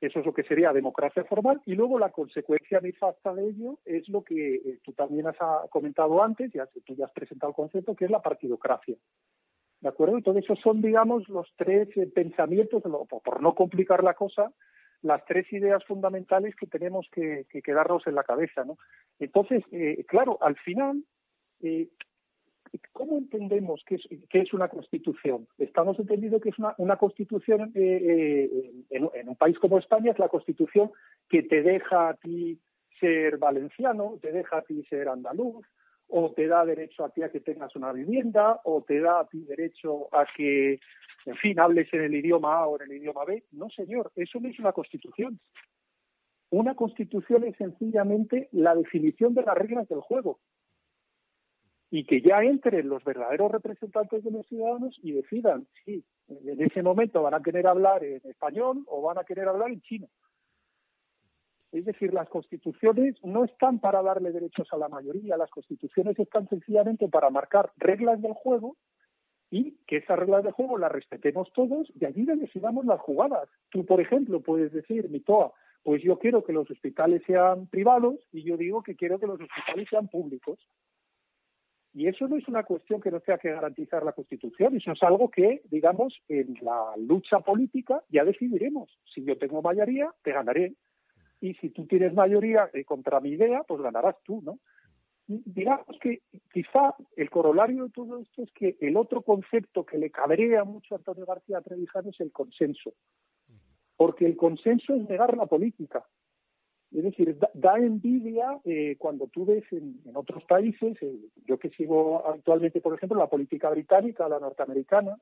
Eso 0.00 0.20
es 0.20 0.26
lo 0.26 0.32
que 0.32 0.44
sería 0.44 0.72
democracia 0.72 1.24
formal. 1.24 1.60
Y 1.66 1.74
luego 1.74 1.98
la 1.98 2.10
consecuencia 2.10 2.78
nefasta 2.78 3.34
de 3.34 3.48
ello 3.48 3.80
es 3.84 4.08
lo 4.08 4.22
que 4.22 4.78
tú 4.84 4.92
también 4.92 5.26
has 5.26 5.36
ah, 5.40 5.64
comentado 5.70 6.22
antes, 6.22 6.52
ya, 6.52 6.68
tú 6.84 6.94
ya 6.94 7.06
has 7.06 7.12
presentado 7.12 7.50
el 7.50 7.56
concepto, 7.56 7.96
que 7.96 8.04
es 8.04 8.12
la 8.12 8.22
partidocracia. 8.22 8.94
¿De 9.86 9.90
acuerdo? 9.90 10.16
Entonces, 10.16 10.42
esos 10.42 10.58
son, 10.58 10.82
digamos, 10.82 11.28
los 11.28 11.46
tres 11.54 11.88
eh, 11.96 12.10
pensamientos, 12.12 12.82
por 12.82 13.40
no 13.40 13.54
complicar 13.54 14.02
la 14.02 14.14
cosa, 14.14 14.50
las 15.02 15.24
tres 15.26 15.46
ideas 15.52 15.84
fundamentales 15.84 16.56
que 16.56 16.66
tenemos 16.66 17.06
que, 17.12 17.46
quedarnos 17.62 18.04
en 18.08 18.16
la 18.16 18.24
cabeza. 18.24 18.64
¿no? 18.64 18.78
Entonces, 19.20 19.62
eh, 19.70 20.04
claro, 20.08 20.38
al 20.40 20.56
final, 20.56 21.04
¿Cómo 22.92 23.16
entendemos 23.16 23.80
qué 23.86 24.00
es, 24.40 24.52
una 24.52 24.68
constitución? 24.68 25.46
Estamos 25.56 26.00
entendiendo 26.00 26.40
que 26.40 26.48
es 26.48 26.56
una, 26.58 26.96
constitución 26.96 27.70
eh, 27.76 28.50
eh, 28.50 28.72
en, 28.90 29.28
un 29.28 29.36
país 29.36 29.56
como 29.60 29.78
España, 29.78 30.10
es 30.10 30.18
la 30.18 30.28
constitución 30.28 30.90
que 31.28 31.44
te 31.44 31.62
deja 31.62 32.08
a 32.08 32.14
ti 32.14 32.58
ser 32.98 33.38
valenciano, 33.38 34.18
te 34.20 34.32
deja 34.32 34.58
a 34.58 34.62
ti 34.62 34.82
ser 34.90 35.08
andaluz, 35.08 35.64
o 36.08 36.32
te 36.32 36.46
da 36.46 36.64
derecho 36.64 37.04
a 37.04 37.10
ti 37.10 37.22
a 37.22 37.30
que 37.30 37.40
tengas 37.40 37.74
una 37.76 37.92
vivienda, 37.92 38.60
o 38.64 38.82
te 38.82 39.00
da 39.00 39.20
a 39.20 39.26
ti 39.26 39.40
derecho 39.44 40.14
a 40.14 40.26
que, 40.36 40.78
en 41.26 41.36
fin, 41.36 41.58
hables 41.58 41.92
en 41.92 42.02
el 42.02 42.14
idioma 42.14 42.58
A 42.58 42.66
o 42.66 42.80
en 42.80 42.90
el 42.90 42.98
idioma 42.98 43.24
B. 43.24 43.44
No, 43.52 43.68
señor, 43.70 44.12
eso 44.16 44.40
no 44.40 44.48
es 44.48 44.58
una 44.58 44.72
constitución. 44.72 45.40
Una 46.50 46.74
constitución 46.74 47.44
es 47.44 47.56
sencillamente 47.56 48.48
la 48.52 48.74
definición 48.74 49.34
de 49.34 49.42
las 49.42 49.56
reglas 49.56 49.88
del 49.88 50.00
juego 50.00 50.38
y 51.90 52.04
que 52.04 52.20
ya 52.20 52.42
entren 52.42 52.88
los 52.88 53.04
verdaderos 53.04 53.50
representantes 53.50 54.22
de 54.24 54.30
los 54.30 54.46
ciudadanos 54.46 54.98
y 55.02 55.12
decidan 55.12 55.66
si 55.84 56.04
en 56.28 56.60
ese 56.60 56.82
momento 56.82 57.22
van 57.22 57.34
a 57.34 57.42
querer 57.42 57.66
hablar 57.66 58.02
en 58.04 58.20
español 58.24 58.84
o 58.86 59.02
van 59.02 59.18
a 59.18 59.24
querer 59.24 59.48
hablar 59.48 59.70
en 59.70 59.80
chino. 59.82 60.08
Es 61.76 61.84
decir, 61.84 62.14
las 62.14 62.26
constituciones 62.30 63.22
no 63.22 63.44
están 63.44 63.80
para 63.80 64.00
darle 64.00 64.32
derechos 64.32 64.66
a 64.72 64.78
la 64.78 64.88
mayoría, 64.88 65.36
las 65.36 65.50
constituciones 65.50 66.18
están 66.18 66.48
sencillamente 66.48 67.06
para 67.06 67.28
marcar 67.28 67.70
reglas 67.76 68.22
del 68.22 68.32
juego 68.32 68.78
y 69.50 69.76
que 69.86 69.98
esas 69.98 70.18
reglas 70.18 70.42
del 70.42 70.54
juego 70.54 70.78
las 70.78 70.90
respetemos 70.90 71.52
todos 71.52 71.92
y 72.00 72.06
allí 72.06 72.24
decidamos 72.24 72.86
las 72.86 72.98
jugadas. 73.00 73.50
Tú, 73.68 73.84
por 73.84 74.00
ejemplo, 74.00 74.40
puedes 74.40 74.72
decir, 74.72 75.10
Mitoa, 75.10 75.52
pues 75.82 76.02
yo 76.02 76.18
quiero 76.18 76.42
que 76.44 76.54
los 76.54 76.70
hospitales 76.70 77.22
sean 77.26 77.66
privados 77.66 78.16
y 78.32 78.42
yo 78.42 78.56
digo 78.56 78.82
que 78.82 78.96
quiero 78.96 79.20
que 79.20 79.26
los 79.26 79.38
hospitales 79.38 79.86
sean 79.90 80.08
públicos. 80.08 80.58
Y 81.92 82.08
eso 82.08 82.26
no 82.26 82.38
es 82.38 82.48
una 82.48 82.62
cuestión 82.62 83.02
que 83.02 83.10
no 83.10 83.20
sea 83.20 83.36
que 83.36 83.50
garantizar 83.50 84.02
la 84.02 84.12
Constitución, 84.12 84.76
eso 84.76 84.92
es 84.92 85.02
algo 85.02 85.30
que, 85.30 85.60
digamos, 85.70 86.14
en 86.28 86.56
la 86.62 86.94
lucha 86.96 87.40
política 87.40 88.02
ya 88.08 88.24
decidiremos. 88.24 88.90
Si 89.14 89.22
yo 89.24 89.36
tengo 89.36 89.60
mayoría, 89.60 90.10
te 90.22 90.32
ganaré. 90.32 90.74
Y 91.40 91.54
si 91.54 91.70
tú 91.70 91.86
tienes 91.86 92.14
mayoría 92.14 92.70
eh, 92.72 92.84
contra 92.84 93.20
mi 93.20 93.30
idea, 93.30 93.62
pues 93.64 93.80
ganarás 93.82 94.16
tú, 94.24 94.42
¿no? 94.42 94.58
digamos 95.28 95.98
que 96.00 96.22
quizá 96.52 96.94
el 97.16 97.30
corolario 97.30 97.84
de 97.84 97.90
todo 97.90 98.18
esto 98.20 98.42
es 98.42 98.52
que 98.52 98.76
el 98.80 98.96
otro 98.96 99.22
concepto 99.22 99.84
que 99.84 99.98
le 99.98 100.10
cabrea 100.10 100.64
mucho 100.64 100.94
a 100.94 100.98
Antonio 100.98 101.26
García 101.26 101.60
Trevijano 101.60 102.10
es 102.10 102.20
el 102.20 102.30
consenso. 102.30 102.92
Porque 103.96 104.26
el 104.26 104.36
consenso 104.36 104.94
es 104.94 105.08
negar 105.08 105.36
la 105.36 105.46
política. 105.46 106.04
Es 106.92 107.02
decir, 107.02 107.36
da, 107.54 107.76
envidia 107.78 108.60
eh, 108.64 108.96
cuando 108.98 109.26
tú 109.26 109.44
ves 109.44 109.64
en, 109.72 110.00
otros 110.14 110.44
países, 110.44 110.96
eh, 111.02 111.18
yo 111.44 111.58
que 111.58 111.70
sigo 111.70 112.24
actualmente, 112.26 112.80
por 112.80 112.94
ejemplo, 112.94 113.18
la 113.18 113.26
política 113.26 113.70
británica, 113.70 114.28
la 114.28 114.38
norteamericana, 114.38 115.16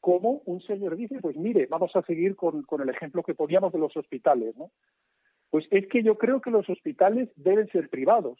como 0.00 0.42
un 0.46 0.62
señor 0.62 0.96
dice, 0.96 1.18
pues 1.20 1.36
mire, 1.36 1.66
vamos 1.66 1.94
a 1.94 2.02
seguir 2.02 2.36
con, 2.36 2.62
con 2.62 2.80
el 2.80 2.88
ejemplo 2.88 3.22
que 3.22 3.34
poníamos 3.34 3.72
de 3.72 3.78
los 3.78 3.94
hospitales, 3.96 4.56
¿no? 4.56 4.70
Pues 5.50 5.66
es 5.70 5.86
que 5.88 6.02
yo 6.02 6.18
creo 6.18 6.40
que 6.40 6.50
los 6.50 6.68
hospitales 6.68 7.28
deben 7.36 7.68
ser 7.68 7.88
privados. 7.88 8.38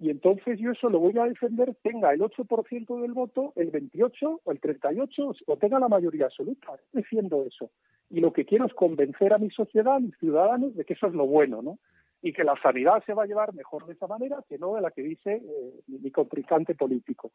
Y 0.00 0.08
entonces 0.08 0.58
yo 0.58 0.70
eso 0.70 0.88
lo 0.88 0.98
voy 0.98 1.18
a 1.18 1.24
defender, 1.24 1.76
tenga 1.82 2.12
el 2.14 2.20
8% 2.20 3.02
del 3.02 3.12
voto, 3.12 3.52
el 3.56 3.70
28 3.70 4.40
o 4.42 4.50
el 4.50 4.58
38 4.58 5.32
o 5.46 5.56
tenga 5.58 5.78
la 5.78 5.88
mayoría 5.88 6.24
absoluta. 6.24 6.78
Defiendo 6.92 7.44
eso. 7.44 7.70
Y 8.08 8.20
lo 8.20 8.32
que 8.32 8.46
quiero 8.46 8.64
es 8.64 8.72
convencer 8.72 9.34
a 9.34 9.38
mi 9.38 9.50
sociedad, 9.50 9.96
a 9.96 10.00
mis 10.00 10.16
ciudadanos, 10.16 10.74
de 10.74 10.84
que 10.86 10.94
eso 10.94 11.06
es 11.06 11.12
lo 11.12 11.26
bueno, 11.26 11.60
¿no? 11.60 11.78
Y 12.22 12.32
que 12.32 12.44
la 12.44 12.54
sanidad 12.62 13.02
se 13.04 13.12
va 13.12 13.24
a 13.24 13.26
llevar 13.26 13.52
mejor 13.54 13.86
de 13.86 13.92
esa 13.92 14.06
manera 14.06 14.42
que 14.48 14.58
no 14.58 14.74
de 14.74 14.80
la 14.80 14.90
que 14.90 15.02
dice 15.02 15.34
eh, 15.34 15.82
mi 15.86 16.10
contrincante 16.10 16.74
político. 16.74 17.32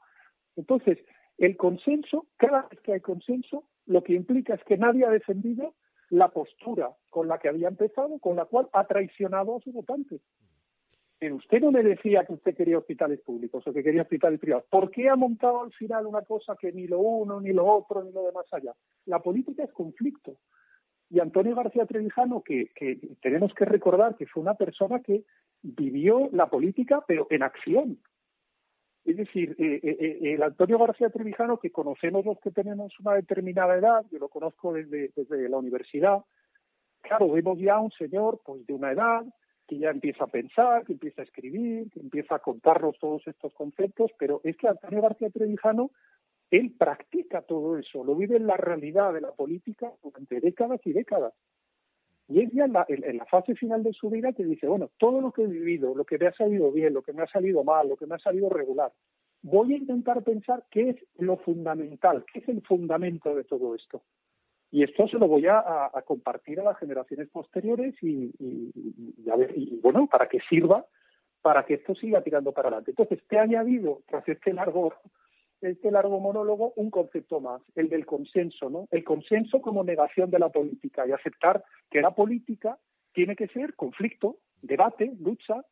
Entonces, 0.55 0.97
el 1.37 1.57
consenso, 1.57 2.25
cada 2.37 2.63
vez 2.63 2.79
que 2.81 2.93
hay 2.93 2.99
consenso, 2.99 3.63
lo 3.85 4.03
que 4.03 4.13
implica 4.13 4.55
es 4.55 4.63
que 4.63 4.77
nadie 4.77 5.05
ha 5.05 5.09
defendido 5.09 5.75
la 6.15 6.29
postura 6.29 6.95
con 7.09 7.27
la 7.27 7.37
que 7.39 7.49
había 7.49 7.67
empezado, 7.67 8.19
con 8.19 8.37
la 8.37 8.45
cual 8.45 8.69
ha 8.71 8.85
traicionado 8.85 9.57
a 9.57 9.59
su 9.59 9.71
votante. 9.71 10.21
Pero 11.19 11.35
usted 11.35 11.59
no 11.59 11.71
me 11.71 11.83
decía 11.83 12.25
que 12.25 12.33
usted 12.33 12.55
quería 12.55 12.77
hospitales 12.77 13.19
públicos 13.21 13.65
o 13.67 13.73
que 13.73 13.83
quería 13.83 14.03
hospitales 14.03 14.39
privados. 14.39 14.65
¿Por 14.69 14.91
qué 14.91 15.09
ha 15.09 15.15
montado 15.15 15.63
al 15.63 15.73
final 15.73 16.05
una 16.05 16.21
cosa 16.21 16.55
que 16.59 16.71
ni 16.71 16.87
lo 16.87 16.99
uno, 16.99 17.41
ni 17.41 17.51
lo 17.51 17.65
otro, 17.65 18.03
ni 18.03 18.11
lo 18.11 18.23
demás 18.23 18.45
allá? 18.51 18.73
La 19.05 19.19
política 19.19 19.63
es 19.63 19.73
conflicto. 19.73 20.37
Y 21.09 21.19
Antonio 21.19 21.55
García 21.55 21.85
Trevijano, 21.85 22.41
que, 22.41 22.71
tenemos 23.21 23.53
que 23.53 23.65
recordar 23.65 24.15
que 24.15 24.25
fue 24.25 24.41
una 24.41 24.55
persona 24.55 25.01
que 25.01 25.23
vivió 25.61 26.29
la 26.31 26.47
política, 26.47 27.03
pero 27.05 27.27
en 27.29 27.43
acción. 27.43 27.99
Es 29.05 29.17
decir, 29.17 29.55
eh, 29.59 29.79
eh, 29.83 29.97
eh, 29.99 30.33
el 30.33 30.41
Antonio 30.41 30.79
García 30.79 31.11
Trevijano, 31.11 31.59
que 31.59 31.71
conocemos 31.71 32.25
los 32.25 32.39
que 32.39 32.49
tenemos 32.49 32.99
una 32.99 33.13
determinada 33.13 33.75
edad, 33.75 34.03
yo 34.11 34.17
lo 34.17 34.29
conozco 34.29 34.73
desde, 34.73 35.11
la 35.47 35.57
universidad, 35.57 36.23
claro, 37.01 37.29
vemos 37.29 37.59
ya 37.59 37.79
un 37.79 37.91
señor 37.91 38.41
pues 38.43 38.65
de 38.65 38.73
una 38.73 38.91
edad 38.91 39.23
que 39.67 39.77
ya 39.77 39.91
empieza 39.91 40.23
a 40.23 40.27
pensar, 40.27 40.85
que 40.85 40.93
empieza 40.93 41.21
a 41.21 41.25
escribir, 41.25 41.91
que 41.91 41.99
empieza 41.99 42.35
a 42.35 42.39
contarnos 42.39 42.97
todos 42.97 43.27
estos 43.27 43.53
conceptos, 43.53 44.09
pero 44.17 44.41
es 44.43 44.57
que 44.57 44.67
Antonio 44.67 45.03
García 45.03 45.29
Trevijano, 45.29 45.91
él 46.49 46.73
practica 46.75 47.43
todo 47.43 47.77
eso, 47.77 48.03
lo 48.03 48.15
vive 48.15 48.37
en 48.37 48.47
la 48.47 48.57
realidad 48.57 49.13
de 49.13 49.21
la 49.21 49.31
política 49.31 49.91
durante 50.01 50.39
décadas 50.39 50.81
y 50.83 50.93
décadas. 50.93 51.33
Y 52.27 52.41
es 52.41 52.51
ya 52.51 52.65
en 52.65 52.73
la, 53.17 53.25
fase 53.25 53.55
final 53.55 53.83
de 53.83 53.93
su 53.93 54.09
vida 54.09 54.33
que 54.33 54.43
dice, 54.43 54.67
bueno, 54.67 54.89
todo 54.97 55.21
lo 55.21 55.31
que 55.31 55.43
he 55.43 55.47
vivido, 55.47 55.93
lo 55.93 56.05
que 56.05 56.17
me 56.17 56.27
ha 56.27 56.33
salido 56.33 56.71
bien, 56.71 56.93
lo 56.93 57.03
que 57.03 57.13
me 57.13 57.21
ha 57.21 57.27
salido 57.27 57.63
mal, 57.63 57.87
lo 57.87 57.97
que 57.97 58.07
me 58.07 58.15
ha 58.15 58.19
salido 58.19 58.49
regular, 58.49 58.91
voy 59.43 59.73
a 59.73 59.77
intentar 59.77 60.23
pensar 60.23 60.65
qué 60.71 60.89
es 60.89 60.95
lo 61.17 61.37
fundamental, 61.37 62.25
qué 62.33 62.39
es 62.39 62.49
el 62.49 62.61
fundamento 62.63 63.35
de 63.35 63.43
todo 63.43 63.75
esto. 63.75 64.01
Y 64.71 64.83
esto 64.83 65.07
se 65.07 65.19
lo 65.19 65.27
voy 65.27 65.45
a, 65.47 65.91
compartir 66.05 66.59
a 66.59 66.63
las 66.63 66.79
generaciones 66.79 67.29
posteriores 67.29 67.95
y, 68.01 68.33
a 69.31 69.35
ver, 69.35 69.53
y 69.55 69.79
bueno, 69.81 70.07
para 70.07 70.27
que 70.27 70.39
sirva 70.49 70.85
para 71.45 71.63
que 71.63 71.75
esto 71.75 71.93
siga 71.93 72.23
tirando 72.23 72.53
para 72.53 72.69
adelante. 72.69 72.89
Entonces, 72.89 73.19
te 73.27 73.35
he 73.35 73.39
añadido, 73.39 74.01
tras 74.07 74.27
este 74.27 74.51
largo, 74.51 74.95
este 75.65 75.91
largo 75.91 76.19
monólogo, 76.19 76.73
un 76.75 76.89
concepto 76.89 77.39
más, 77.39 77.61
el 77.75 77.89
del 77.89 78.05
consenso, 78.05 78.69
¿no? 78.69 78.87
El 78.91 79.03
consenso 79.03 79.61
como 79.61 79.83
negación 79.83 80.29
de 80.31 80.39
la 80.39 80.49
política 80.49 81.07
y 81.07 81.11
aceptar 81.11 81.63
que 81.89 82.01
la 82.01 82.11
política 82.11 82.77
tiene 83.13 83.35
que 83.35 83.47
ser 83.47 83.75
conflicto, 83.75 84.37
debate, 84.61 85.13
lucha, 85.19 85.63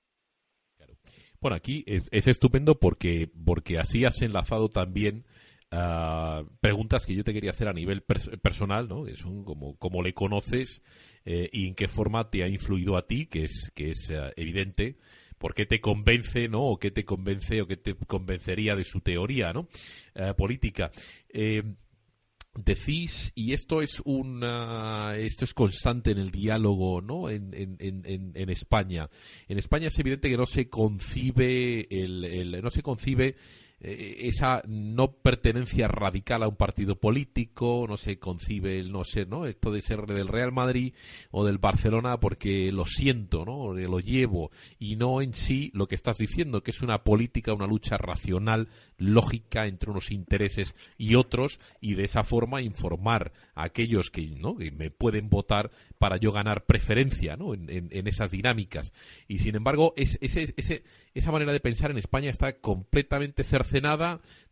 bueno, 1.43 1.57
aquí 1.57 1.83
es, 1.87 2.27
estupendo 2.27 2.79
porque, 2.79 3.29
porque 3.45 3.77
así 3.77 4.05
has 4.05 4.21
enlazado 4.21 4.69
también 4.69 5.25
uh, 5.73 6.45
preguntas 6.61 7.05
que 7.05 7.15
yo 7.15 7.25
te 7.25 7.33
quería 7.33 7.51
hacer 7.51 7.67
a 7.67 7.73
nivel 7.73 8.01
personal, 8.01 8.87
¿no? 8.87 9.03
Que 9.03 9.15
son 9.15 9.43
como, 9.43 9.75
cómo 9.77 10.01
le 10.01 10.13
conoces 10.13 10.81
eh, 11.25 11.49
y 11.51 11.67
en 11.67 11.75
qué 11.75 11.89
forma 11.89 12.29
te 12.29 12.43
ha 12.43 12.47
influido 12.47 12.95
a 12.95 13.07
ti, 13.07 13.25
que 13.25 13.43
es, 13.43 13.73
que 13.75 13.89
es 13.89 14.09
uh, 14.11 14.31
evidente, 14.37 14.95
por 15.43 15.53
qué 15.53 15.65
te 15.65 15.81
convence, 15.81 16.47
¿no? 16.47 16.61
O 16.69 16.79
qué 16.79 16.89
te 16.89 17.03
convence 17.03 17.61
o 17.61 17.67
qué 17.67 17.75
te 17.75 17.95
convencería 17.95 18.77
de 18.77 18.85
su 18.85 19.01
teoría, 19.01 19.51
¿no? 19.51 19.67
Uh, 20.15 20.33
política. 20.37 20.89
Eh, 21.27 21.61
decís 22.55 23.33
y 23.35 23.51
esto 23.51 23.81
es 23.81 24.01
una 24.05 25.17
esto 25.17 25.43
es 25.43 25.53
constante 25.53 26.11
en 26.11 26.19
el 26.19 26.29
diálogo 26.29 27.01
no 27.01 27.27
en, 27.27 27.51
en, 27.55 27.77
en, 27.79 28.31
en 28.35 28.49
España 28.51 29.09
en 29.47 29.57
España 29.57 29.87
es 29.87 29.97
evidente 29.97 30.29
que 30.29 30.37
no 30.37 30.45
se 30.45 30.69
concibe 30.69 31.87
el 31.89 32.61
no 32.61 32.69
se 32.69 32.83
concibe 32.83 33.35
eh, 33.83 34.27
esa 34.27 34.63
no 34.65 35.11
pertenencia 35.11 35.89
radical 35.89 36.41
a 36.43 36.47
un 36.47 36.55
partido 36.55 36.95
político, 36.95 37.85
no 37.87 37.97
se 37.97 38.17
concibe 38.17 38.79
el 38.79 38.93
no 38.93 39.03
ser, 39.03 39.27
¿no? 39.27 39.45
Esto 39.45 39.71
de 39.71 39.81
ser 39.81 40.05
del 40.05 40.29
Real 40.29 40.53
Madrid 40.53 40.93
o 41.31 41.43
del 41.43 41.57
Barcelona 41.57 42.17
porque 42.21 42.71
lo 42.71 42.85
siento, 42.85 43.43
¿no? 43.43 43.73
Lo 43.73 43.99
llevo 43.99 44.51
y 44.79 44.95
no 44.95 45.21
en 45.21 45.33
sí 45.33 45.69
lo 45.73 45.87
que 45.87 45.95
estás 45.95 46.17
diciendo, 46.17 46.63
que 46.63 46.71
es 46.71 46.81
una 46.81 47.03
política, 47.03 47.53
una 47.53 47.67
lucha 47.67 47.97
racional, 47.97 48.69
lógica 48.97 49.67
entre 49.67 49.91
unos 49.91 50.11
intereses 50.11 50.75
y 50.97 51.15
otros 51.15 51.59
y 51.81 51.95
de 51.95 52.05
esa 52.05 52.23
forma 52.23 52.61
informar 52.61 53.33
a 53.53 53.65
aquellos 53.65 54.09
que, 54.11 54.25
¿no? 54.27 54.55
que 54.55 54.71
me 54.71 54.91
pueden 54.91 55.29
votar 55.29 55.71
para 55.97 56.15
yo 56.17 56.31
ganar 56.31 56.65
preferencia, 56.65 57.35
¿no? 57.35 57.53
En, 57.53 57.69
en, 57.69 58.07
esas 58.07 58.31
dinámicas. 58.31 58.93
Y 59.27 59.39
sin 59.39 59.55
embargo, 59.55 59.93
es, 59.97 60.17
ese, 60.21 60.53
ese, 60.57 60.83
esa 61.13 61.31
manera 61.31 61.51
de 61.51 61.59
pensar 61.59 61.91
en 61.91 61.97
España 61.97 62.29
está 62.29 62.59
completamente 62.59 63.43
cercenada. 63.43 63.72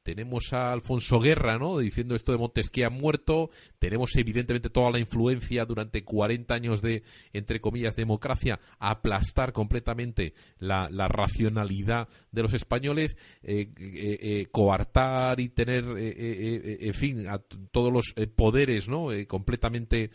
Tenemos 0.04 0.52
a 0.54 0.72
Alfonso 0.72 1.20
Guerra, 1.20 1.60
¿no? 1.60 1.78
Diciendo 1.78 2.16
esto 2.16 2.32
de 2.32 2.40
Montesquieu 2.40 2.88
ha 2.88 2.90
muerto. 2.90 3.52
Tenemos 3.78 4.16
evidentemente 4.16 4.72
toda 4.72 4.90
la 4.90 5.00
influencia 5.00 5.64
durante 5.66 6.04
40 6.04 6.54
años 6.54 6.82
de, 6.82 7.04
entre 7.34 7.62
comillas, 7.62 7.96
democracia, 7.96 8.60
aplastar 8.80 9.54
completamente 9.54 10.34
la, 10.58 10.90
racionalidad 11.08 12.08
de 12.32 12.42
los 12.42 12.54
españoles, 12.54 13.16
eh, 13.44 13.70
eh, 13.78 14.18
eh, 14.22 14.48
coartar 14.52 15.40
y 15.40 15.50
tener, 15.50 15.86
en 15.98 16.94
fin, 16.94 17.28
a 17.28 17.38
todos 17.72 17.94
los 17.94 18.16
poderes, 18.36 18.88
¿no? 18.88 19.10
completamente 19.28 20.10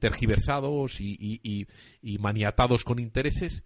tergiversados 0.00 1.00
y 1.00 1.66
maniatados 2.18 2.82
con 2.82 2.98
intereses 2.98 3.62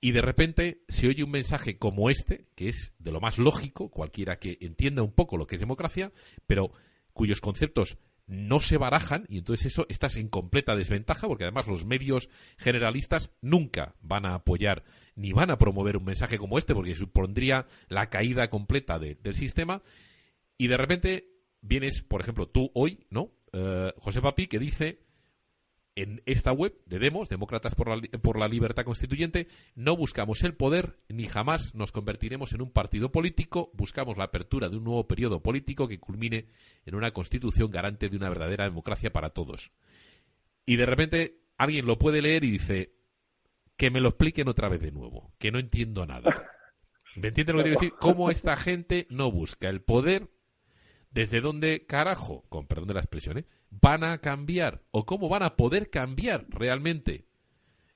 y 0.00 0.12
de 0.12 0.22
repente 0.22 0.82
se 0.88 1.08
oye 1.08 1.24
un 1.24 1.30
mensaje 1.30 1.78
como 1.78 2.10
este, 2.10 2.46
que 2.54 2.68
es 2.68 2.92
de 2.98 3.12
lo 3.12 3.20
más 3.20 3.38
lógico, 3.38 3.90
cualquiera 3.90 4.38
que 4.38 4.58
entienda 4.60 5.02
un 5.02 5.12
poco 5.12 5.36
lo 5.36 5.46
que 5.46 5.56
es 5.56 5.60
democracia, 5.60 6.12
pero 6.46 6.72
cuyos 7.12 7.40
conceptos 7.40 7.98
no 8.26 8.60
se 8.60 8.78
barajan 8.78 9.26
y 9.28 9.38
entonces 9.38 9.66
eso 9.66 9.86
estás 9.88 10.16
en 10.16 10.28
completa 10.28 10.76
desventaja 10.76 11.26
porque 11.26 11.44
además 11.44 11.66
los 11.66 11.84
medios 11.84 12.30
generalistas 12.58 13.32
nunca 13.40 13.96
van 14.00 14.24
a 14.24 14.34
apoyar 14.34 14.84
ni 15.16 15.32
van 15.32 15.50
a 15.50 15.58
promover 15.58 15.96
un 15.96 16.04
mensaje 16.04 16.38
como 16.38 16.56
este 16.56 16.72
porque 16.72 16.94
supondría 16.94 17.66
la 17.88 18.08
caída 18.08 18.48
completa 18.48 19.00
del 19.00 19.34
sistema 19.34 19.82
y 20.56 20.68
de 20.68 20.76
repente 20.76 21.30
vienes, 21.60 22.02
por 22.02 22.20
ejemplo, 22.20 22.48
tú 22.48 22.70
hoy, 22.74 23.06
¿no? 23.10 23.32
Eh, 23.52 23.92
José 23.98 24.22
Papi, 24.22 24.46
que 24.46 24.60
dice 24.60 25.00
en 25.96 26.22
esta 26.26 26.52
web 26.52 26.74
de 26.86 26.98
Demos, 26.98 27.28
Demócratas 27.28 27.74
por 27.74 28.38
la, 28.38 28.48
Libertad 28.48 28.84
Constituyente, 28.84 29.48
no 29.74 29.96
buscamos 29.96 30.42
el 30.42 30.54
poder 30.54 30.98
ni 31.08 31.26
jamás 31.26 31.74
nos 31.74 31.92
convertiremos 31.92 32.52
en 32.52 32.62
un 32.62 32.70
partido 32.70 33.12
político, 33.12 33.70
buscamos 33.74 34.16
la 34.16 34.24
apertura 34.24 34.68
de 34.68 34.76
un 34.76 34.84
nuevo 34.84 35.06
periodo 35.06 35.42
político 35.42 35.88
que 35.88 36.00
culmine 36.00 36.46
en 36.86 36.94
una 36.94 37.10
constitución 37.12 37.70
garante 37.70 38.08
de 38.08 38.16
una 38.16 38.28
verdadera 38.28 38.64
democracia 38.64 39.12
para 39.12 39.30
todos. 39.30 39.72
Y 40.64 40.76
de 40.76 40.86
repente 40.86 41.40
alguien 41.58 41.86
lo 41.86 41.98
puede 41.98 42.22
leer 42.22 42.44
y 42.44 42.50
dice, 42.52 42.94
que 43.80 43.90
me 43.90 44.02
lo 44.02 44.10
expliquen 44.10 44.46
otra 44.46 44.68
vez 44.68 44.82
de 44.82 44.92
nuevo, 44.92 45.32
que 45.38 45.50
no 45.50 45.58
entiendo 45.58 46.04
nada. 46.04 46.50
¿Me 47.16 47.28
entiendes 47.28 47.56
lo 47.56 47.62
que 47.62 47.70
quiero 47.70 47.80
decir? 47.80 47.94
¿Cómo 47.98 48.30
esta 48.30 48.54
gente 48.54 49.06
no 49.08 49.32
busca 49.32 49.70
el 49.70 49.80
poder 49.80 50.28
¿Desde 51.10 51.40
dónde, 51.40 51.86
carajo, 51.86 52.44
con 52.48 52.66
perdón 52.66 52.88
de 52.88 52.94
la 52.94 53.00
expresión, 53.00 53.38
¿eh? 53.38 53.44
van 53.70 54.04
a 54.04 54.18
cambiar 54.18 54.82
o 54.92 55.04
cómo 55.06 55.28
van 55.28 55.42
a 55.42 55.56
poder 55.56 55.90
cambiar 55.90 56.46
realmente 56.48 57.26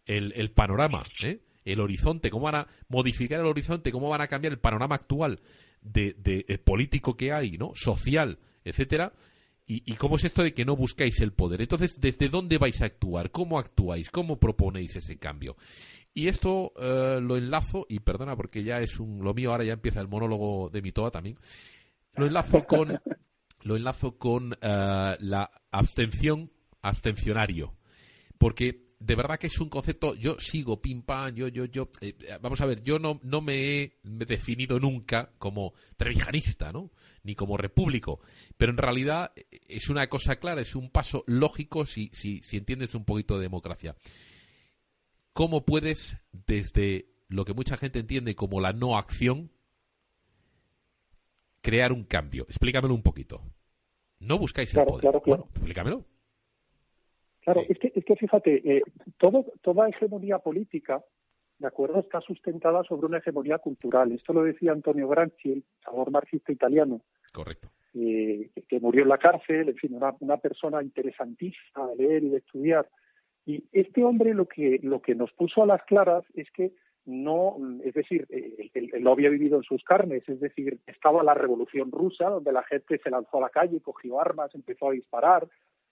el, 0.04 0.50
panorama, 0.50 1.06
¿eh? 1.22 1.40
el 1.64 1.80
horizonte, 1.80 2.30
cómo 2.30 2.44
van 2.44 2.56
a 2.56 2.66
modificar 2.88 3.40
el 3.40 3.46
horizonte, 3.46 3.92
cómo 3.92 4.08
van 4.08 4.20
a 4.20 4.26
cambiar 4.26 4.52
el 4.52 4.58
panorama 4.58 4.96
actual 4.96 5.40
de, 5.80 6.16
eh, 6.26 6.58
político 6.58 7.16
que 7.16 7.32
hay, 7.32 7.56
¿no? 7.56 7.72
social, 7.74 8.38
etcétera, 8.64 9.12
y, 9.66 9.94
cómo 9.94 10.16
es 10.16 10.24
esto 10.24 10.42
de 10.42 10.52
que 10.52 10.66
no 10.66 10.76
buscáis 10.76 11.20
el 11.22 11.32
poder. 11.32 11.62
Entonces, 11.62 11.98
¿desde 11.98 12.28
dónde 12.28 12.58
vais 12.58 12.82
a 12.82 12.84
actuar? 12.84 13.30
¿Cómo 13.30 13.58
actuáis? 13.58 14.10
¿Cómo 14.10 14.38
proponéis 14.38 14.94
ese 14.96 15.16
cambio? 15.16 15.56
Y 16.12 16.28
esto 16.28 16.74
lo 16.76 17.38
enlazo, 17.38 17.86
y 17.88 18.00
perdona 18.00 18.36
porque 18.36 18.62
ya 18.62 18.80
es 18.80 19.00
un, 19.00 19.24
lo 19.24 19.32
mío, 19.32 19.52
ahora 19.52 19.64
ya 19.64 19.72
empieza 19.72 20.02
el 20.02 20.08
monólogo 20.08 20.68
de 20.68 20.82
mi 20.82 20.92
toa 20.92 21.10
también, 21.10 21.38
lo 22.16 22.26
enlazo 22.26 22.64
con, 22.64 23.00
lo 23.62 23.76
enlazo 23.76 24.18
con 24.18 24.52
eh, 24.60 25.16
la 25.20 25.50
abstención, 25.70 26.50
abstencionario. 26.82 27.76
Porque 28.38 28.84
de 28.98 29.14
verdad 29.16 29.38
que 29.38 29.48
es 29.48 29.60
un 29.60 29.68
concepto, 29.68 30.14
yo 30.14 30.36
sigo 30.38 30.80
pim 30.80 31.02
pam, 31.02 31.34
yo, 31.34 31.48
yo, 31.48 31.66
yo, 31.66 31.90
eh, 32.00 32.16
vamos 32.40 32.60
a 32.60 32.66
ver, 32.66 32.82
yo 32.82 32.98
no, 32.98 33.20
no 33.22 33.40
me 33.40 33.82
he 33.82 33.98
definido 34.02 34.80
nunca 34.80 35.32
como 35.38 35.74
trevijanista, 35.96 36.72
¿no? 36.72 36.90
Ni 37.22 37.34
como 37.34 37.56
repúblico, 37.56 38.20
pero 38.56 38.72
en 38.72 38.78
realidad 38.78 39.32
es 39.68 39.88
una 39.90 40.06
cosa 40.08 40.36
clara, 40.36 40.62
es 40.62 40.74
un 40.74 40.90
paso 40.90 41.22
lógico 41.26 41.84
si, 41.84 42.10
si, 42.12 42.42
si 42.42 42.56
entiendes 42.56 42.94
un 42.94 43.04
poquito 43.04 43.36
de 43.36 43.42
democracia. 43.42 43.96
¿Cómo 45.32 45.64
puedes, 45.64 46.18
desde 46.32 47.10
lo 47.28 47.44
que 47.44 47.54
mucha 47.54 47.76
gente 47.76 47.98
entiende 47.98 48.34
como 48.34 48.60
la 48.60 48.72
no 48.72 48.96
acción, 48.96 49.50
crear 51.64 51.92
un 51.92 52.04
cambio. 52.04 52.44
Explícamelo 52.44 52.94
un 52.94 53.02
poquito. 53.02 53.40
No 54.20 54.38
buscáis 54.38 54.72
el 54.74 54.84
poder. 54.84 55.00
Claro, 55.00 55.22
claro. 55.22 55.48
explícamelo. 55.50 56.04
Claro, 57.40 57.62
es, 57.68 57.78
que, 57.78 57.90
es 57.94 58.04
que 58.04 58.16
fíjate, 58.16 58.76
eh, 58.76 58.82
todo, 59.18 59.46
toda 59.62 59.88
hegemonía 59.88 60.38
política, 60.38 61.02
¿de 61.58 61.66
acuerdo?, 61.66 62.00
está 62.00 62.20
sustentada 62.20 62.84
sobre 62.84 63.06
una 63.06 63.18
hegemonía 63.18 63.58
cultural. 63.58 64.12
Esto 64.12 64.32
lo 64.34 64.44
decía 64.44 64.72
Antonio 64.72 65.08
Gramsci, 65.08 65.52
el 65.52 65.64
sabor 65.82 66.10
marxista 66.10 66.52
italiano. 66.52 67.00
Correcto. 67.32 67.68
Eh, 67.94 68.50
que 68.68 68.80
murió 68.80 69.02
en 69.02 69.08
la 69.08 69.18
cárcel, 69.18 69.68
en 69.68 69.76
fin, 69.76 69.94
una, 69.94 70.14
una 70.20 70.36
persona 70.36 70.82
interesantísima 70.82 71.88
de 71.88 71.96
leer 71.96 72.24
y 72.24 72.28
de 72.28 72.38
estudiar. 72.38 72.88
Y 73.46 73.64
este 73.72 74.04
hombre 74.04 74.34
lo 74.34 74.46
que, 74.46 74.80
lo 74.82 75.00
que 75.00 75.14
nos 75.14 75.32
puso 75.32 75.62
a 75.62 75.66
las 75.66 75.82
claras 75.84 76.24
es 76.34 76.50
que 76.50 76.72
no, 77.06 77.56
es 77.84 77.94
decir, 77.94 78.26
él, 78.30 78.90
lo 79.02 79.12
había 79.12 79.28
vivido 79.28 79.58
en 79.58 79.62
sus 79.62 79.84
carnes, 79.84 80.26
es 80.28 80.40
decir, 80.40 80.78
estaba 80.86 81.22
la 81.22 81.34
revolución 81.34 81.90
rusa, 81.90 82.30
donde 82.30 82.52
la 82.52 82.62
gente 82.62 82.98
se 82.98 83.10
lanzó 83.10 83.38
a 83.38 83.42
la 83.42 83.48
calle, 83.50 83.80
cogió 83.80 84.20
armas, 84.20 84.54
empezó 84.54 84.88
a 84.88 84.92
disparar, 84.92 85.46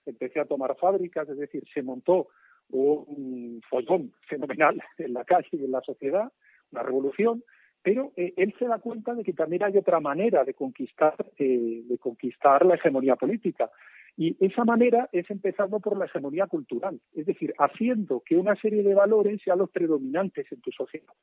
empezó 0.05 0.41
a 0.41 0.45
tomar 0.45 0.75
fábricas, 0.77 1.29
es 1.29 1.37
decir, 1.37 1.63
se 1.73 1.83
montó 1.83 2.27
un 2.69 3.61
follón 3.69 4.13
fenomenal 4.27 4.81
en 4.97 5.13
la 5.13 5.23
calle 5.23 5.49
y 5.51 5.65
en 5.65 5.71
la 5.71 5.81
sociedad, 5.81 6.31
una 6.71 6.83
revolución, 6.83 7.43
pero 7.83 8.13
eh, 8.15 8.33
él 8.37 8.55
se 8.57 8.65
da 8.65 8.79
cuenta 8.79 9.13
de 9.13 9.23
que 9.23 9.33
también 9.33 9.63
hay 9.63 9.77
otra 9.77 9.99
manera 9.99 10.43
de 10.43 10.53
conquistar, 10.53 11.15
eh, 11.37 11.83
de 11.85 11.97
conquistar 11.97 12.65
la 12.65 12.75
hegemonía 12.75 13.17
política. 13.17 13.69
Y 14.15 14.37
esa 14.45 14.63
manera 14.63 15.09
es 15.11 15.29
empezando 15.31 15.79
por 15.79 15.97
la 15.97 16.05
hegemonía 16.05 16.45
cultural, 16.47 16.99
es 17.13 17.25
decir, 17.25 17.53
haciendo 17.57 18.21
que 18.21 18.35
una 18.35 18.55
serie 18.55 18.83
de 18.83 18.93
valores 18.93 19.41
sean 19.43 19.57
los 19.57 19.71
predominantes 19.71 20.51
en 20.51 20.61
tu 20.61 20.71
sociedad. 20.71 21.13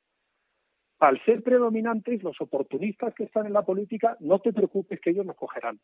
Al 0.99 1.23
ser 1.23 1.41
predominantes, 1.41 2.21
los 2.21 2.39
oportunistas 2.41 3.15
que 3.15 3.23
están 3.23 3.47
en 3.47 3.53
la 3.53 3.63
política, 3.63 4.17
no 4.19 4.39
te 4.39 4.53
preocupes 4.53 4.99
que 4.99 5.11
ellos 5.11 5.25
los 5.25 5.35
cogerán. 5.35 5.79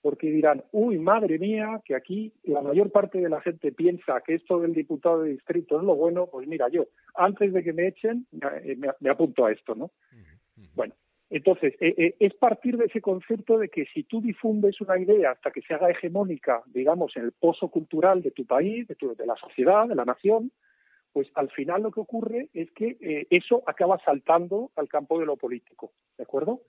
Porque 0.00 0.30
dirán, 0.30 0.62
uy, 0.70 0.98
madre 0.98 1.40
mía, 1.40 1.82
que 1.84 1.96
aquí 1.96 2.32
la 2.44 2.62
mayor 2.62 2.92
parte 2.92 3.20
de 3.20 3.28
la 3.28 3.40
gente 3.40 3.72
piensa 3.72 4.22
que 4.24 4.36
esto 4.36 4.60
del 4.60 4.72
diputado 4.74 5.22
de 5.22 5.32
distrito 5.32 5.76
es 5.78 5.84
lo 5.84 5.96
bueno, 5.96 6.28
pues 6.28 6.46
mira, 6.46 6.68
yo, 6.68 6.86
antes 7.16 7.52
de 7.52 7.64
que 7.64 7.72
me 7.72 7.88
echen, 7.88 8.26
me, 8.30 8.86
eh, 8.88 9.10
apunto 9.10 9.44
a 9.44 9.52
esto, 9.52 9.74
¿no? 9.74 9.90
Bueno, 10.74 10.94
Entonces, 11.30 11.74
eh, 11.80 11.94
eh, 11.98 12.16
es 12.20 12.34
partir 12.34 12.78
de 12.78 12.86
ese 12.86 13.02
concepto 13.02 13.58
de 13.58 13.68
que 13.68 13.84
si 13.92 14.04
tú 14.04 14.20
difundes 14.20 14.80
una 14.80 14.98
idea 14.98 15.32
hasta 15.32 15.50
que 15.50 15.60
se 15.60 15.74
haga 15.74 15.90
hegemónica, 15.90 16.62
digamos, 16.66 17.14
en 17.16 17.24
el 17.24 17.32
pozo 17.32 17.68
cultural 17.68 18.22
de 18.22 18.30
tu 18.30 18.46
país, 18.46 18.88
de, 18.88 18.94
tu, 18.94 19.14
de 19.14 19.26
la 19.26 19.36
sociedad, 19.36 19.86
de 19.86 19.94
la 19.94 20.06
nación, 20.06 20.52
pues 21.12 21.28
al 21.34 21.50
final 21.50 21.82
lo 21.82 21.90
que 21.90 22.00
ocurre 22.00 22.48
es 22.54 22.70
que 22.72 22.96
eh, 23.00 23.26
eso 23.28 23.62
acaba 23.66 23.98
saltando 24.04 24.70
al 24.76 24.88
campo 24.88 25.18
de 25.18 25.26
lo 25.26 25.36
político, 25.36 25.92
¿de 26.16 26.24
acuerdo? 26.24 26.62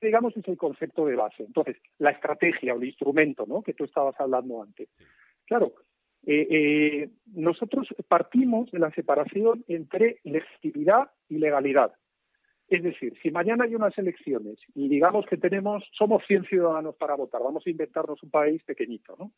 Digamos, 0.00 0.36
es 0.36 0.46
el 0.46 0.58
concepto 0.58 1.06
de 1.06 1.16
base. 1.16 1.42
Entonces, 1.42 1.76
la 1.98 2.10
estrategia 2.10 2.74
o 2.74 2.76
el 2.76 2.84
instrumento, 2.84 3.46
¿no? 3.46 3.62
Que 3.62 3.72
tú 3.72 3.84
estabas 3.84 4.14
hablando 4.20 4.62
antes. 4.62 4.88
Claro, 5.46 5.74
nosotros 7.32 7.88
partimos 8.08 8.70
de 8.70 8.78
la 8.78 8.90
separación 8.90 9.64
entre 9.66 10.20
legitimidad 10.24 11.10
y 11.28 11.38
legalidad. 11.38 11.92
Es 12.68 12.82
decir, 12.82 13.14
si 13.22 13.30
mañana 13.30 13.64
hay 13.64 13.74
unas 13.74 13.96
elecciones 13.98 14.58
y 14.74 14.88
digamos 14.88 15.26
que 15.26 15.36
tenemos, 15.36 15.84
somos 15.92 16.24
100 16.26 16.44
ciudadanos 16.44 16.96
para 16.96 17.14
votar, 17.14 17.42
vamos 17.42 17.66
a 17.66 17.70
inventarnos 17.70 18.22
un 18.22 18.30
país 18.30 18.62
pequeñito, 18.64 19.14
¿no? 19.18 19.32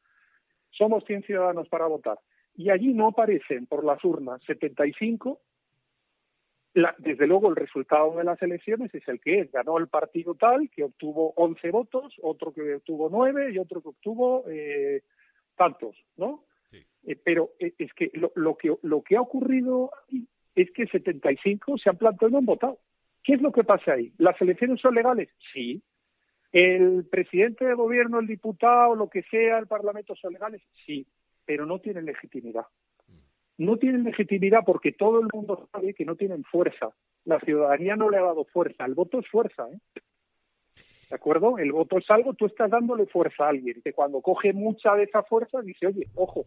Somos 0.70 1.04
100 1.04 1.24
ciudadanos 1.24 1.68
para 1.68 1.86
votar 1.86 2.18
y 2.54 2.70
allí 2.70 2.94
no 2.94 3.08
aparecen 3.08 3.66
por 3.66 3.84
las 3.84 4.02
urnas 4.04 4.42
75, 4.44 5.40
la, 6.74 6.94
desde 6.98 7.26
luego 7.26 7.48
el 7.48 7.56
resultado 7.56 8.16
de 8.16 8.24
las 8.24 8.40
elecciones 8.42 8.94
es 8.94 9.06
el 9.08 9.20
que 9.20 9.40
es. 9.40 9.50
Ganó 9.50 9.78
el 9.78 9.88
partido 9.88 10.34
tal 10.34 10.68
que 10.70 10.84
obtuvo 10.84 11.32
11 11.36 11.70
votos, 11.70 12.14
otro 12.22 12.52
que 12.52 12.74
obtuvo 12.74 13.08
9 13.10 13.52
y 13.52 13.58
otro 13.58 13.80
que 13.80 13.88
obtuvo 13.88 14.44
eh, 14.48 15.02
tantos, 15.56 15.96
¿no? 16.16 16.44
Eh, 16.72 17.16
pero 17.22 17.52
eh, 17.58 17.72
es 17.78 17.92
que 17.94 18.10
lo, 18.14 18.30
lo, 18.34 18.56
que 18.56 18.74
lo 18.82 19.02
que 19.02 19.16
ha 19.16 19.20
ocurrido 19.22 19.90
es 20.54 20.70
que 20.72 20.86
75 20.86 21.78
se 21.78 21.88
han 21.88 21.96
plantado 21.96 22.28
y 22.28 22.32
no 22.32 22.38
han 22.38 22.46
votado. 22.46 22.78
¿Qué 23.26 23.34
es 23.34 23.42
lo 23.42 23.50
que 23.50 23.64
pasa 23.64 23.94
ahí? 23.94 24.12
¿Las 24.18 24.40
elecciones 24.40 24.80
son 24.80 24.94
legales? 24.94 25.28
Sí. 25.52 25.82
¿El 26.52 27.06
presidente 27.10 27.64
de 27.64 27.74
gobierno, 27.74 28.20
el 28.20 28.28
diputado, 28.28 28.94
lo 28.94 29.10
que 29.10 29.24
sea, 29.24 29.58
el 29.58 29.66
parlamento 29.66 30.14
son 30.14 30.32
legales? 30.32 30.62
Sí, 30.86 31.04
pero 31.44 31.66
no 31.66 31.80
tienen 31.80 32.04
legitimidad. 32.04 32.66
No 33.58 33.78
tienen 33.78 34.04
legitimidad 34.04 34.60
porque 34.64 34.92
todo 34.92 35.18
el 35.18 35.26
mundo 35.34 35.68
sabe 35.72 35.92
que 35.92 36.04
no 36.04 36.14
tienen 36.14 36.44
fuerza. 36.44 36.90
La 37.24 37.40
ciudadanía 37.40 37.96
no 37.96 38.10
le 38.10 38.18
ha 38.18 38.22
dado 38.22 38.44
fuerza. 38.44 38.84
El 38.84 38.94
voto 38.94 39.18
es 39.18 39.28
fuerza, 39.28 39.66
¿eh? 39.72 39.78
¿De 41.10 41.16
acuerdo? 41.16 41.58
El 41.58 41.72
voto 41.72 41.98
es 41.98 42.08
algo, 42.08 42.34
tú 42.34 42.46
estás 42.46 42.70
dándole 42.70 43.06
fuerza 43.06 43.46
a 43.46 43.48
alguien, 43.48 43.82
que 43.82 43.92
cuando 43.92 44.20
coge 44.20 44.52
mucha 44.52 44.94
de 44.94 45.02
esa 45.02 45.24
fuerza 45.24 45.62
dice, 45.62 45.88
oye, 45.88 46.06
ojo, 46.14 46.46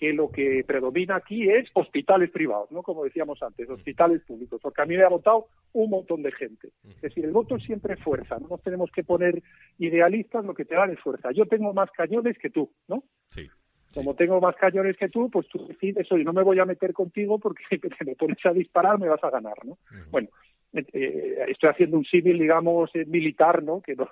que 0.00 0.14
lo 0.14 0.30
que 0.30 0.64
predomina 0.66 1.16
aquí 1.16 1.46
es 1.50 1.68
hospitales 1.74 2.30
privados, 2.30 2.72
¿no? 2.72 2.82
Como 2.82 3.04
decíamos 3.04 3.42
antes, 3.42 3.68
hospitales 3.68 4.22
públicos, 4.22 4.58
porque 4.62 4.80
a 4.80 4.86
mí 4.86 4.96
me 4.96 5.02
ha 5.02 5.10
votado 5.10 5.48
un 5.74 5.90
montón 5.90 6.22
de 6.22 6.32
gente. 6.32 6.70
Es 6.88 7.02
decir, 7.02 7.26
el 7.26 7.32
voto 7.32 7.58
siempre 7.58 7.92
es 7.92 8.00
fuerza, 8.00 8.38
no 8.38 8.48
nos 8.48 8.62
tenemos 8.62 8.90
que 8.92 9.04
poner 9.04 9.42
idealistas, 9.76 10.42
lo 10.42 10.54
que 10.54 10.64
te 10.64 10.74
dan 10.74 10.90
es 10.90 10.98
fuerza. 11.00 11.32
Yo 11.32 11.44
tengo 11.44 11.74
más 11.74 11.90
cañones 11.90 12.38
que 12.38 12.48
tú, 12.48 12.72
¿no? 12.88 13.04
Sí. 13.26 13.46
Como 13.94 14.14
tengo 14.14 14.40
más 14.40 14.56
cañones 14.56 14.96
que 14.96 15.10
tú, 15.10 15.28
pues 15.28 15.46
tú 15.48 15.66
decides, 15.66 16.10
oye, 16.10 16.24
no 16.24 16.32
me 16.32 16.44
voy 16.44 16.58
a 16.60 16.64
meter 16.64 16.94
contigo 16.94 17.38
porque 17.38 17.62
si 17.98 18.04
me 18.06 18.16
pones 18.16 18.38
a 18.46 18.54
disparar 18.54 18.98
me 18.98 19.08
vas 19.08 19.22
a 19.22 19.28
ganar, 19.28 19.62
¿no? 19.66 19.76
Bueno, 20.10 20.30
eh, 20.72 21.44
estoy 21.46 21.68
haciendo 21.68 21.98
un 21.98 22.06
símil, 22.06 22.38
digamos, 22.38 22.90
eh, 22.94 23.04
militar, 23.04 23.62
¿no? 23.62 23.82
Que 23.82 23.96
no, 23.96 24.08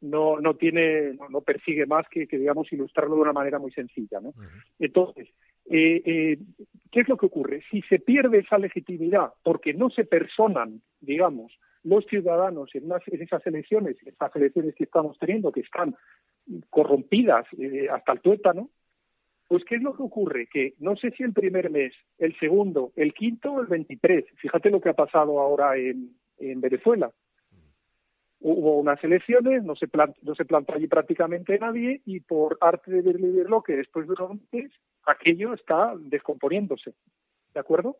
no, 0.00 0.40
no 0.40 0.54
tiene, 0.54 1.14
no, 1.30 1.40
persigue 1.40 1.86
más 1.86 2.06
que, 2.08 2.26
que, 2.26 2.38
digamos, 2.38 2.72
ilustrarlo 2.72 3.16
de 3.16 3.22
una 3.22 3.32
manera 3.32 3.58
muy 3.58 3.72
sencilla, 3.72 4.20
¿no? 4.20 4.32
Entonces, 4.78 5.28
eh, 5.70 6.02
eh, 6.04 6.38
¿qué 6.90 7.00
es 7.00 7.08
lo 7.08 7.16
que 7.16 7.26
ocurre? 7.26 7.62
Si 7.70 7.82
se 7.82 7.98
pierde 7.98 8.38
esa 8.38 8.58
legitimidad 8.58 9.32
porque 9.42 9.74
no 9.74 9.90
se 9.90 10.04
personan, 10.04 10.80
digamos, 11.00 11.52
los 11.82 12.04
ciudadanos 12.06 12.70
en, 12.74 12.90
esas 13.20 13.46
elecciones, 13.46 13.96
esas 14.04 14.34
elecciones 14.36 14.74
que 14.74 14.84
estamos 14.84 15.18
teniendo, 15.18 15.52
que 15.52 15.60
están 15.60 15.94
corrompidas 16.70 17.46
eh, 17.58 17.88
hasta 17.90 18.12
el 18.12 18.20
tuétano, 18.20 18.70
pues 19.48 19.64
¿qué 19.64 19.76
es 19.76 19.82
lo 19.82 19.96
que 19.96 20.02
ocurre? 20.02 20.46
Que 20.46 20.74
no 20.78 20.96
sé 20.96 21.10
si 21.12 21.22
el 21.22 21.32
primer 21.32 21.70
mes, 21.70 21.94
el 22.18 22.38
segundo, 22.38 22.92
el 22.96 23.14
quinto 23.14 23.52
o 23.52 23.60
el 23.60 23.66
23, 23.66 24.24
fíjate 24.36 24.70
lo 24.70 24.80
que 24.80 24.90
ha 24.90 24.94
pasado 24.94 25.40
ahora 25.40 25.76
en, 25.76 26.14
en 26.38 26.60
Venezuela 26.60 27.10
hubo 28.40 28.78
unas 28.78 29.02
elecciones, 29.02 29.64
no 29.64 29.74
se, 29.74 29.88
plantó, 29.88 30.18
no 30.22 30.34
se 30.34 30.44
plantó 30.44 30.74
allí 30.74 30.86
prácticamente 30.86 31.58
nadie 31.58 32.02
y 32.04 32.20
por 32.20 32.56
arte 32.60 32.90
de 32.90 33.12
verlo 33.12 33.62
que 33.62 33.76
después 33.76 34.06
de 34.06 34.12
unos 34.12 34.38
meses 34.52 34.72
aquello 35.04 35.54
está 35.54 35.94
descomponiéndose. 35.98 36.94
¿De 37.54 37.60
acuerdo? 37.60 37.96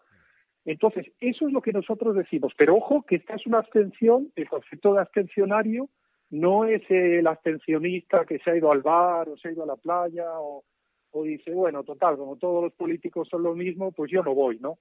Entonces, 0.65 1.07
eso 1.21 1.47
es 1.47 1.53
lo 1.53 1.63
que 1.63 1.73
nosotros 1.73 2.15
decimos. 2.15 2.53
Pero 2.57 2.77
ojo 2.77 3.03
que 3.03 3.17
esta 3.17 3.35
es 3.35 3.47
una 3.47 3.59
abstención, 3.59 4.31
el 4.37 4.49
concepto 4.49 4.95
de 4.95 5.01
abstencionario 5.01 5.89
no 6.31 6.67
es 6.67 6.83
el 6.91 7.27
abstencionista 7.27 8.25
que 8.27 8.39
se 8.39 8.51
ha 8.51 8.57
ido 8.57 8.71
al 8.71 8.83
bar 8.83 9.29
o 9.29 9.37
se 9.39 9.49
ha 9.49 9.53
ido 9.53 9.63
a 9.63 9.67
la 9.67 9.77
playa 9.77 10.27
o, 10.39 10.65
o 11.13 11.23
dice, 11.23 11.53
bueno, 11.53 11.85
total, 11.85 12.19
como 12.19 12.37
todos 12.37 12.65
los 12.65 12.73
políticos 12.75 13.29
son 13.31 13.43
lo 13.43 13.55
mismo, 13.55 13.93
pues 13.93 14.11
yo 14.11 14.23
no 14.23 14.35
voy, 14.35 14.59
¿no? 14.59 14.79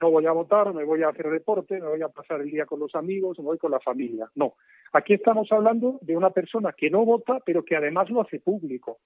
No 0.00 0.10
voy 0.10 0.26
a 0.26 0.32
votar, 0.32 0.72
me 0.72 0.84
voy 0.84 1.02
a 1.02 1.08
hacer 1.08 1.28
deporte, 1.30 1.80
me 1.80 1.88
voy 1.88 2.02
a 2.02 2.08
pasar 2.08 2.40
el 2.40 2.50
día 2.50 2.66
con 2.66 2.80
los 2.80 2.94
amigos, 2.94 3.38
me 3.38 3.44
voy 3.44 3.58
con 3.58 3.70
la 3.70 3.80
familia. 3.80 4.30
No, 4.34 4.54
aquí 4.92 5.14
estamos 5.14 5.50
hablando 5.50 5.98
de 6.02 6.16
una 6.16 6.30
persona 6.30 6.72
que 6.76 6.90
no 6.90 7.04
vota, 7.04 7.40
pero 7.44 7.64
que 7.64 7.76
además 7.76 8.10
lo 8.10 8.20
hace 8.20 8.40
público, 8.40 8.98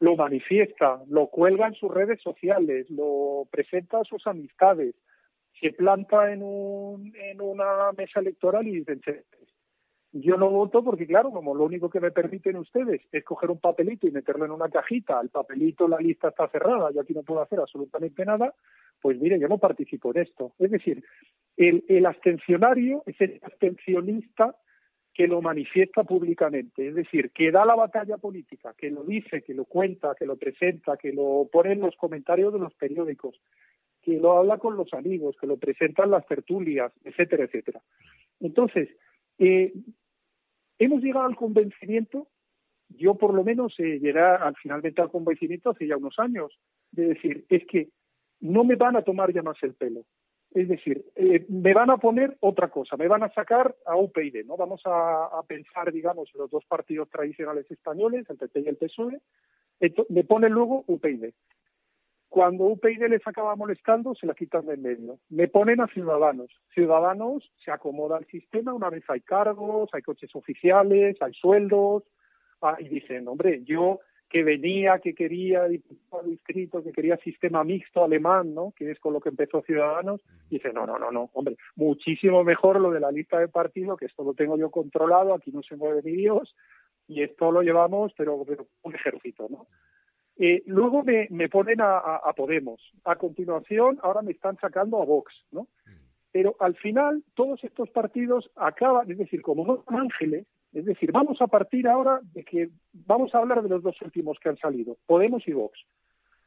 lo 0.00 0.16
manifiesta, 0.16 1.02
lo 1.08 1.28
cuelga 1.28 1.68
en 1.68 1.74
sus 1.74 1.92
redes 1.92 2.20
sociales, 2.20 2.90
lo 2.90 3.46
presenta 3.50 4.00
a 4.00 4.04
sus 4.04 4.26
amistades, 4.26 4.94
se 5.60 5.72
planta 5.72 6.32
en, 6.32 6.42
un, 6.42 7.14
en 7.16 7.40
una 7.40 7.92
mesa 7.96 8.20
electoral 8.20 8.66
y 8.66 8.80
dice, 8.80 9.24
yo 10.16 10.36
no 10.36 10.48
voto 10.48 10.84
porque, 10.84 11.08
claro, 11.08 11.32
como 11.32 11.56
lo 11.56 11.64
único 11.64 11.90
que 11.90 11.98
me 11.98 12.12
permiten 12.12 12.54
ustedes 12.54 13.00
es 13.10 13.24
coger 13.24 13.50
un 13.50 13.58
papelito 13.58 14.06
y 14.06 14.12
meterlo 14.12 14.44
en 14.44 14.52
una 14.52 14.68
cajita, 14.68 15.20
el 15.20 15.28
papelito, 15.28 15.88
la 15.88 15.98
lista 15.98 16.28
está 16.28 16.46
cerrada, 16.48 16.92
yo 16.92 17.00
aquí 17.00 17.12
no 17.12 17.24
puedo 17.24 17.42
hacer 17.42 17.58
absolutamente 17.58 18.24
nada, 18.24 18.54
pues 19.02 19.18
mire, 19.20 19.40
yo 19.40 19.48
no 19.48 19.58
participo 19.58 20.12
en 20.12 20.22
esto. 20.22 20.52
Es 20.60 20.70
decir, 20.70 21.04
el, 21.56 22.06
abstencionario 22.06 23.02
es 23.06 23.20
el 23.20 23.40
abstencionista 23.42 24.54
que 25.12 25.26
lo 25.26 25.42
manifiesta 25.42 26.04
públicamente, 26.04 26.86
es 26.86 26.94
decir, 26.94 27.32
que 27.32 27.50
da 27.50 27.64
la 27.64 27.74
batalla 27.74 28.16
política, 28.16 28.72
que 28.78 28.90
lo 28.90 29.02
dice, 29.02 29.42
que 29.42 29.52
lo 29.52 29.64
cuenta, 29.64 30.14
que 30.16 30.26
lo 30.26 30.36
presenta, 30.36 30.96
que 30.96 31.12
lo 31.12 31.48
pone 31.50 31.72
en 31.72 31.80
los 31.80 31.96
comentarios 31.96 32.52
de 32.52 32.60
los 32.60 32.74
periódicos, 32.74 33.40
que 34.00 34.20
lo 34.20 34.38
habla 34.38 34.58
con 34.58 34.76
los 34.76 34.94
amigos, 34.94 35.36
que 35.40 35.48
lo 35.48 35.56
presenta 35.56 36.04
en 36.04 36.12
las 36.12 36.26
tertulias, 36.26 36.92
etcétera, 37.02 37.44
etcétera. 37.44 37.80
Entonces, 38.38 38.90
eh, 39.38 39.72
Hemos 40.78 41.02
llegado 41.02 41.26
al 41.26 41.36
convencimiento, 41.36 42.28
yo 42.88 43.14
por 43.14 43.34
lo 43.34 43.44
menos 43.44 43.74
eh, 43.78 43.98
llegué 44.00 44.20
al 44.20 44.54
finalmente 44.56 45.00
al 45.00 45.10
convencimiento 45.10 45.70
hace 45.70 45.86
ya 45.86 45.96
unos 45.96 46.18
años, 46.18 46.52
de 46.90 47.08
decir, 47.08 47.44
es 47.48 47.64
que 47.66 47.88
no 48.40 48.64
me 48.64 48.76
van 48.76 48.96
a 48.96 49.02
tomar 49.02 49.32
ya 49.32 49.42
más 49.42 49.56
el 49.62 49.74
pelo. 49.74 50.04
Es 50.52 50.68
decir, 50.68 51.04
eh, 51.16 51.44
me 51.48 51.74
van 51.74 51.90
a 51.90 51.96
poner 51.96 52.36
otra 52.40 52.68
cosa, 52.68 52.96
me 52.96 53.08
van 53.08 53.24
a 53.24 53.32
sacar 53.32 53.74
a 53.86 53.96
UPyD, 53.96 54.44
¿no? 54.46 54.56
Vamos 54.56 54.82
a, 54.84 55.42
pensar, 55.48 55.92
digamos, 55.92 56.30
en 56.32 56.42
los 56.42 56.50
dos 56.50 56.64
partidos 56.66 57.10
tradicionales 57.10 57.68
españoles, 57.70 58.24
el 58.30 58.36
PP 58.36 58.60
y 58.60 58.68
el 58.68 58.76
PSOE, 58.76 59.20
me 60.10 60.24
ponen 60.24 60.52
luego 60.52 60.84
UPyD. 60.86 61.32
Cuando 62.34 62.64
UPyD 62.64 63.06
les 63.10 63.24
acaba 63.28 63.54
molestando, 63.54 64.12
se 64.16 64.26
la 64.26 64.34
quitan 64.34 64.66
de 64.66 64.74
en 64.74 64.82
medio. 64.82 65.20
Me 65.28 65.46
ponen 65.46 65.80
a 65.80 65.86
Ciudadanos. 65.86 66.50
Ciudadanos 66.74 67.48
se 67.64 67.70
acomoda 67.70 68.16
al 68.16 68.26
sistema, 68.26 68.74
una 68.74 68.90
vez 68.90 69.04
hay 69.06 69.20
cargos, 69.20 69.88
hay 69.92 70.02
coches 70.02 70.34
oficiales, 70.34 71.16
hay 71.22 71.32
sueldos, 71.32 72.02
ah, 72.60 72.76
y 72.80 72.88
dicen, 72.88 73.28
hombre, 73.28 73.62
yo 73.62 74.00
que 74.28 74.42
venía, 74.42 74.98
que 74.98 75.14
quería 75.14 75.68
diputado 75.68 76.24
distrito, 76.24 76.82
que 76.82 76.90
quería 76.90 77.16
sistema 77.18 77.62
mixto 77.62 78.02
alemán, 78.02 78.52
¿no? 78.52 78.72
Que 78.76 78.90
es 78.90 78.98
con 78.98 79.12
lo 79.12 79.20
que 79.20 79.28
empezó 79.28 79.62
Ciudadanos, 79.62 80.20
dice, 80.50 80.72
no, 80.72 80.86
no, 80.86 80.98
no, 80.98 81.12
no, 81.12 81.30
hombre, 81.34 81.56
muchísimo 81.76 82.42
mejor 82.42 82.80
lo 82.80 82.90
de 82.90 82.98
la 82.98 83.12
lista 83.12 83.38
de 83.38 83.46
partido, 83.46 83.96
que 83.96 84.06
esto 84.06 84.24
lo 84.24 84.34
tengo 84.34 84.58
yo 84.58 84.72
controlado, 84.72 85.34
aquí 85.34 85.52
no 85.52 85.62
se 85.62 85.76
mueve 85.76 86.02
ni 86.02 86.16
Dios, 86.16 86.56
y 87.06 87.22
esto 87.22 87.52
lo 87.52 87.62
llevamos, 87.62 88.12
pero, 88.16 88.42
pero 88.44 88.66
un 88.82 88.92
ejército, 88.92 89.46
¿no? 89.48 89.68
Eh, 90.36 90.62
luego 90.66 91.04
me, 91.04 91.28
me 91.30 91.48
ponen 91.48 91.80
a, 91.80 91.98
a, 91.98 92.32
Podemos. 92.32 92.80
A 93.04 93.16
continuación, 93.16 93.98
ahora 94.02 94.22
me 94.22 94.32
están 94.32 94.56
sacando 94.58 95.00
a 95.00 95.04
Vox, 95.04 95.32
¿no? 95.52 95.68
Pero 96.32 96.56
al 96.58 96.74
final, 96.74 97.22
todos 97.34 97.62
estos 97.62 97.88
partidos 97.90 98.50
acaban, 98.56 99.08
es 99.10 99.18
decir, 99.18 99.40
como 99.42 99.64
no 99.64 99.84
son 99.84 100.00
ángeles, 100.00 100.46
es 100.72 100.84
decir, 100.84 101.12
vamos 101.12 101.40
a 101.40 101.46
partir 101.46 101.86
ahora 101.86 102.20
de 102.32 102.42
que 102.42 102.70
vamos 102.92 103.32
a 103.32 103.38
hablar 103.38 103.62
de 103.62 103.68
los 103.68 103.82
dos 103.84 104.00
últimos 104.02 104.38
que 104.40 104.48
han 104.48 104.56
salido, 104.56 104.96
Podemos 105.06 105.46
y 105.46 105.52
Vox. 105.52 105.78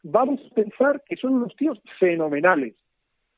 Vamos 0.03 0.41
a 0.45 0.53
pensar 0.53 1.01
que 1.05 1.15
son 1.15 1.35
unos 1.35 1.55
tíos 1.55 1.81
fenomenales, 1.97 2.75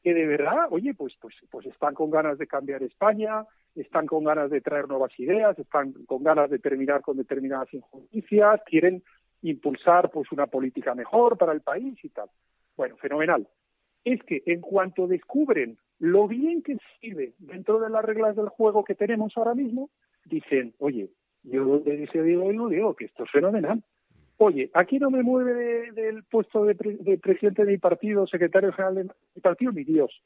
que 0.02 0.16
de 0.16 0.26
verdad, 0.26 0.68
oye, 0.72 0.96
pues, 0.96 1.14
pues, 1.22 1.36
pues 1.52 1.68
están 1.68 1.94
con 1.94 2.10
ganas 2.10 2.40
de 2.40 2.48
cambiar 2.48 2.82
España, 2.82 3.46
están 3.76 4.08
con 4.08 4.24
ganas 4.24 4.50
de 4.50 4.62
traer 4.62 4.88
nuevas 4.88 5.12
ideas, 5.20 5.58
están 5.60 5.94
con 6.08 6.24
ganas 6.24 6.50
de 6.50 6.58
terminar 6.58 7.02
con 7.02 7.18
determinadas 7.18 7.72
injusticias, 7.72 8.60
quieren 8.66 9.04
impulsar 9.42 10.10
pues 10.12 10.32
una 10.32 10.48
política 10.48 10.96
mejor 10.96 11.38
para 11.38 11.54
el 11.54 11.62
país 11.62 11.98
y 12.04 12.10
tal. 12.10 12.30
Bueno, 12.76 12.98
fenomenal. 12.98 13.48
Es 14.04 14.24
que 14.24 14.42
en 14.46 14.62
cuanto 14.62 15.08
descubren 15.08 15.78
lo 16.00 16.28
bien 16.28 16.62
que 16.62 16.78
sirve 17.00 17.34
dentro 17.40 17.80
de 17.80 17.90
las 17.90 18.04
reglas 18.04 18.36
del 18.36 18.50
juego 18.50 18.84
que 18.84 18.96
tenemos 18.96 19.36
ahora 19.36 19.54
mismo, 19.54 19.90
dicen, 20.26 20.74
oye, 20.80 21.10
yo 21.44 21.82
le 21.86 21.98
dice 21.98 22.22
digo 22.24 22.52
y 22.52 22.56
lo 22.56 22.70
digo, 22.70 22.96
que 22.96 23.06
esto 23.06 23.24
es 23.24 23.32
fenomenal. 23.32 23.84
Oye, 24.38 24.72
aquí 24.74 25.00
no 25.00 25.10
me 25.10 25.22
mueve 25.22 25.92
del 25.92 26.24
puesto 26.24 26.64
de, 26.64 26.76
presidente 27.22 27.66
de 27.66 27.72
mi 27.74 27.78
partido, 27.78 28.26
secretario 28.26 28.72
general 28.72 28.96
de 28.96 29.04
mi 29.04 29.42
partido, 29.42 29.74
ni 29.74 29.84
Dios. 29.84 30.22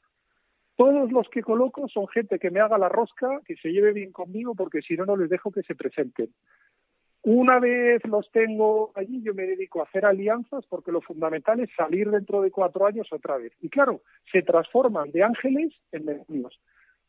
Todos 0.76 1.10
los 1.10 1.28
que 1.28 1.42
coloco 1.42 1.88
son 1.88 2.06
gente 2.08 2.38
que 2.38 2.50
me 2.50 2.60
haga 2.60 2.78
la 2.78 2.88
rosca, 2.88 3.40
que 3.44 3.56
se 3.56 3.72
lleve 3.72 3.92
bien 3.92 4.12
conmigo, 4.12 4.54
porque 4.54 4.82
si 4.82 4.96
no, 4.96 5.04
no 5.04 5.16
les 5.16 5.30
dejo 5.30 5.50
que 5.50 5.62
se 5.62 5.74
presenten. 5.74 6.30
Una 7.24 7.58
vez 7.58 8.04
los 8.04 8.30
tengo 8.32 8.92
allí, 8.94 9.22
yo 9.22 9.32
me 9.32 9.46
dedico 9.46 9.80
a 9.80 9.84
hacer 9.84 10.04
alianzas 10.04 10.66
porque 10.68 10.92
lo 10.92 11.00
fundamental 11.00 11.58
es 11.58 11.70
salir 11.74 12.10
dentro 12.10 12.42
de 12.42 12.50
cuatro 12.50 12.86
años 12.86 13.08
otra 13.10 13.38
vez. 13.38 13.50
Y 13.62 13.70
claro, 13.70 14.02
se 14.30 14.42
transforman 14.42 15.10
de 15.10 15.22
ángeles 15.22 15.72
en 15.90 16.04
demonios. 16.04 16.60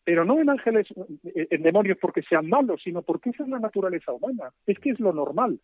Pero 0.05 0.23
no 0.23 0.39
en 0.39 0.49
ángeles, 0.49 0.87
en 1.33 1.63
demonios 1.63 1.97
porque 1.99 2.21
sean 2.21 2.47
malos, 2.47 2.81
sino 2.81 3.01
porque 3.01 3.31
esa 3.31 3.43
es 3.43 3.49
la 3.49 3.59
naturaleza 3.59 4.13
humana. 4.13 4.53
Es 4.65 4.79
que 4.79 4.91
es 4.91 5.01
lo 5.01 5.11
normal. 5.11 5.59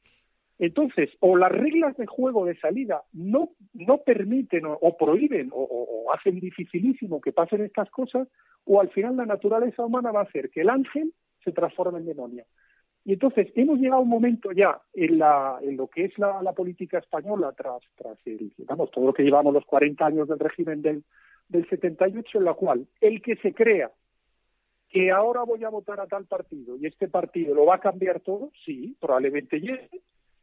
Entonces, 0.60 1.10
o 1.22 1.38
las 1.38 1.52
reglas 1.52 1.96
de 1.96 2.06
juego 2.06 2.46
de 2.46 2.60
salida 2.60 3.04
no, 3.14 3.52
no 3.74 4.00
permiten 4.00 4.64
o, 4.66 4.98
prohíben 4.98 5.50
o, 5.54 6.12
hacen 6.14 6.42
dificilísimo 6.42 7.22
que 7.22 7.32
pasen 7.32 7.62
estas 7.62 7.90
cosas, 7.90 8.28
o 8.66 8.82
al 8.82 8.90
final 8.90 9.16
la 9.16 9.26
naturaleza 9.26 9.86
humana 9.86 10.12
va 10.12 10.20
a 10.20 10.24
hacer 10.24 10.50
que 10.50 10.62
el 10.62 10.70
ángel 10.70 11.14
se 11.44 11.54
transforme 11.54 12.00
en 12.00 12.06
demonio. 12.06 12.46
Y 13.04 13.14
entonces 13.14 13.52
hemos 13.56 13.80
llegado 13.80 14.00
a 14.00 14.04
un 14.04 14.10
momento 14.10 14.52
ya 14.52 14.80
en, 14.94 15.18
la, 15.18 15.58
en 15.62 15.76
lo 15.76 15.88
que 15.88 16.06
es 16.06 16.18
la, 16.20 16.54
política 16.54 17.00
española 17.00 17.52
tras, 17.58 17.82
tras 17.96 18.18
el, 18.26 18.54
digamos, 18.56 18.92
todo 18.92 19.08
lo 19.08 19.14
que 19.14 19.24
llevamos 19.24 19.54
los 19.54 19.66
40 19.66 20.06
años 20.06 20.28
del 20.28 20.38
régimen 20.38 20.82
del, 20.82 21.04
del 21.50 21.68
78, 21.68 22.38
en 22.38 22.46
la 22.46 22.54
cual 22.54 22.88
el 23.00 23.22
que 23.22 23.36
se 23.38 23.54
crea 23.54 23.92
que 24.90 25.10
ahora 25.10 25.44
voy 25.44 25.64
a 25.64 25.70
votar 25.70 26.00
a 26.00 26.06
tal 26.06 26.26
partido 26.26 26.76
y 26.78 26.86
este 26.86 27.08
partido 27.08 27.56
lo 27.56 27.66
va 27.66 27.76
a 27.76 27.80
cambiar 27.80 28.20
todo, 28.20 28.52
sí, 28.66 28.96
probablemente 29.00 29.60
llegue, 29.60 29.90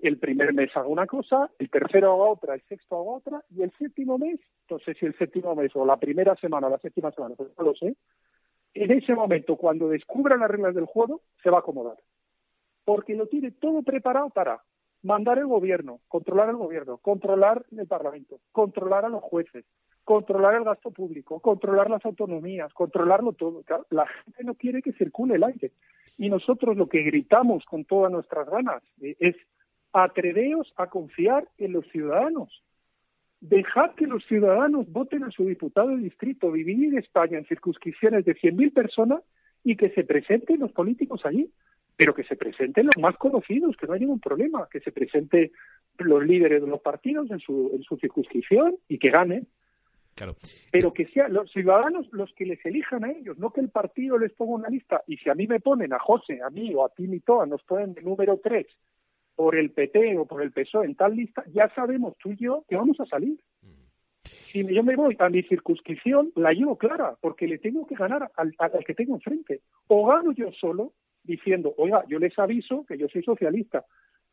el 0.00 0.16
primer 0.18 0.54
mes 0.54 0.70
haga 0.74 0.86
una 0.86 1.06
cosa, 1.06 1.50
el 1.58 1.68
tercero 1.70 2.14
haga 2.14 2.32
otra, 2.32 2.54
el 2.54 2.62
sexto 2.62 2.96
haga 2.96 3.10
otra, 3.10 3.44
y 3.54 3.62
el 3.62 3.70
séptimo 3.78 4.16
mes, 4.16 4.40
no 4.70 4.78
sé 4.78 4.94
si 4.94 5.06
el 5.06 5.16
séptimo 5.18 5.54
mes 5.54 5.70
o 5.74 5.84
la 5.84 5.98
primera 5.98 6.34
semana 6.36 6.66
o 6.66 6.70
la 6.70 6.78
séptima 6.78 7.12
semana, 7.12 7.34
no 7.38 7.64
lo 7.64 7.74
sé, 7.74 7.94
en 8.74 8.90
ese 8.90 9.14
momento, 9.14 9.56
cuando 9.56 9.88
descubra 9.88 10.36
las 10.36 10.50
reglas 10.50 10.74
del 10.74 10.86
juego, 10.86 11.20
se 11.42 11.50
va 11.50 11.58
a 11.58 11.60
acomodar 11.60 11.96
porque 12.88 13.14
lo 13.14 13.26
tiene 13.26 13.50
todo 13.50 13.82
preparado 13.82 14.30
para 14.30 14.62
mandar 15.02 15.36
el 15.36 15.46
gobierno, 15.46 16.00
controlar 16.08 16.48
el 16.48 16.56
gobierno, 16.56 16.96
controlar 16.96 17.66
el 17.70 17.86
Parlamento, 17.86 18.40
controlar 18.50 19.04
a 19.04 19.10
los 19.10 19.22
jueces, 19.22 19.66
controlar 20.04 20.54
el 20.54 20.64
gasto 20.64 20.90
público, 20.90 21.38
controlar 21.40 21.90
las 21.90 22.02
autonomías, 22.06 22.72
controlarlo 22.72 23.34
todo. 23.34 23.62
La 23.90 24.06
gente 24.06 24.42
no 24.42 24.54
quiere 24.54 24.80
que 24.80 24.94
circule 24.94 25.34
el 25.34 25.44
aire. 25.44 25.72
Y 26.16 26.30
nosotros 26.30 26.78
lo 26.78 26.88
que 26.88 27.02
gritamos 27.02 27.62
con 27.66 27.84
todas 27.84 28.10
nuestras 28.10 28.48
ganas 28.48 28.82
eh, 29.02 29.16
es 29.20 29.36
atreveos 29.92 30.72
a 30.78 30.86
confiar 30.86 31.46
en 31.58 31.74
los 31.74 31.86
ciudadanos. 31.88 32.64
Dejad 33.42 33.96
que 33.96 34.06
los 34.06 34.24
ciudadanos 34.24 34.90
voten 34.90 35.24
a 35.24 35.30
su 35.30 35.44
diputado 35.44 35.88
de 35.88 35.98
distrito, 35.98 36.50
vivir 36.50 36.86
en 36.86 36.96
España 36.96 37.36
en 37.36 37.44
circunscripciones 37.44 38.24
de 38.24 38.34
100.000 38.34 38.72
personas 38.72 39.22
y 39.62 39.76
que 39.76 39.90
se 39.90 40.04
presenten 40.04 40.60
los 40.60 40.72
políticos 40.72 41.20
allí 41.26 41.52
pero 41.98 42.14
que 42.14 42.22
se 42.22 42.36
presenten 42.36 42.86
los 42.86 42.96
más 42.98 43.16
conocidos, 43.16 43.76
que 43.76 43.88
no 43.88 43.94
hay 43.94 44.00
ningún 44.00 44.20
problema, 44.20 44.68
que 44.70 44.78
se 44.78 44.92
presenten 44.92 45.50
los 45.98 46.24
líderes 46.24 46.62
de 46.62 46.68
los 46.68 46.80
partidos 46.80 47.28
en 47.32 47.40
su, 47.40 47.72
en 47.74 47.82
su 47.82 47.96
circunscripción 47.96 48.76
y 48.86 49.00
que 49.00 49.10
ganen. 49.10 49.48
Claro. 50.14 50.36
Pero 50.70 50.92
que 50.92 51.06
sean 51.06 51.32
los 51.32 51.50
ciudadanos 51.50 52.06
los 52.12 52.32
que 52.34 52.46
les 52.46 52.64
elijan 52.64 53.04
a 53.04 53.10
ellos, 53.10 53.36
no 53.36 53.50
que 53.50 53.60
el 53.60 53.70
partido 53.70 54.16
les 54.16 54.32
ponga 54.32 54.54
una 54.54 54.68
lista. 54.68 55.02
Y 55.08 55.16
si 55.16 55.28
a 55.28 55.34
mí 55.34 55.48
me 55.48 55.58
ponen, 55.58 55.92
a 55.92 55.98
José, 55.98 56.40
a 56.40 56.50
mí 56.50 56.72
o 56.72 56.84
a 56.84 56.90
ti, 56.90 57.08
Toa, 57.18 57.46
nos 57.46 57.64
ponen 57.64 57.94
de 57.94 58.02
número 58.02 58.38
tres 58.40 58.68
por 59.34 59.56
el 59.56 59.72
PT 59.72 60.18
o 60.18 60.24
por 60.24 60.40
el 60.40 60.52
PSOE 60.52 60.86
en 60.86 60.94
tal 60.94 61.16
lista, 61.16 61.42
ya 61.52 61.68
sabemos 61.74 62.16
tú 62.18 62.30
y 62.30 62.36
yo 62.36 62.64
que 62.68 62.76
vamos 62.76 63.00
a 63.00 63.06
salir. 63.06 63.40
Si 64.22 64.64
yo 64.72 64.84
me 64.84 64.94
voy 64.94 65.16
a 65.18 65.28
mi 65.28 65.42
circunscripción, 65.42 66.30
la 66.36 66.52
llevo 66.52 66.78
clara, 66.78 67.16
porque 67.20 67.48
le 67.48 67.58
tengo 67.58 67.88
que 67.88 67.96
ganar 67.96 68.30
al, 68.36 68.54
al 68.56 68.84
que 68.84 68.94
tengo 68.94 69.16
enfrente. 69.16 69.62
O 69.88 70.06
gano 70.06 70.30
yo 70.32 70.52
solo, 70.52 70.92
diciendo, 71.28 71.74
oiga, 71.76 72.04
yo 72.08 72.18
les 72.18 72.36
aviso 72.38 72.84
que 72.86 72.98
yo 72.98 73.06
soy 73.08 73.22
socialista, 73.22 73.84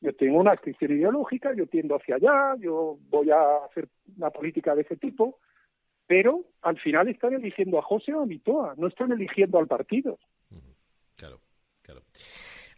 yo 0.01 0.13
tengo 0.15 0.39
una 0.39 0.51
adscripción 0.51 0.93
ideológica, 0.93 1.53
yo 1.53 1.67
tiendo 1.67 1.95
hacia 1.95 2.15
allá, 2.15 2.55
yo 2.59 2.97
voy 3.09 3.29
a 3.29 3.65
hacer 3.69 3.87
una 4.17 4.29
política 4.31 4.73
de 4.73 4.81
ese 4.81 4.95
tipo, 4.95 5.37
pero 6.07 6.45
al 6.61 6.79
final 6.79 7.07
están 7.09 7.33
eligiendo 7.33 7.77
a 7.77 7.83
José 7.83 8.13
o 8.13 8.21
a 8.21 8.25
Mitoa, 8.25 8.73
no 8.77 8.87
están 8.87 9.11
eligiendo 9.11 9.59
al 9.59 9.67
partido. 9.67 10.17
Claro, 11.17 11.39
claro. 11.81 12.01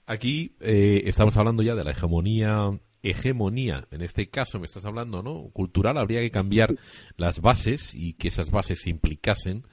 Aquí 0.05 0.55
eh, 0.61 1.03
estamos 1.05 1.37
hablando 1.37 1.63
ya 1.63 1.75
de 1.75 1.83
la 1.83 1.91
hegemonía 1.91 2.71
hegemonía, 3.03 3.87
en 3.91 4.01
este 4.01 4.29
caso 4.29 4.59
me 4.59 4.65
estás 4.65 4.85
hablando, 4.85 5.21
¿no? 5.21 5.49
Cultural, 5.51 5.97
habría 5.97 6.21
que 6.21 6.31
cambiar 6.31 6.75
las 7.15 7.41
bases 7.41 7.93
y 7.93 8.13
que 8.13 8.27
esas 8.27 8.51
bases 8.51 8.81
se 8.81 8.89
implicasen 8.89 9.63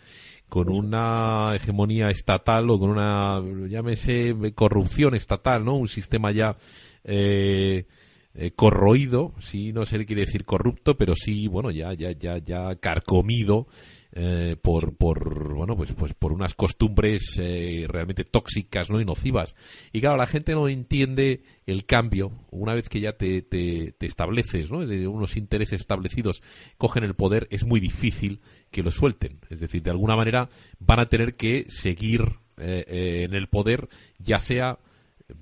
con 0.49 0.69
una 0.69 1.55
hegemonía 1.55 2.11
estatal 2.11 2.71
o 2.71 2.79
con 2.79 2.91
una, 2.91 3.43
llámese, 3.69 4.35
corrupción 4.55 5.15
estatal, 5.15 5.65
¿no? 5.65 5.75
Un 5.75 5.89
sistema 5.89 6.33
ya 6.33 6.57
eh, 7.03 7.87
eh, 8.35 8.51
corroído, 8.53 9.33
sí, 9.41 9.73
no 9.73 9.85
se 9.85 9.99
le 9.99 10.07
quiere 10.07 10.23
decir 10.23 10.45
corrupto, 10.45 10.97
pero 10.97 11.15
sí, 11.15 11.47
bueno, 11.49 11.71
ya, 11.71 11.93
ya, 11.95 12.13
ya, 12.13 12.39
ya 12.39 12.75
carcomido 12.77 13.67
eh, 14.17 14.55
por, 14.63 14.97
por, 14.97 15.55
bueno, 15.55 15.77
pues, 15.77 15.91
pues 15.93 16.15
por 16.15 16.33
unas 16.33 16.55
costumbres 16.55 17.37
eh, 17.41 17.85
realmente 17.89 18.23
tóxicas, 18.23 18.89
¿no? 18.89 19.01
Y 19.01 19.05
nocivas. 19.05 19.57
Y 19.93 20.01
claro, 20.01 20.17
la 20.17 20.29
gente 20.29 20.53
no 20.53 20.69
entiende 20.69 21.43
el 21.67 21.85
cambio 21.85 22.31
una 22.53 22.75
vez 22.75 22.89
que 22.89 23.01
ya 23.01 23.15
te, 23.15 23.43
te, 23.43 23.93
estableces, 24.07 24.71
¿no? 24.71 24.87
De 24.87 25.09
unos 25.09 25.37
intereses 25.37 25.81
establecidos 25.81 26.45
cogen 26.79 27.03
el 27.03 27.15
poder, 27.15 27.49
es 27.51 27.65
muy 27.65 27.81
difícil 27.81 28.41
que 28.71 28.85
lo 28.85 28.93
suelten. 28.93 29.41
Es 29.51 29.59
decir, 29.59 29.83
de 29.83 29.91
alguna 29.91 30.15
manera 30.15 30.49
van 30.79 31.01
a 31.01 31.07
tener 31.07 31.35
que 31.35 31.67
seguir 31.69 32.39
eh, 32.57 33.25
en 33.25 33.35
el 33.35 33.49
poder, 33.49 33.89
ya 34.19 34.39
sea, 34.39 34.79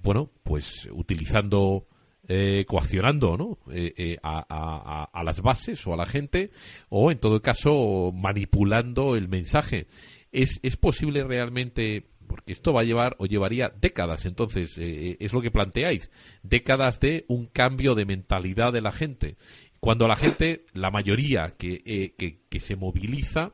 bueno, 0.02 0.30
pues 0.44 0.88
utilizando 0.90 1.88
eh, 2.34 2.64
coaccionando 2.64 3.36
¿no? 3.36 3.58
Eh, 3.70 3.92
eh, 3.94 4.16
a, 4.22 5.06
a, 5.12 5.22
las 5.22 5.42
bases 5.42 5.86
o 5.86 5.92
a 5.92 5.98
la 5.98 6.06
gente 6.06 6.50
o 6.88 7.10
en 7.12 7.18
todo 7.18 7.42
caso 7.42 8.10
manipulando 8.10 9.16
el 9.16 9.28
mensaje. 9.28 9.86
¿Es, 10.30 10.58
es 10.62 10.78
posible 10.78 11.24
realmente, 11.24 12.06
porque 12.26 12.52
esto 12.52 12.72
va 12.72 12.80
a 12.80 12.84
llevar 12.84 13.16
o 13.18 13.26
llevaría 13.26 13.70
décadas, 13.78 14.24
entonces 14.24 14.78
es 14.78 15.32
lo 15.34 15.42
que 15.42 15.50
planteáis, 15.50 16.10
décadas 16.42 17.00
de 17.00 17.26
un 17.28 17.48
cambio 17.48 17.94
de 17.94 18.06
mentalidad 18.06 18.72
de 18.72 18.80
la 18.80 18.92
gente? 18.92 19.36
Cuando 19.78 20.08
la 20.08 20.16
gente, 20.16 20.64
la 20.72 20.90
mayoría 20.90 21.54
que, 21.58 22.14
que 22.16 22.60
se 22.60 22.76
moviliza, 22.76 23.52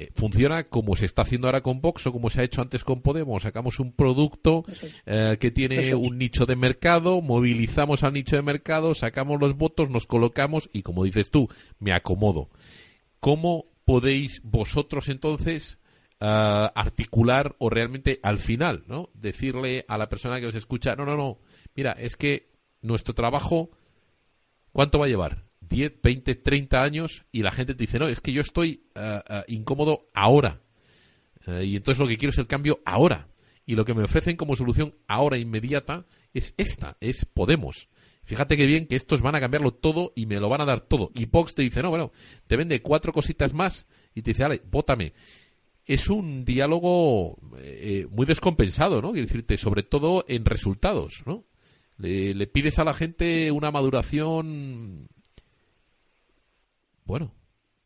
eh, 0.00 0.12
funciona 0.14 0.62
como 0.62 0.94
se 0.94 1.06
está 1.06 1.22
haciendo 1.22 1.48
ahora 1.48 1.60
con 1.60 1.80
Vox 1.80 2.06
o 2.06 2.12
como 2.12 2.30
se 2.30 2.40
ha 2.40 2.44
hecho 2.44 2.62
antes 2.62 2.84
con 2.84 3.02
Podemos. 3.02 3.42
Sacamos 3.42 3.80
un 3.80 3.92
producto 3.92 4.62
eh, 5.04 5.38
que 5.40 5.50
tiene 5.50 5.92
un 5.96 6.18
nicho 6.18 6.46
de 6.46 6.54
mercado, 6.54 7.20
movilizamos 7.20 8.04
al 8.04 8.12
nicho 8.12 8.36
de 8.36 8.42
mercado, 8.42 8.94
sacamos 8.94 9.40
los 9.40 9.56
votos, 9.56 9.90
nos 9.90 10.06
colocamos 10.06 10.70
y, 10.72 10.82
como 10.82 11.02
dices 11.02 11.32
tú, 11.32 11.48
me 11.80 11.92
acomodo. 11.92 12.48
¿Cómo 13.18 13.66
podéis 13.84 14.40
vosotros 14.44 15.08
entonces 15.08 15.80
eh, 16.20 16.68
articular 16.76 17.56
o 17.58 17.68
realmente 17.68 18.20
al 18.22 18.38
final, 18.38 18.84
¿no? 18.86 19.10
Decirle 19.14 19.84
a 19.88 19.98
la 19.98 20.08
persona 20.08 20.38
que 20.38 20.46
os 20.46 20.54
escucha, 20.54 20.94
no, 20.94 21.06
no, 21.06 21.16
no, 21.16 21.40
mira, 21.74 21.90
es 21.90 22.16
que 22.16 22.52
nuestro 22.82 23.14
trabajo, 23.14 23.70
¿cuánto 24.70 25.00
va 25.00 25.06
a 25.06 25.08
llevar? 25.08 25.47
10, 25.68 26.00
20, 26.02 26.34
30 26.36 26.82
años 26.82 27.24
y 27.32 27.42
la 27.42 27.50
gente 27.50 27.74
te 27.74 27.84
dice, 27.84 27.98
no, 27.98 28.08
es 28.08 28.20
que 28.20 28.32
yo 28.32 28.40
estoy 28.40 28.84
eh, 28.94 29.20
eh, 29.28 29.44
incómodo 29.48 30.08
ahora. 30.14 30.60
Eh, 31.46 31.64
y 31.64 31.76
entonces 31.76 32.00
lo 32.00 32.08
que 32.08 32.16
quiero 32.16 32.30
es 32.30 32.38
el 32.38 32.46
cambio 32.46 32.80
ahora. 32.84 33.28
Y 33.66 33.74
lo 33.74 33.84
que 33.84 33.94
me 33.94 34.02
ofrecen 34.02 34.36
como 34.36 34.56
solución 34.56 34.94
ahora 35.06 35.38
inmediata 35.38 36.06
es 36.32 36.54
esta, 36.56 36.96
es 37.00 37.26
Podemos. 37.26 37.88
Fíjate 38.24 38.56
que 38.56 38.66
bien 38.66 38.86
que 38.86 38.96
estos 38.96 39.22
van 39.22 39.34
a 39.34 39.40
cambiarlo 39.40 39.72
todo 39.72 40.12
y 40.14 40.26
me 40.26 40.40
lo 40.40 40.48
van 40.48 40.60
a 40.60 40.66
dar 40.66 40.80
todo. 40.80 41.10
Y 41.14 41.26
Vox 41.26 41.54
te 41.54 41.62
dice, 41.62 41.82
no, 41.82 41.90
bueno, 41.90 42.12
te 42.46 42.56
vende 42.56 42.82
cuatro 42.82 43.12
cositas 43.12 43.54
más 43.54 43.86
y 44.14 44.22
te 44.22 44.30
dice, 44.30 44.42
vale, 44.42 44.62
vótame. 44.70 45.12
Es 45.86 46.08
un 46.10 46.44
diálogo 46.44 47.38
muy 48.10 48.26
descompensado, 48.26 49.00
¿no? 49.00 49.12
Quiero 49.12 49.26
decirte, 49.26 49.56
sobre 49.56 49.82
todo 49.82 50.26
en 50.28 50.44
resultados, 50.44 51.22
¿no? 51.24 51.44
Le, 51.98 52.46
pides 52.46 52.78
a 52.78 52.84
la 52.84 52.94
gente 52.94 53.50
una 53.50 53.72
maduración 53.72 55.08
bueno, 57.08 57.32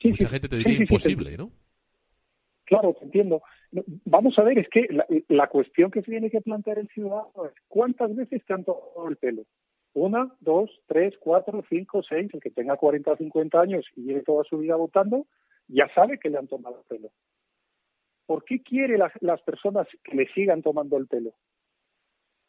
mucha 0.02 0.28
gente 0.28 0.48
te 0.48 0.56
diría 0.56 0.78
imposible, 0.78 1.36
¿no? 1.36 1.52
Claro, 2.64 2.94
te 2.94 3.04
entiendo. 3.04 3.40
Vamos 4.04 4.36
a 4.38 4.42
ver, 4.42 4.58
es 4.58 4.68
que 4.68 4.86
la, 5.28 5.46
cuestión 5.46 5.90
que 5.90 6.00
se 6.02 6.10
tiene 6.10 6.28
que 6.28 6.40
plantear 6.40 6.78
el 6.78 6.88
ciudadano 6.88 7.46
es 7.46 7.54
¿cuántas 7.68 8.14
veces 8.14 8.44
te 8.44 8.52
han 8.52 8.64
tomado 8.64 9.08
el 9.08 9.16
pelo? 9.16 9.44
Una, 9.94 10.34
dos, 10.40 10.70
tres, 10.86 11.14
cuatro, 11.20 11.62
cinco, 11.68 12.02
seis, 12.02 12.28
el 12.34 12.40
que 12.40 12.50
tenga 12.50 12.76
40 12.76 13.12
o 13.12 13.16
50 13.16 13.60
años 13.60 13.86
y 13.94 14.02
lleve 14.02 14.22
toda 14.22 14.42
su 14.44 14.58
vida 14.58 14.74
votando, 14.74 15.26
ya 15.68 15.88
sabe 15.94 16.18
que 16.18 16.28
le 16.28 16.38
han 16.38 16.48
tomado 16.48 16.80
el 16.80 16.84
pelo. 16.84 17.12
¿Por 18.26 18.44
qué 18.44 18.60
quiere 18.60 18.98
las 18.98 19.42
personas 19.42 19.86
que 20.02 20.16
le 20.16 20.26
sigan 20.32 20.62
tomando 20.62 20.96
el 20.96 21.06
pelo? 21.06 21.34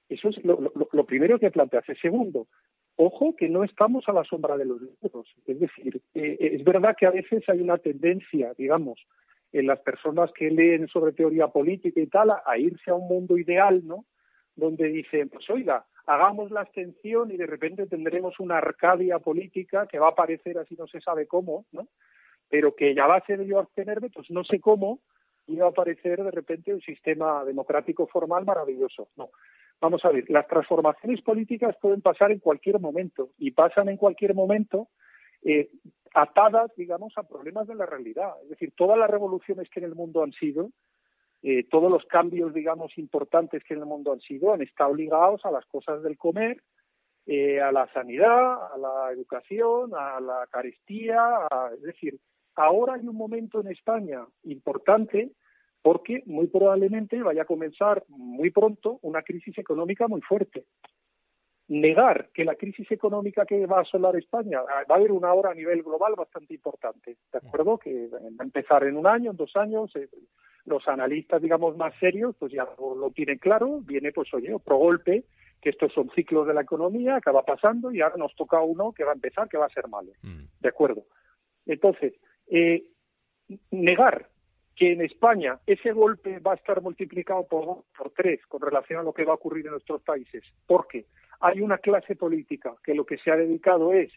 Eso 0.10 0.30
es 0.30 0.38
lo, 0.44 1.06
primero 1.06 1.40
que 1.40 1.52
plantearse. 1.52 1.96
Segundo, 1.96 2.48
ojo 2.96 3.36
que 3.36 3.50
no 3.50 3.64
estamos 3.64 4.08
a 4.08 4.14
la 4.14 4.24
sombra 4.24 4.58
de 4.58 4.66
los 4.66 4.82
libros. 4.82 5.28
Es 5.46 5.60
decir, 5.60 6.02
eh, 6.14 6.38
es 6.40 6.64
verdad 6.64 6.96
que 6.98 7.06
a 7.06 7.12
veces 7.12 7.44
hay 7.48 7.62
una 7.62 7.78
tendencia, 7.78 8.54
digamos, 8.58 9.00
en 9.52 9.68
las 9.68 9.80
personas 9.80 10.32
que 10.34 10.50
leen 10.50 10.88
sobre 10.88 11.14
teoría 11.14 11.48
política 11.48 12.00
y 12.00 12.08
tal, 12.08 12.32
a, 12.32 12.58
irse 12.58 12.92
a 12.92 12.96
un 12.96 13.08
mundo 13.08 13.38
ideal, 13.38 13.86
¿no? 13.86 14.06
Donde 14.56 14.88
dicen, 14.90 15.30
pues 15.30 15.50
oiga, 15.50 15.86
hagamos 16.06 16.52
la 16.52 16.62
abstención 16.62 17.32
y 17.32 17.38
de 17.38 17.46
repente 17.46 17.88
tendremos 17.88 18.40
una 18.40 18.58
arcadia 18.58 19.20
política 19.20 19.88
que 19.88 20.00
va 20.00 20.08
a 20.08 20.12
aparecer 20.12 20.58
así 20.58 20.76
no 20.76 20.88
se 20.88 21.02
sabe 21.02 21.28
cómo, 21.28 21.66
¿no? 21.72 21.88
Pero 22.50 22.76
que 22.76 22.94
ya 22.94 23.08
va 23.08 23.18
a 23.18 23.26
ser 23.26 23.44
yo 23.46 23.60
abstenerme, 23.60 24.10
pues 24.10 24.30
no 24.30 24.44
sé 24.44 24.60
cómo, 24.60 25.00
y 25.48 25.56
va 25.58 25.68
a 25.68 25.70
aparecer 25.70 26.24
de 26.24 26.32
repente 26.32 26.74
un 26.74 26.82
sistema 26.82 27.44
democrático 27.46 28.08
formal 28.08 28.46
maravilloso. 28.46 29.10
No. 29.16 29.30
Vamos 29.84 30.06
a 30.06 30.12
ver, 30.12 30.24
las 30.30 30.48
transformaciones 30.48 31.22
políticas 31.24 31.76
pueden 31.82 32.02
pasar 32.02 32.32
en 32.32 32.40
cualquier 32.40 32.80
momento 32.80 33.32
y 33.38 33.52
pasan 33.52 33.90
en 33.90 33.98
cualquier 33.98 34.34
momento 34.34 34.88
eh, 35.44 35.72
atadas, 36.14 36.72
digamos, 36.78 37.12
a 37.18 37.24
problemas 37.24 37.68
de 37.68 37.76
la 37.76 37.86
realidad. 37.86 38.32
Es 38.44 38.52
decir, 38.52 38.72
todas 38.78 38.98
las 38.98 39.10
revoluciones 39.10 39.70
que 39.70 39.82
en 39.82 39.88
el 39.88 39.94
mundo 39.94 40.24
han 40.24 40.32
sido, 40.32 40.70
eh, 41.42 41.66
todos 41.70 41.92
los 41.92 42.06
cambios, 42.06 42.54
digamos, 42.54 42.98
importantes 42.98 43.62
que 43.66 43.74
en 43.74 43.82
el 43.82 43.86
mundo 43.86 44.14
han 44.14 44.22
sido, 44.22 44.54
han 44.54 44.62
estado 44.62 44.96
ligados 44.96 45.44
a 45.44 45.52
las 45.52 45.66
cosas 45.66 46.02
del 46.02 46.18
comer, 46.18 46.64
eh, 47.26 47.60
a 47.60 47.74
la 47.74 47.92
sanidad, 47.92 48.74
a 48.74 48.78
la 48.78 49.12
educación, 49.12 49.92
a 49.98 50.22
la 50.22 50.48
carestía. 50.50 51.46
es 51.74 51.82
decir, 51.82 52.18
ahora 52.56 52.94
hay 52.94 53.06
un 53.06 53.18
momento 53.18 53.60
en 53.60 53.68
España 53.68 54.26
importante 54.44 55.34
porque 55.84 56.24
muy 56.26 56.48
probablemente 56.48 57.22
vaya 57.22 57.44
a 57.44 57.46
comenzar 57.46 58.04
muy 58.08 58.50
pronto 58.50 58.98
una 59.04 59.22
crisis 59.22 59.58
económica 59.60 60.08
muy 60.08 60.22
fuerte 60.22 60.66
negar 61.68 62.30
que 62.34 62.44
la 62.44 62.56
crisis 62.56 62.92
económica 62.92 63.46
que 63.46 63.66
va 63.66 63.80
a 63.80 63.82
asolar 63.82 64.16
España 64.16 64.60
ah, 64.60 64.84
va 64.90 64.96
a 64.96 64.98
haber 64.98 65.12
una 65.12 65.34
hora 65.34 65.52
a 65.52 65.56
nivel 65.56 65.82
global 65.82 66.14
bastante 66.16 66.54
importante, 66.54 67.18
¿de 67.32 67.38
acuerdo? 67.38 67.78
Que 67.78 68.10
va 68.10 68.20
a 68.40 68.44
empezar 68.44 68.84
en 68.84 68.98
un 68.98 69.08
año, 69.08 69.32
en 69.32 69.38
dos 69.38 69.56
años, 69.56 69.96
eh, 69.96 70.10
los 70.66 70.88
analistas, 70.88 71.42
digamos, 71.42 71.76
más 71.78 71.94
serios, 72.00 72.36
pues 72.38 72.52
ya 72.52 72.68
lo, 72.78 73.12
tienen 73.12 73.38
claro, 73.38 73.80
viene, 73.82 74.12
pues, 74.12 74.34
oye, 74.34 74.54
otro 74.54 74.78
golpe, 74.78 75.26
que 75.62 75.70
estos 75.70 75.94
son 75.94 76.10
ciclos 76.12 76.48
de 76.48 76.54
la 76.54 76.62
economía, 76.62 77.22
que 77.22 77.32
va 77.32 77.44
pasando 77.44 77.92
y 77.92 78.02
ahora 78.02 78.18
nos 78.18 78.36
toca 78.36 78.62
uno 78.62 78.92
que 78.92 79.04
va 79.04 79.12
a 79.12 79.16
empezar, 79.16 79.48
que 79.48 79.58
va 79.58 79.66
a 79.66 79.74
ser 79.74 79.88
malo, 79.88 80.12
mm. 80.22 80.44
¿de 80.60 80.70
acuerdo? 80.70 81.06
Entonces, 81.66 82.14
eh, 82.48 82.84
negar 83.72 84.28
que 84.76 84.94
en 84.94 85.02
España 85.02 85.60
ese 85.68 85.92
golpe 85.92 86.40
va 86.40 86.54
a 86.54 86.56
estar 86.56 86.82
multiplicado 86.82 87.46
por, 87.48 87.84
tres 88.16 88.46
con 88.48 88.62
relación 88.62 89.00
a 89.00 89.04
lo 89.04 89.14
que 89.14 89.26
va 89.26 89.34
a 89.34 89.36
ocurrir 89.36 89.66
en 89.66 89.74
nuestros 89.74 90.02
países. 90.02 90.44
¿Por 90.66 90.88
qué? 90.88 91.06
hay 91.44 91.60
una 91.60 91.78
clase 91.78 92.16
política 92.16 92.74
que 92.86 92.96
lo 92.96 93.06
que 93.06 93.18
se 93.18 93.30
ha 93.30 93.36
dedicado 93.36 93.92
es 93.92 94.10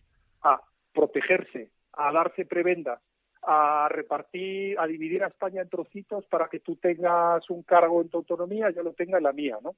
a 0.43 0.61
protegerse, 0.95 1.71
a 1.95 2.13
darse 2.13 2.45
prebendas, 2.45 3.03
a 3.43 3.89
repartir, 3.91 4.79
a 4.79 4.87
dividir 4.87 5.25
a 5.25 5.27
España 5.27 5.63
en 5.63 5.69
trocitos 5.69 6.25
para 6.27 6.47
que 6.47 6.61
tú 6.61 6.77
tengas 6.77 7.51
un 7.51 7.65
cargo 7.65 8.01
en 8.01 8.11
tu 8.11 8.19
autonomía, 8.19 8.71
yo 8.71 8.85
lo 8.85 8.93
tenga 8.93 9.19
en 9.19 9.25
la 9.25 9.33
mía, 9.33 9.59
¿no? 9.61 9.75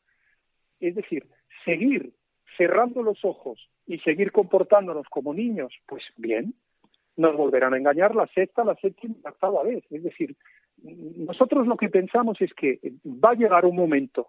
Es 0.79 0.95
decir, 0.95 1.26
seguir 1.64 2.12
cerrando 2.59 3.03
los 3.03 3.24
ojos 3.24 3.70
y 3.87 3.99
seguir 4.01 4.31
comportándonos 4.31 5.07
como 5.09 5.33
niños, 5.33 5.72
pues 5.87 6.03
bien, 6.18 6.55
nos 7.16 7.35
volverán 7.35 7.72
a 7.72 7.79
engañar 7.79 8.14
la 8.14 8.26
sexta, 8.26 8.62
la 8.62 8.74
séptima, 8.76 9.14
la 9.24 9.31
octava 9.31 9.62
vez. 9.62 9.85
Es 9.91 10.03
decir, 10.03 10.37
nosotros 10.83 11.66
lo 11.66 11.76
que 11.76 11.89
pensamos 11.89 12.41
es 12.41 12.53
que 12.55 12.81
va 13.05 13.31
a 13.31 13.35
llegar 13.35 13.64
un 13.66 13.76
momento 13.76 14.29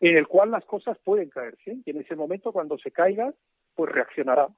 en 0.00 0.16
el 0.16 0.26
cual 0.26 0.50
las 0.50 0.64
cosas 0.64 0.98
pueden 0.98 1.30
caerse 1.30 1.78
y 1.84 1.90
en 1.90 2.00
ese 2.00 2.16
momento 2.16 2.52
cuando 2.52 2.78
se 2.78 2.90
caiga 2.90 3.32
pues 3.74 3.92
reaccionará 3.92 4.48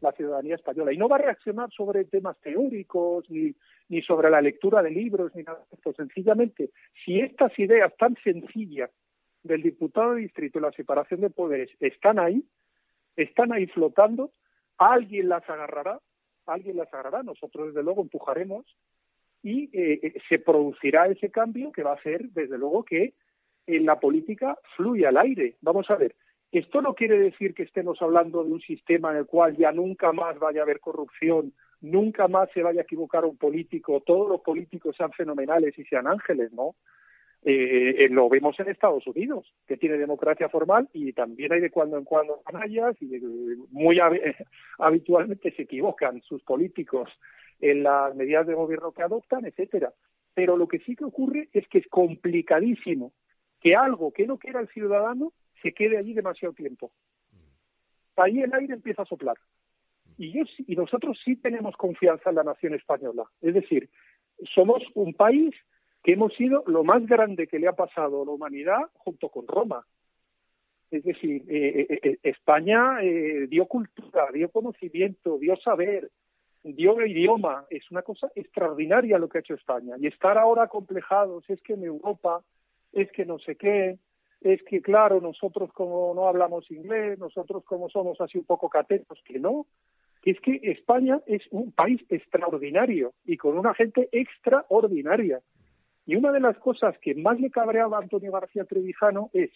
la 0.00 0.12
ciudadanía 0.12 0.56
española. 0.56 0.92
Y 0.92 0.98
no 0.98 1.08
va 1.08 1.16
a 1.16 1.20
reaccionar 1.20 1.70
sobre 1.70 2.04
temas 2.04 2.38
teóricos 2.40 3.28
ni, 3.30 3.54
ni 3.88 4.02
sobre 4.02 4.30
la 4.30 4.40
lectura 4.40 4.82
de 4.82 4.90
libros 4.90 5.34
ni 5.34 5.42
nada 5.42 5.58
de 5.58 5.76
esto. 5.76 5.92
Sencillamente 5.94 6.70
si 7.04 7.20
estas 7.20 7.58
ideas 7.58 7.94
tan 7.96 8.16
sencillas 8.22 8.90
del 9.42 9.62
diputado 9.62 10.14
de 10.14 10.22
distrito 10.22 10.58
y 10.58 10.62
la 10.62 10.72
separación 10.72 11.20
de 11.20 11.30
poderes 11.30 11.70
están 11.80 12.18
ahí 12.18 12.44
están 13.16 13.52
ahí 13.52 13.66
flotando 13.66 14.32
alguien 14.78 15.28
las 15.28 15.48
agarrará 15.48 16.00
alguien 16.46 16.76
las 16.76 16.92
agarrará. 16.92 17.22
Nosotros 17.22 17.68
desde 17.68 17.82
luego 17.82 18.02
empujaremos 18.02 18.64
y 19.44 19.64
eh, 19.74 20.00
eh, 20.02 20.14
se 20.28 20.38
producirá 20.38 21.06
ese 21.06 21.30
cambio 21.30 21.70
que 21.70 21.82
va 21.82 21.92
a 21.92 21.96
hacer 21.96 22.30
desde 22.30 22.56
luego 22.56 22.82
que 22.82 23.12
en 23.66 23.84
la 23.84 24.00
política 24.00 24.58
fluye 24.74 25.06
al 25.06 25.18
aire. 25.18 25.56
Vamos 25.60 25.90
a 25.90 25.96
ver, 25.96 26.16
esto 26.50 26.80
no 26.80 26.94
quiere 26.94 27.18
decir 27.18 27.54
que 27.54 27.62
estemos 27.62 28.00
hablando 28.00 28.42
de 28.42 28.52
un 28.52 28.60
sistema 28.62 29.10
en 29.10 29.18
el 29.18 29.26
cual 29.26 29.54
ya 29.56 29.70
nunca 29.70 30.12
más 30.12 30.38
vaya 30.38 30.60
a 30.60 30.62
haber 30.64 30.80
corrupción, 30.80 31.52
nunca 31.82 32.26
más 32.26 32.48
se 32.52 32.62
vaya 32.62 32.80
a 32.80 32.84
equivocar 32.84 33.26
un 33.26 33.36
político, 33.36 34.00
todos 34.00 34.28
los 34.30 34.40
políticos 34.40 34.96
sean 34.96 35.12
fenomenales 35.12 35.78
y 35.78 35.84
sean 35.84 36.06
ángeles, 36.06 36.50
¿no? 36.52 36.74
Eh, 37.46 38.04
eh, 38.04 38.08
lo 38.08 38.30
vemos 38.30 38.58
en 38.58 38.70
Estados 38.70 39.06
Unidos, 39.06 39.52
que 39.66 39.76
tiene 39.76 39.98
democracia 39.98 40.48
formal 40.48 40.88
y 40.94 41.12
también 41.12 41.52
hay 41.52 41.60
de 41.60 41.70
cuando 41.70 41.98
en 41.98 42.04
cuando 42.04 42.40
canallas 42.40 42.96
y 43.02 43.20
muy 43.70 43.98
habitualmente 44.78 45.52
se 45.54 45.62
equivocan 45.62 46.22
sus 46.22 46.42
políticos 46.42 47.10
en 47.60 47.82
las 47.82 48.14
medidas 48.14 48.46
de 48.46 48.54
gobierno 48.54 48.92
que 48.92 49.02
adoptan, 49.02 49.44
etcétera. 49.44 49.92
Pero 50.34 50.56
lo 50.56 50.66
que 50.66 50.80
sí 50.80 50.96
que 50.96 51.04
ocurre 51.04 51.48
es 51.52 51.66
que 51.68 51.78
es 51.78 51.86
complicadísimo 51.88 53.12
que 53.60 53.76
algo 53.76 54.12
que 54.12 54.26
no 54.26 54.38
quiera 54.38 54.60
el 54.60 54.68
ciudadano 54.68 55.32
se 55.62 55.72
quede 55.72 55.96
allí 55.96 56.12
demasiado 56.12 56.54
tiempo. 56.54 56.92
Ahí 58.16 58.40
el 58.40 58.54
aire 58.54 58.74
empieza 58.74 59.02
a 59.02 59.06
soplar. 59.06 59.36
Y, 60.18 60.40
y 60.66 60.76
nosotros 60.76 61.18
sí 61.24 61.36
tenemos 61.36 61.76
confianza 61.76 62.30
en 62.30 62.36
la 62.36 62.44
nación 62.44 62.74
española. 62.74 63.24
Es 63.40 63.54
decir, 63.54 63.88
somos 64.54 64.82
un 64.94 65.14
país 65.14 65.54
que 66.02 66.12
hemos 66.12 66.34
sido 66.34 66.62
lo 66.66 66.84
más 66.84 67.04
grande 67.06 67.46
que 67.46 67.58
le 67.58 67.66
ha 67.66 67.72
pasado 67.72 68.22
a 68.22 68.26
la 68.26 68.32
humanidad 68.32 68.82
junto 68.94 69.30
con 69.30 69.48
Roma. 69.48 69.86
Es 70.90 71.02
decir, 71.02 71.42
eh, 71.48 71.86
eh, 71.88 72.00
eh, 72.02 72.18
España 72.22 72.98
dio 73.48 73.66
cultura, 73.66 74.28
dio 74.32 74.50
conocimiento, 74.50 75.38
dio 75.38 75.56
saber, 75.56 76.10
dio 76.64 77.00
idioma. 77.04 77.66
Es 77.70 77.90
una 77.90 78.02
cosa 78.02 78.30
extraordinaria 78.34 79.18
lo 79.18 79.28
que 79.28 79.38
ha 79.38 79.40
hecho 79.40 79.54
España. 79.54 79.96
Y 79.98 80.06
estar 80.06 80.38
ahora 80.38 80.66
complejados 80.68 81.44
es 81.48 81.60
que 81.62 81.74
en 81.74 81.84
Europa 81.84 82.42
es 82.92 83.10
que 83.12 83.24
no 83.24 83.38
sé 83.38 83.56
qué, 83.56 83.98
es 84.40 84.62
que 84.64 84.80
claro, 84.82 85.20
nosotros 85.20 85.72
como 85.72 86.12
no 86.14 86.28
hablamos 86.28 86.70
inglés, 86.70 87.18
nosotros 87.18 87.64
como 87.64 87.88
somos 87.88 88.20
así 88.20 88.38
un 88.38 88.44
poco 88.44 88.68
catetos, 88.68 89.20
que 89.24 89.38
no, 89.38 89.66
es 90.24 90.40
que 90.40 90.60
España 90.62 91.20
es 91.26 91.42
un 91.50 91.72
país 91.72 92.00
extraordinario 92.08 93.12
y 93.24 93.36
con 93.36 93.58
una 93.58 93.74
gente 93.74 94.08
extraordinaria. 94.12 95.40
Y 96.06 96.16
una 96.16 96.32
de 96.32 96.40
las 96.40 96.58
cosas 96.58 96.96
que 96.98 97.14
más 97.14 97.40
le 97.40 97.50
cabreaba 97.50 97.98
a 97.98 98.02
Antonio 98.02 98.32
García 98.32 98.64
Trevijano 98.64 99.30
es, 99.32 99.50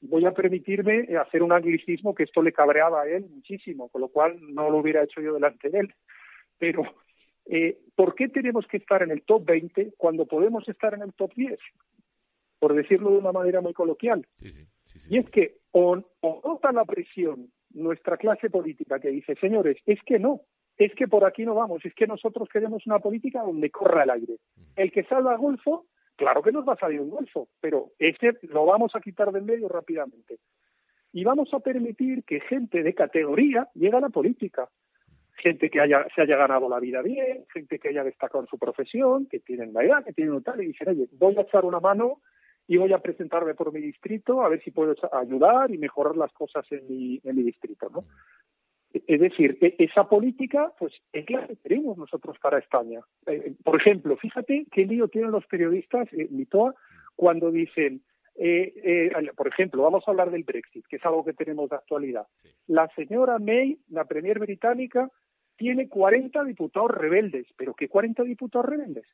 voy 0.00 0.24
a 0.26 0.32
permitirme 0.32 1.08
hacer 1.16 1.42
un 1.42 1.52
anglicismo 1.52 2.14
que 2.14 2.22
esto 2.22 2.42
le 2.42 2.52
cabreaba 2.52 3.02
a 3.02 3.08
él 3.08 3.26
muchísimo, 3.28 3.88
con 3.88 4.00
lo 4.00 4.08
cual 4.08 4.38
no 4.54 4.70
lo 4.70 4.78
hubiera 4.78 5.02
hecho 5.02 5.20
yo 5.20 5.34
delante 5.34 5.70
de 5.70 5.80
él, 5.80 5.94
pero 6.58 6.82
eh, 7.46 7.78
¿por 7.94 8.14
qué 8.14 8.28
tenemos 8.28 8.66
que 8.66 8.78
estar 8.78 9.02
en 9.02 9.10
el 9.10 9.22
top 9.22 9.44
20 9.46 9.94
cuando 9.96 10.26
podemos 10.26 10.68
estar 10.68 10.94
en 10.94 11.02
el 11.02 11.12
top 11.14 11.32
10? 11.34 11.58
por 12.58 12.74
decirlo 12.74 13.10
de 13.10 13.18
una 13.18 13.32
manera 13.32 13.60
muy 13.60 13.72
coloquial. 13.72 14.26
y 15.08 15.18
es 15.18 15.28
que 15.30 15.58
o, 15.72 15.96
nota 15.96 16.72
la 16.72 16.84
presión 16.84 17.50
nuestra 17.70 18.16
clase 18.16 18.50
política 18.50 18.98
que 18.98 19.10
dice, 19.10 19.34
señores, 19.36 19.76
es 19.86 20.00
que 20.04 20.18
no, 20.18 20.40
es 20.76 20.94
que 20.94 21.06
por 21.06 21.24
aquí 21.24 21.44
no 21.44 21.54
vamos, 21.54 21.84
es 21.84 21.94
que 21.94 22.06
nosotros 22.06 22.48
queremos 22.48 22.86
una 22.86 22.98
política 22.98 23.42
donde 23.42 23.70
corra 23.70 24.04
el 24.04 24.10
aire. 24.10 24.36
El 24.76 24.90
que 24.90 25.04
salga 25.04 25.32
al 25.32 25.38
Golfo, 25.38 25.86
claro 26.16 26.42
que 26.42 26.52
nos 26.52 26.66
va 26.66 26.72
a 26.72 26.78
salir 26.78 27.00
un 27.00 27.10
Golfo, 27.10 27.48
pero 27.60 27.90
ese 27.98 28.38
lo 28.42 28.64
vamos 28.64 28.94
a 28.94 29.00
quitar 29.00 29.30
del 29.32 29.44
medio 29.44 29.68
rápidamente. 29.68 30.38
Y 31.12 31.24
vamos 31.24 31.52
a 31.52 31.60
permitir 31.60 32.24
que 32.24 32.40
gente 32.40 32.82
de 32.82 32.94
categoría 32.94 33.68
llegue 33.74 33.96
a 33.96 34.00
la 34.00 34.10
política. 34.10 34.68
Gente 35.40 35.70
que 35.70 35.80
haya, 35.80 36.06
se 36.14 36.22
haya 36.22 36.36
ganado 36.36 36.68
la 36.68 36.80
vida 36.80 37.00
bien, 37.00 37.44
gente 37.52 37.78
que 37.78 37.88
haya 37.88 38.04
destacado 38.04 38.40
en 38.42 38.48
su 38.48 38.58
profesión, 38.58 39.26
que 39.26 39.38
tienen 39.38 39.72
la 39.72 39.84
edad, 39.84 40.04
que 40.04 40.12
tienen 40.12 40.34
un 40.34 40.42
tal, 40.42 40.60
y 40.62 40.66
dicen, 40.66 40.88
oye, 40.88 41.08
voy 41.12 41.36
a 41.36 41.42
echar 41.42 41.64
una 41.64 41.80
mano 41.80 42.20
y 42.66 42.76
voy 42.76 42.92
a 42.92 42.98
presentarme 42.98 43.54
por 43.54 43.72
mi 43.72 43.80
distrito 43.80 44.42
a 44.42 44.48
ver 44.48 44.62
si 44.62 44.70
puedo 44.70 44.94
ayudar 45.12 45.70
y 45.70 45.78
mejorar 45.78 46.16
las 46.16 46.32
cosas 46.32 46.66
en 46.70 46.86
mi, 46.88 47.20
en 47.24 47.36
mi 47.36 47.42
distrito, 47.42 47.88
¿no? 47.88 48.04
Es 48.92 49.20
decir, 49.20 49.58
e, 49.60 49.74
esa 49.78 50.08
política, 50.08 50.72
pues 50.78 50.92
es 51.12 51.28
la 51.30 51.46
que 51.46 51.56
queremos 51.56 51.96
nosotros 51.96 52.36
para 52.40 52.58
España. 52.58 53.00
Eh, 53.26 53.42
eh, 53.46 53.54
por 53.62 53.80
ejemplo, 53.80 54.16
fíjate 54.16 54.66
qué 54.72 54.86
lío 54.86 55.08
tienen 55.08 55.30
los 55.30 55.46
periodistas, 55.46 56.12
eh, 56.12 56.28
Mitoa, 56.30 56.74
cuando 57.16 57.50
dicen, 57.50 58.02
eh, 58.40 59.10
por 59.36 59.48
ejemplo, 59.48 59.82
vamos 59.82 60.04
a 60.06 60.10
hablar 60.10 60.30
del 60.30 60.44
Brexit, 60.44 60.86
que 60.86 60.96
es 60.96 61.04
algo 61.04 61.24
que 61.24 61.32
tenemos 61.32 61.68
de 61.70 61.76
actualidad. 61.76 62.26
La 62.66 62.88
señora 62.94 63.38
May, 63.38 63.78
la 63.88 64.04
premier 64.04 64.38
británica, 64.38 65.10
tiene 65.58 65.88
40 65.88 66.44
diputados 66.44 66.90
rebeldes. 66.92 67.46
¿Pero 67.56 67.74
qué 67.74 67.88
40 67.88 68.22
diputados 68.22 68.66
rebeldes? 68.66 69.04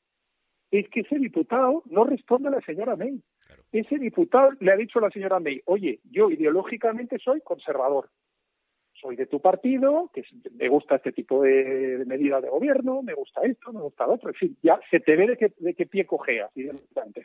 Es 0.71 0.89
que 0.91 1.01
ese 1.01 1.19
diputado 1.19 1.83
no 1.87 2.05
responde 2.05 2.49
a 2.49 2.53
la 2.53 2.61
señora 2.61 2.95
May. 2.95 3.21
ese 3.73 3.99
diputado 3.99 4.51
le 4.61 4.71
ha 4.71 4.77
dicho 4.77 4.99
a 5.01 5.03
la 5.03 5.11
señora 5.11 5.41
May, 5.41 5.61
oye, 5.65 6.01
yo 6.11 6.31
ideológicamente 6.31 7.19
soy 7.19 7.41
conservador, 7.41 8.11
soy 8.93 9.17
de 9.17 9.27
tu 9.27 9.41
partido, 9.41 10.11
que 10.13 10.23
me 10.53 10.69
gusta 10.69 10.97
este 10.97 11.13
tipo 11.13 11.43
de, 11.43 12.05
medidas 12.07 12.43
de 12.43 12.49
gobierno, 12.49 13.03
me 13.03 13.15
gusta 13.15 13.43
esto, 13.43 13.73
me 13.73 13.81
gusta 13.81 14.07
lo 14.07 14.15
otro, 14.15 14.31
en 14.31 14.35
fin, 14.35 14.57
ya 14.63 14.79
se 14.91 15.01
te 15.01 15.17
ve 15.17 15.29
de 15.29 15.37
qué, 15.37 15.53
de 15.59 15.75
qué 15.75 15.87
pie 15.87 16.07
cojeas, 16.07 16.51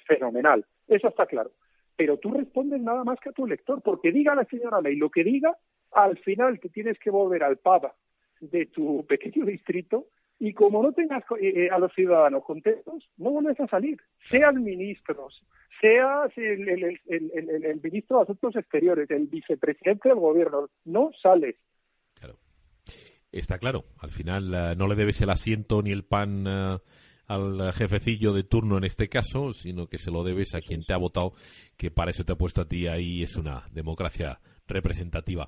fenomenal, 0.08 0.66
eso 0.88 1.08
está 1.08 1.26
claro. 1.26 1.52
Pero 1.96 2.18
tú 2.18 2.32
respondes 2.32 2.82
nada 2.82 3.04
más 3.04 3.20
que 3.20 3.30
a 3.30 3.34
tu 3.34 3.46
elector, 3.46 3.82
porque 3.82 4.12
diga 4.12 4.36
la 4.36 4.46
señora 4.46 4.82
May 4.82 4.96
lo 4.96 5.10
que 5.10 5.24
diga, 5.24 5.56
al 5.92 6.18
final 6.20 6.60
te 6.60 6.70
tienes 6.70 6.98
que 7.00 7.10
volver 7.10 7.44
al 7.44 7.58
PABA 7.58 7.94
de 8.42 8.66
tu 8.68 9.06
pequeño 9.06 9.46
distrito 9.46 10.08
y 10.40 10.54
como 10.54 10.82
no 10.82 10.94
tengas 10.94 11.24
eh, 11.42 11.66
eh, 11.66 11.70
a 11.70 11.78
los 11.78 11.94
ciudadanos 11.94 12.44
contentos, 12.46 13.04
no 13.18 13.32
vuelves 13.32 13.60
a 13.60 13.68
salir. 13.68 14.00
Seas 14.30 14.56
ministros, 14.56 15.44
seas 15.82 16.32
el, 16.38 16.70
el, 17.08 17.82
ministro 17.84 18.18
de 18.18 18.24
Asuntos 18.24 18.56
Exteriores, 18.56 19.12
el 19.12 19.28
vicepresidente 19.28 20.10
del 20.10 20.20
gobierno, 20.20 20.70
no 20.86 21.12
sales. 21.22 21.56
Está 23.32 23.60
claro. 23.60 23.84
Al 24.00 24.10
final 24.10 24.54
eh, 24.54 24.76
no 24.76 24.88
le 24.88 24.96
debes 24.96 25.22
el 25.22 25.30
asiento 25.30 25.84
ni 25.84 25.92
el 25.92 26.04
pan 26.04 26.48
al 26.48 27.74
jefecillo 27.74 28.34
de 28.34 28.44
turno 28.44 28.78
en 28.78 28.86
este 28.86 29.08
caso, 29.08 29.54
sino 29.54 29.88
que 29.88 30.00
se 30.00 30.10
lo 30.10 30.24
debes 30.24 30.56
a 30.56 30.62
quien 30.62 30.84
te 30.84 30.94
ha 30.94 30.98
votado, 30.98 31.34
que 31.78 31.92
para 31.92 32.10
eso 32.10 32.24
te 32.24 32.32
ha 32.32 32.38
puesto 32.38 32.62
a 32.62 32.68
ti 32.68 32.88
ahí. 32.88 33.22
Es 33.22 33.36
una 33.36 33.68
democracia 33.72 34.40
representativa. 34.68 35.48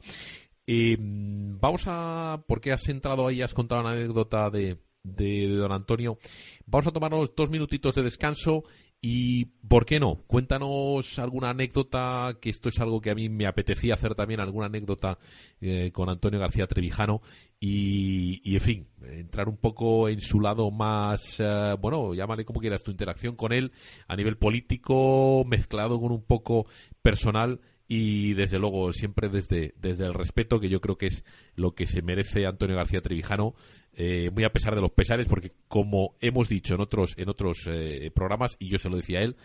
Eh, 0.74 0.96
vamos 0.98 1.84
a. 1.88 2.46
Porque 2.48 2.72
has 2.72 2.88
entrado 2.88 3.28
ahí, 3.28 3.42
has 3.42 3.54
contado 3.54 3.82
una 3.82 3.92
anécdota 3.92 4.50
de, 4.50 4.78
de, 5.04 5.48
don 5.50 5.74
Antonio. 5.74 6.18
Vamos 6.66 6.88
a 6.88 6.92
tomarnos 6.92 7.36
dos 7.36 7.50
minutitos 7.50 7.94
de 7.96 8.04
descanso 8.04 8.64
y, 9.02 9.46
¿por 9.68 9.86
qué 9.86 10.00
no? 10.00 10.24
Cuéntanos 10.28 11.20
alguna 11.20 11.50
anécdota, 11.50 12.38
que 12.40 12.50
esto 12.50 12.70
es 12.70 12.80
algo 12.80 13.02
que 13.02 13.12
a 13.12 13.16
mí 13.16 13.28
me 13.28 13.48
apetecía 13.48 13.96
hacer 13.96 14.16
también, 14.16 14.40
alguna 14.40 14.68
anécdota 14.68 15.18
eh, 15.60 15.92
con 15.92 16.08
Antonio 16.08 16.40
García 16.40 16.68
Trevijano 16.68 17.20
y, 17.60 18.40
y, 18.50 18.54
en 18.56 18.62
fin, 18.62 18.88
entrar 19.02 19.50
un 19.50 19.58
poco 19.58 20.08
en 20.08 20.22
su 20.22 20.40
lado 20.40 20.72
más, 20.72 21.38
eh, 21.40 21.76
bueno, 21.82 22.14
llámale 22.14 22.46
como 22.46 22.62
quieras, 22.62 22.84
tu 22.84 22.92
interacción 22.92 23.36
con 23.36 23.52
él 23.52 23.74
a 24.08 24.16
nivel 24.16 24.38
político, 24.38 25.44
mezclado 25.46 26.00
con 26.00 26.14
un 26.14 26.24
poco 26.24 26.66
personal 27.02 27.60
y 27.94 28.36
desde 28.36 28.58
luego 28.58 28.94
siempre 28.94 29.28
desde, 29.28 29.74
desde 29.82 30.06
el 30.06 30.14
respeto 30.14 30.62
que 30.62 30.70
yo 30.70 30.80
creo 30.80 30.98
que 30.98 31.08
es 31.08 31.26
lo 31.58 31.76
que 31.76 31.88
se 31.88 32.02
merece 32.02 32.46
Antonio 32.46 32.78
García 32.78 33.02
Trevijano 33.02 33.54
eh, 33.98 34.30
muy 34.30 34.46
a 34.46 34.54
pesar 34.54 34.76
de 34.76 34.80
los 34.80 34.92
pesares 34.92 35.28
porque 35.28 35.52
como 35.68 36.16
hemos 36.22 36.48
dicho 36.48 36.74
en 36.74 36.80
otros 36.80 37.16
en 37.18 37.28
otros 37.28 37.68
eh, 37.68 38.10
programas 38.16 38.56
y 38.60 38.70
yo 38.70 38.78
se 38.78 38.90
lo 38.90 38.96
decía 38.96 39.20
a 39.20 39.24
él 39.24 39.36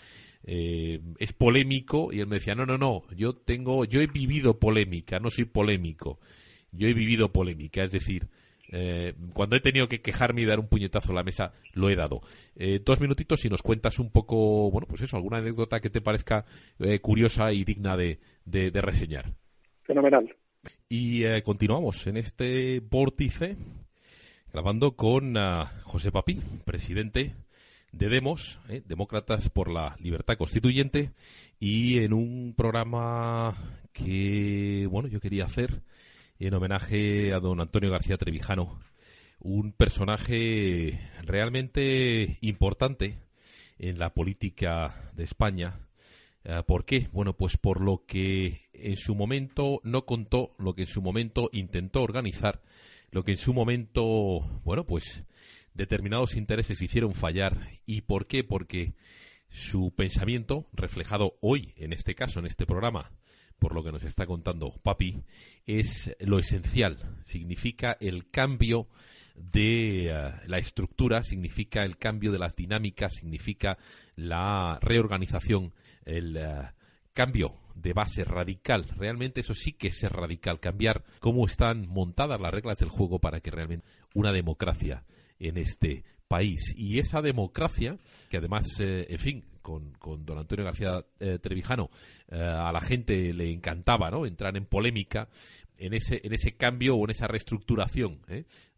eh, 0.45 1.01
es 1.19 1.33
polémico 1.33 2.13
y 2.13 2.21
él 2.21 2.29
me 2.29 2.37
decía 2.37 2.55
no 2.55 2.67
no 2.67 2.79
no 2.79 3.03
yo 3.17 3.35
tengo 3.35 3.85
yo 3.85 4.01
he 4.01 4.07
vivido 4.07 4.61
polémica 4.61 5.19
no 5.19 5.29
soy 5.29 5.47
polémico 5.47 6.21
yo 6.71 6.87
he 6.87 6.95
vivido 6.95 7.33
polémica 7.33 7.83
es 7.83 7.91
decir 7.91 8.29
eh, 8.73 9.15
cuando 9.33 9.57
he 9.57 9.61
tenido 9.61 9.89
que 9.89 10.01
quejarme 10.01 10.43
y 10.43 10.45
dar 10.45 10.59
un 10.59 10.69
puñetazo 10.69 11.13
a 11.13 11.15
la 11.15 11.23
mesa, 11.23 11.53
lo 11.73 11.89
he 11.89 11.97
dado. 11.97 12.21
Eh, 12.57 12.81
dos 12.85 13.01
minutitos 13.01 13.45
y 13.45 13.49
nos 13.49 13.63
cuentas 13.63 13.99
un 13.99 14.11
poco, 14.11 14.71
bueno, 14.71 14.87
pues 14.89 15.03
eso, 15.03 15.17
alguna 15.17 15.39
anécdota 15.39 15.81
que 15.81 15.91
te 15.91 16.01
parezca 16.01 16.45
eh, 16.79 17.01
curiosa 17.01 17.53
y 17.53 17.65
digna 17.65 17.97
de, 17.97 18.19
reseñar. 18.75 19.33
Fenomenal. 19.83 20.35
Y 20.89 21.25
continuamos 21.43 22.07
en 22.07 22.17
este 22.17 22.81
vórtice 22.81 23.57
grabando 24.53 24.97
con 24.97 25.37
uh, 25.37 25.65
José 25.83 26.11
Papí, 26.11 26.41
presidente 26.65 27.35
de 27.93 28.09
Demos, 28.09 28.59
Demócratas 28.87 29.49
por 29.49 29.71
la 29.71 29.97
Libertad 30.01 30.37
Constituyente, 30.37 31.11
y 31.61 31.99
en 31.99 32.13
un 32.13 32.55
programa 32.57 33.57
que, 33.93 34.87
bueno, 34.91 35.09
yo 35.09 35.21
quería 35.21 35.45
hacer 35.45 35.83
en 36.39 36.55
homenaje 36.55 37.33
a 37.33 37.41
don 37.41 37.61
Antonio 37.61 37.91
García 37.91 38.19
Trevijano, 38.19 38.79
un 39.41 39.73
personaje 39.73 41.01
realmente 41.23 42.39
importante 42.41 43.19
en 43.79 43.99
la 43.99 44.13
política 44.13 45.11
de 45.15 45.25
España. 45.25 45.81
Eh, 46.45 46.63
¿Por 46.67 46.85
qué? 46.85 47.09
Bueno, 47.13 47.35
pues 47.35 47.57
por 47.57 47.81
lo 47.81 48.05
que 48.07 48.69
en 48.73 48.97
su 48.97 49.15
momento 49.15 49.81
no 49.83 50.05
contó, 50.05 50.55
lo 50.59 50.75
que 50.75 50.83
en 50.83 50.89
su 50.89 51.03
momento 51.03 51.49
intentó 51.53 52.03
organizar, 52.03 52.63
lo 53.11 53.25
que 53.25 53.33
en 53.33 53.39
su 53.39 53.55
momento, 53.55 54.41
bueno, 54.65 54.85
pues 54.85 55.25
determinados 55.75 56.37
intereses 56.37 56.81
hicieron 56.83 57.15
fallar. 57.15 57.81
¿Y 57.87 58.03
por 58.03 58.27
qué? 58.27 58.45
Porque 58.45 58.95
su 59.49 59.93
pensamiento, 59.95 60.67
reflejado 60.73 61.37
hoy, 61.41 61.73
en 61.77 61.93
este 61.93 62.15
caso, 62.15 62.41
en 62.41 62.47
este 62.47 62.67
programa, 62.67 63.11
por 63.59 63.75
lo 63.75 63.83
que 63.83 63.93
nos 63.93 64.05
está 64.05 64.27
contando 64.27 64.73
Papi, 64.83 65.23
es 65.67 66.15
lo 66.21 66.39
esencial. 66.39 66.99
Significa 67.25 67.97
el 68.01 68.31
cambio 68.31 68.89
de 69.35 70.09
eh, 70.11 70.33
la 70.47 70.59
estructura, 70.59 71.23
significa 71.23 71.85
el 71.85 71.99
cambio 71.99 72.33
de 72.33 72.39
las 72.39 72.57
dinámicas, 72.57 73.15
significa 73.15 73.79
la 74.15 74.79
reorganización, 74.81 75.73
el 76.05 76.37
eh, 76.37 76.71
cambio 77.13 77.55
de 77.75 77.93
base 77.93 78.25
radical. 78.25 78.87
Realmente 78.97 79.41
eso 79.41 79.55
sí 79.55 79.73
que 79.73 79.89
es 79.89 80.03
radical, 80.03 80.61
cambiar 80.61 81.05
cómo 81.21 81.45
están 81.47 81.89
montadas 81.89 82.41
las 82.41 82.53
reglas 82.53 82.79
del 82.79 82.89
juego 82.89 83.19
para 83.19 83.41
que 83.41 83.51
realmente 83.51 83.87
una 84.15 84.33
democracia 84.33 85.05
en 85.39 85.59
este 85.59 86.05
país. 86.29 86.75
Y 86.77 86.99
esa 86.99 87.23
democracia, 87.23 87.99
que 88.31 88.39
además, 88.39 88.67
eh, 88.81 89.07
en 89.11 89.19
fin, 89.19 89.45
con, 89.67 89.91
con, 89.99 90.25
don 90.25 90.39
Antonio 90.39 90.65
García 90.65 91.05
eh, 91.19 91.41
Trevijano, 91.41 91.91
eh, 92.31 92.37
a 92.41 92.71
la 92.71 92.81
gente 92.81 93.35
le 93.35 93.51
encantaba 93.51 94.13
¿no? 94.13 94.25
entrar 94.25 94.57
en 94.57 94.65
polémica 94.65 95.29
en 95.77 95.93
ese, 95.93 96.21
en 96.23 96.33
ese 96.33 96.53
cambio 96.53 96.95
o 96.95 97.05
en 97.05 97.11
esa 97.11 97.27
reestructuración 97.27 98.21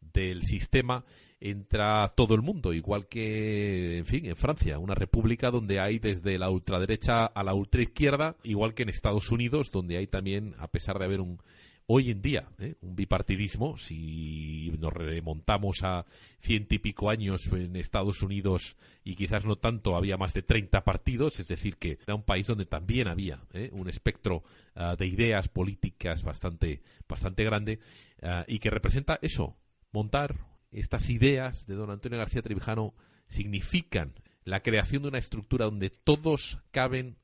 del 0.01 0.43
sistema 0.45 1.05
entra 1.41 2.09
todo 2.17 2.35
el 2.35 2.41
mundo, 2.41 2.73
igual 2.73 3.07
que, 3.07 3.99
en 3.99 4.07
fin, 4.07 4.25
en 4.25 4.35
Francia, 4.35 4.79
una 4.79 4.95
república 4.95 5.51
donde 5.51 5.79
hay 5.79 5.99
desde 5.99 6.39
la 6.39 6.49
ultraderecha 6.49 7.27
a 7.27 7.45
la 7.45 7.53
ultraizquierda, 7.53 8.37
igual 8.43 8.73
que 8.73 8.85
en 8.85 8.89
Estados 8.89 9.31
Unidos, 9.31 9.71
donde 9.71 9.99
hay 9.99 10.07
también, 10.07 10.55
a 10.59 10.69
pesar 10.69 10.99
de 10.99 11.05
haber 11.05 11.21
un, 11.21 11.39
hoy 11.91 12.11
en 12.11 12.21
día 12.21 12.49
¿eh? 12.59 12.75
un 12.83 12.95
bipartidismo, 12.95 13.79
si 13.79 14.71
nos 14.79 14.93
remontamos 14.93 15.83
a 15.83 16.05
ciento 16.41 16.75
y 16.75 16.79
pico 16.79 17.09
años 17.09 17.47
en 17.51 17.77
Estados 17.77 18.23
Unidos 18.23 18.77
y 19.05 19.15
quizás 19.17 19.47
no 19.47 19.57
tanto, 19.57 19.97
había 19.97 20.19
más 20.19 20.35
de 20.35 20.43
30 20.43 20.85
partidos, 20.85 21.41
es 21.41 21.49
decir, 21.49 21.77
que 21.77 21.99
era 22.03 22.15
un 22.15 22.25
país 22.25 22.47
donde 22.47 22.67
también 22.67 23.09
había 23.09 23.41
¿eh? 23.55 23.71
un 23.73 23.89
espectro 23.89 24.43
ah, 24.75 24.97
de 24.99 25.07
ideas 25.07 25.49
políticas 25.49 26.23
bastante, 26.23 26.83
bastante 27.09 27.43
grande 27.43 27.79
ah, 28.23 28.45
y 28.47 28.59
que 28.59 28.69
representa 28.71 29.19
eso, 29.23 29.57
montar 29.91 30.37
estas 30.71 31.09
ideas 31.09 31.67
de 31.67 31.75
don 31.75 31.91
Antonio 31.91 32.19
García 32.19 32.43
Trevijano 32.43 32.95
significan 33.29 34.13
la 34.45 34.61
creación 34.61 35.03
de 35.03 35.09
una 35.09 35.19
estructura 35.19 35.65
donde 35.65 35.89
todos 35.89 36.59
caben 36.71 37.17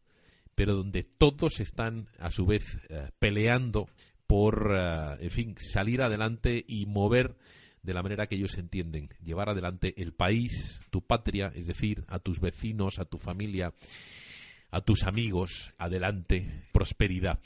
pero 0.55 0.75
donde 0.75 1.03
todos 1.03 1.61
están 1.61 2.09
a 2.19 2.31
su 2.31 2.47
vez 2.47 2.65
eh, 2.89 3.11
peleando 3.19 3.89
por, 4.35 4.73
eh, 4.75 5.17
en 5.21 5.31
fin, 5.31 5.55
salir 5.61 6.03
adelante 6.03 6.65
y 6.67 6.87
mover 6.87 7.37
de 7.85 7.95
la 7.95 8.03
manera 8.03 8.27
que 8.27 8.35
ellos 8.35 8.59
entienden, 8.59 9.11
llevar 9.23 9.49
adelante 9.49 9.95
el 10.03 10.13
país, 10.13 10.81
tu 10.91 11.07
patria, 11.07 11.53
es 11.55 11.69
decir, 11.69 12.05
a 12.09 12.19
tus 12.19 12.41
vecinos, 12.41 12.99
a 12.99 13.05
tu 13.05 13.19
familia, 13.19 13.75
a 14.73 14.81
tus 14.81 15.05
amigos, 15.05 15.73
adelante, 15.79 16.65
prosperidad. 16.73 17.39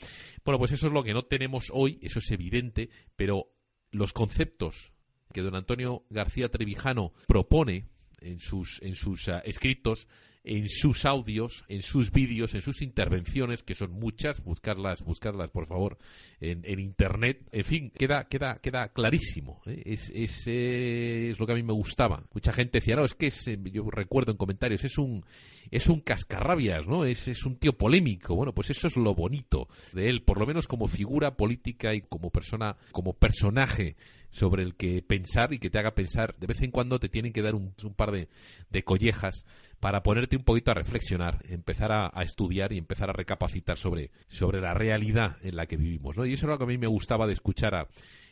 Bueno, 0.43 0.57
pues 0.57 0.71
eso 0.71 0.87
es 0.87 0.93
lo 0.93 1.03
que 1.03 1.13
no 1.13 1.25
tenemos 1.25 1.71
hoy, 1.71 1.99
eso 2.01 2.17
es 2.17 2.31
evidente, 2.31 2.89
pero 3.15 3.53
los 3.91 4.11
conceptos 4.11 4.91
que 5.31 5.43
don 5.43 5.53
Antonio 5.53 6.05
García 6.09 6.49
Trevijano 6.49 7.13
propone 7.27 7.85
en 8.19 8.39
sus, 8.39 8.81
en 8.81 8.95
sus 8.95 9.27
eh, 9.27 9.43
escritos 9.45 10.07
en 10.43 10.69
sus 10.69 11.05
audios, 11.05 11.65
en 11.67 11.81
sus 11.81 12.11
vídeos, 12.11 12.53
en 12.55 12.61
sus 12.61 12.81
intervenciones, 12.81 13.61
que 13.63 13.75
son 13.75 13.91
muchas, 13.91 14.41
buscarlas, 14.43 15.03
buscarlas 15.03 15.51
por 15.51 15.67
favor 15.67 15.97
en, 16.39 16.79
internet. 16.79 17.47
En 17.51 17.65
fin, 17.65 17.91
queda, 17.91 18.25
queda, 18.25 18.59
queda 18.59 18.89
clarísimo. 18.89 19.61
¿eh? 19.65 19.83
Es, 19.85 20.09
es, 20.13 20.43
eh, 20.47 21.29
es, 21.31 21.39
lo 21.39 21.45
que 21.45 21.51
a 21.51 21.55
mí 21.55 21.63
me 21.63 21.73
gustaba. 21.73 22.23
Mucha 22.33 22.53
gente 22.53 22.79
decía, 22.79 22.95
no, 22.95 23.03
es 23.03 23.15
que 23.15 23.27
es, 23.27 23.47
eh, 23.47 23.59
yo 23.71 23.89
recuerdo 23.89 24.31
en 24.31 24.37
comentarios, 24.37 24.83
es 24.83 24.97
un, 24.97 25.25
es 25.71 25.87
un 25.87 25.99
cascarrabias, 25.99 26.87
¿no? 26.87 27.03
Es, 27.03 27.27
es 27.27 27.45
un 27.45 27.57
tío 27.57 27.73
polémico. 27.73 28.35
Bueno, 28.35 28.53
pues 28.53 28.69
eso 28.69 28.87
es 28.87 28.95
lo 28.95 29.13
bonito 29.13 29.67
de 29.91 30.07
él, 30.07 30.23
por 30.23 30.39
lo 30.39 30.45
menos 30.45 30.67
como 30.67 30.87
figura 30.87 31.35
política 31.35 31.93
y 31.93 32.01
como 32.01 32.29
persona, 32.29 32.77
como 32.91 33.13
personaje 33.13 33.97
sobre 34.31 34.63
el 34.63 34.75
que 34.75 35.01
pensar 35.01 35.53
y 35.53 35.59
que 35.59 35.69
te 35.69 35.79
haga 35.79 35.95
pensar. 35.95 36.35
De 36.37 36.47
vez 36.47 36.61
en 36.61 36.71
cuando 36.71 36.99
te 36.99 37.09
tienen 37.09 37.33
que 37.33 37.41
dar 37.41 37.55
un, 37.55 37.73
un 37.83 37.93
par 37.93 38.11
de, 38.11 38.29
de 38.69 38.83
collejas 38.83 39.45
para 39.79 40.03
ponerte 40.03 40.35
un 40.35 40.43
poquito 40.43 40.71
a 40.71 40.73
reflexionar, 40.73 41.43
empezar 41.47 41.91
a, 41.91 42.11
estudiar 42.21 42.73
y 42.73 42.77
empezar 42.77 43.09
a 43.09 43.13
recapacitar 43.13 43.77
sobre, 43.77 44.11
sobre 44.27 44.61
la 44.61 44.73
realidad 44.73 45.37
en 45.41 45.55
la 45.55 45.65
que 45.65 45.77
vivimos. 45.77 46.17
¿no? 46.17 46.25
Y 46.25 46.33
eso 46.33 46.45
es 46.45 46.49
lo 46.49 46.57
que 46.57 46.63
a 46.65 46.67
mí 46.67 46.77
me 46.77 46.87
gustaba 46.87 47.27
de 47.27 47.33
escuchar 47.33 47.75
a 47.75 47.87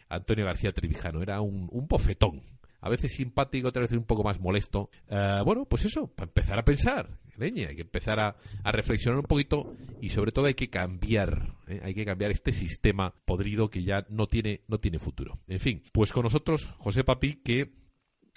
Antonio 0.09 0.45
García 0.45 0.73
Trevijano. 0.73 1.21
Era 1.21 1.41
un, 1.41 1.69
un 1.71 1.87
bofetón, 1.87 2.41
a 2.81 2.89
veces 2.89 3.13
simpático, 3.13 3.67
otras 3.67 3.83
veces 3.83 3.97
un 3.97 4.05
poco 4.05 4.23
más 4.23 4.39
molesto. 4.39 4.89
Eh, 5.09 5.41
bueno, 5.43 5.65
pues 5.65 5.85
eso, 5.85 6.07
para 6.07 6.29
empezar 6.29 6.59
a 6.59 6.65
pensar. 6.65 7.09
leña, 7.37 7.69
hay 7.69 7.75
que 7.75 7.81
empezar 7.81 8.19
a, 8.19 8.35
reflexionar 8.63 9.19
un 9.19 9.25
poquito 9.25 9.75
y 10.01 10.09
sobre 10.09 10.31
todo 10.31 10.45
hay 10.45 10.53
que 10.53 10.69
cambiar, 10.69 11.55
¿eh? 11.67 11.81
hay 11.83 11.93
que 11.93 12.05
cambiar 12.05 12.31
este 12.31 12.51
sistema 12.51 13.13
podrido 13.25 13.69
que 13.69 13.83
ya 13.83 14.05
no 14.09 14.27
tiene, 14.27 14.61
no 14.67 14.79
tiene 14.79 14.99
futuro. 14.99 15.35
En 15.47 15.59
fin, 15.59 15.83
pues 15.91 16.11
con 16.11 16.23
nosotros 16.23 16.73
José 16.77 17.03
Papi, 17.03 17.41
que, 17.43 17.73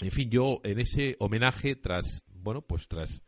en 0.03 0.11
fin, 0.11 0.31
yo 0.31 0.61
en 0.65 0.81
ese 0.81 1.17
homenaje 1.19 1.77
tras, 1.77 2.25
bueno, 2.43 2.63
pues 2.63 2.89
tras 2.89 3.23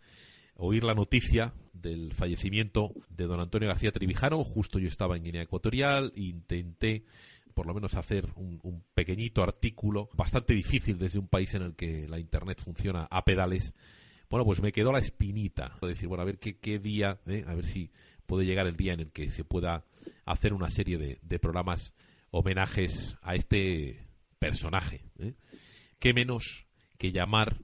oír 0.57 0.85
la 0.85 0.95
noticia 0.95 1.55
del 1.73 2.13
fallecimiento 2.13 2.93
de 3.09 3.27
don 3.27 3.41
Antonio 3.41 3.69
García 3.69 3.93
Trevijano, 3.93 4.43
justo 4.45 4.79
yo 4.79 4.89
estaba 4.89 5.17
en 5.17 5.25
Guinea 5.25 5.43
Ecuatorial, 5.43 6.13
intenté 6.17 7.05
por 7.53 7.67
lo 7.67 7.75
menos 7.75 7.95
hacer 7.95 8.29
un, 8.37 8.83
pequeñito 8.95 9.43
artículo, 9.43 10.09
bastante 10.15 10.55
difícil 10.55 10.99
desde 10.99 11.19
un 11.19 11.29
país 11.29 11.55
en 11.55 11.63
el 11.63 11.75
que 11.75 12.09
la 12.09 12.19
Internet 12.19 12.61
funciona 12.63 13.07
a 13.11 13.25
pedales. 13.25 13.75
Bueno, 14.31 14.45
pues 14.45 14.63
me 14.63 14.73
quedó 14.73 14.93
la 14.93 14.99
espinita 14.99 15.77
de 15.83 15.89
decir, 15.89 16.09
bueno, 16.09 16.23
a 16.23 16.27
ver 16.27 16.39
qué, 16.39 16.59
qué 16.59 16.79
día, 16.79 17.21
¿eh? 17.27 17.45
a 17.47 17.55
ver 17.55 17.67
si 17.67 17.91
puede 18.27 18.47
llegar 18.47 18.67
el 18.67 18.77
día 18.77 18.95
en 18.95 19.01
el 19.01 19.13
que 19.13 19.29
se 19.29 19.45
pueda 19.45 19.85
hacer 20.25 20.55
una 20.55 20.71
serie 20.71 20.99
de, 20.99 21.39
programas 21.39 21.93
homenajes 22.31 23.19
a 23.21 23.35
este 23.35 24.07
personaje. 24.39 25.05
¿eh? 25.19 25.35
¿Qué 25.99 26.15
menos 26.15 26.67
que 26.99 27.13
llamar, 27.13 27.59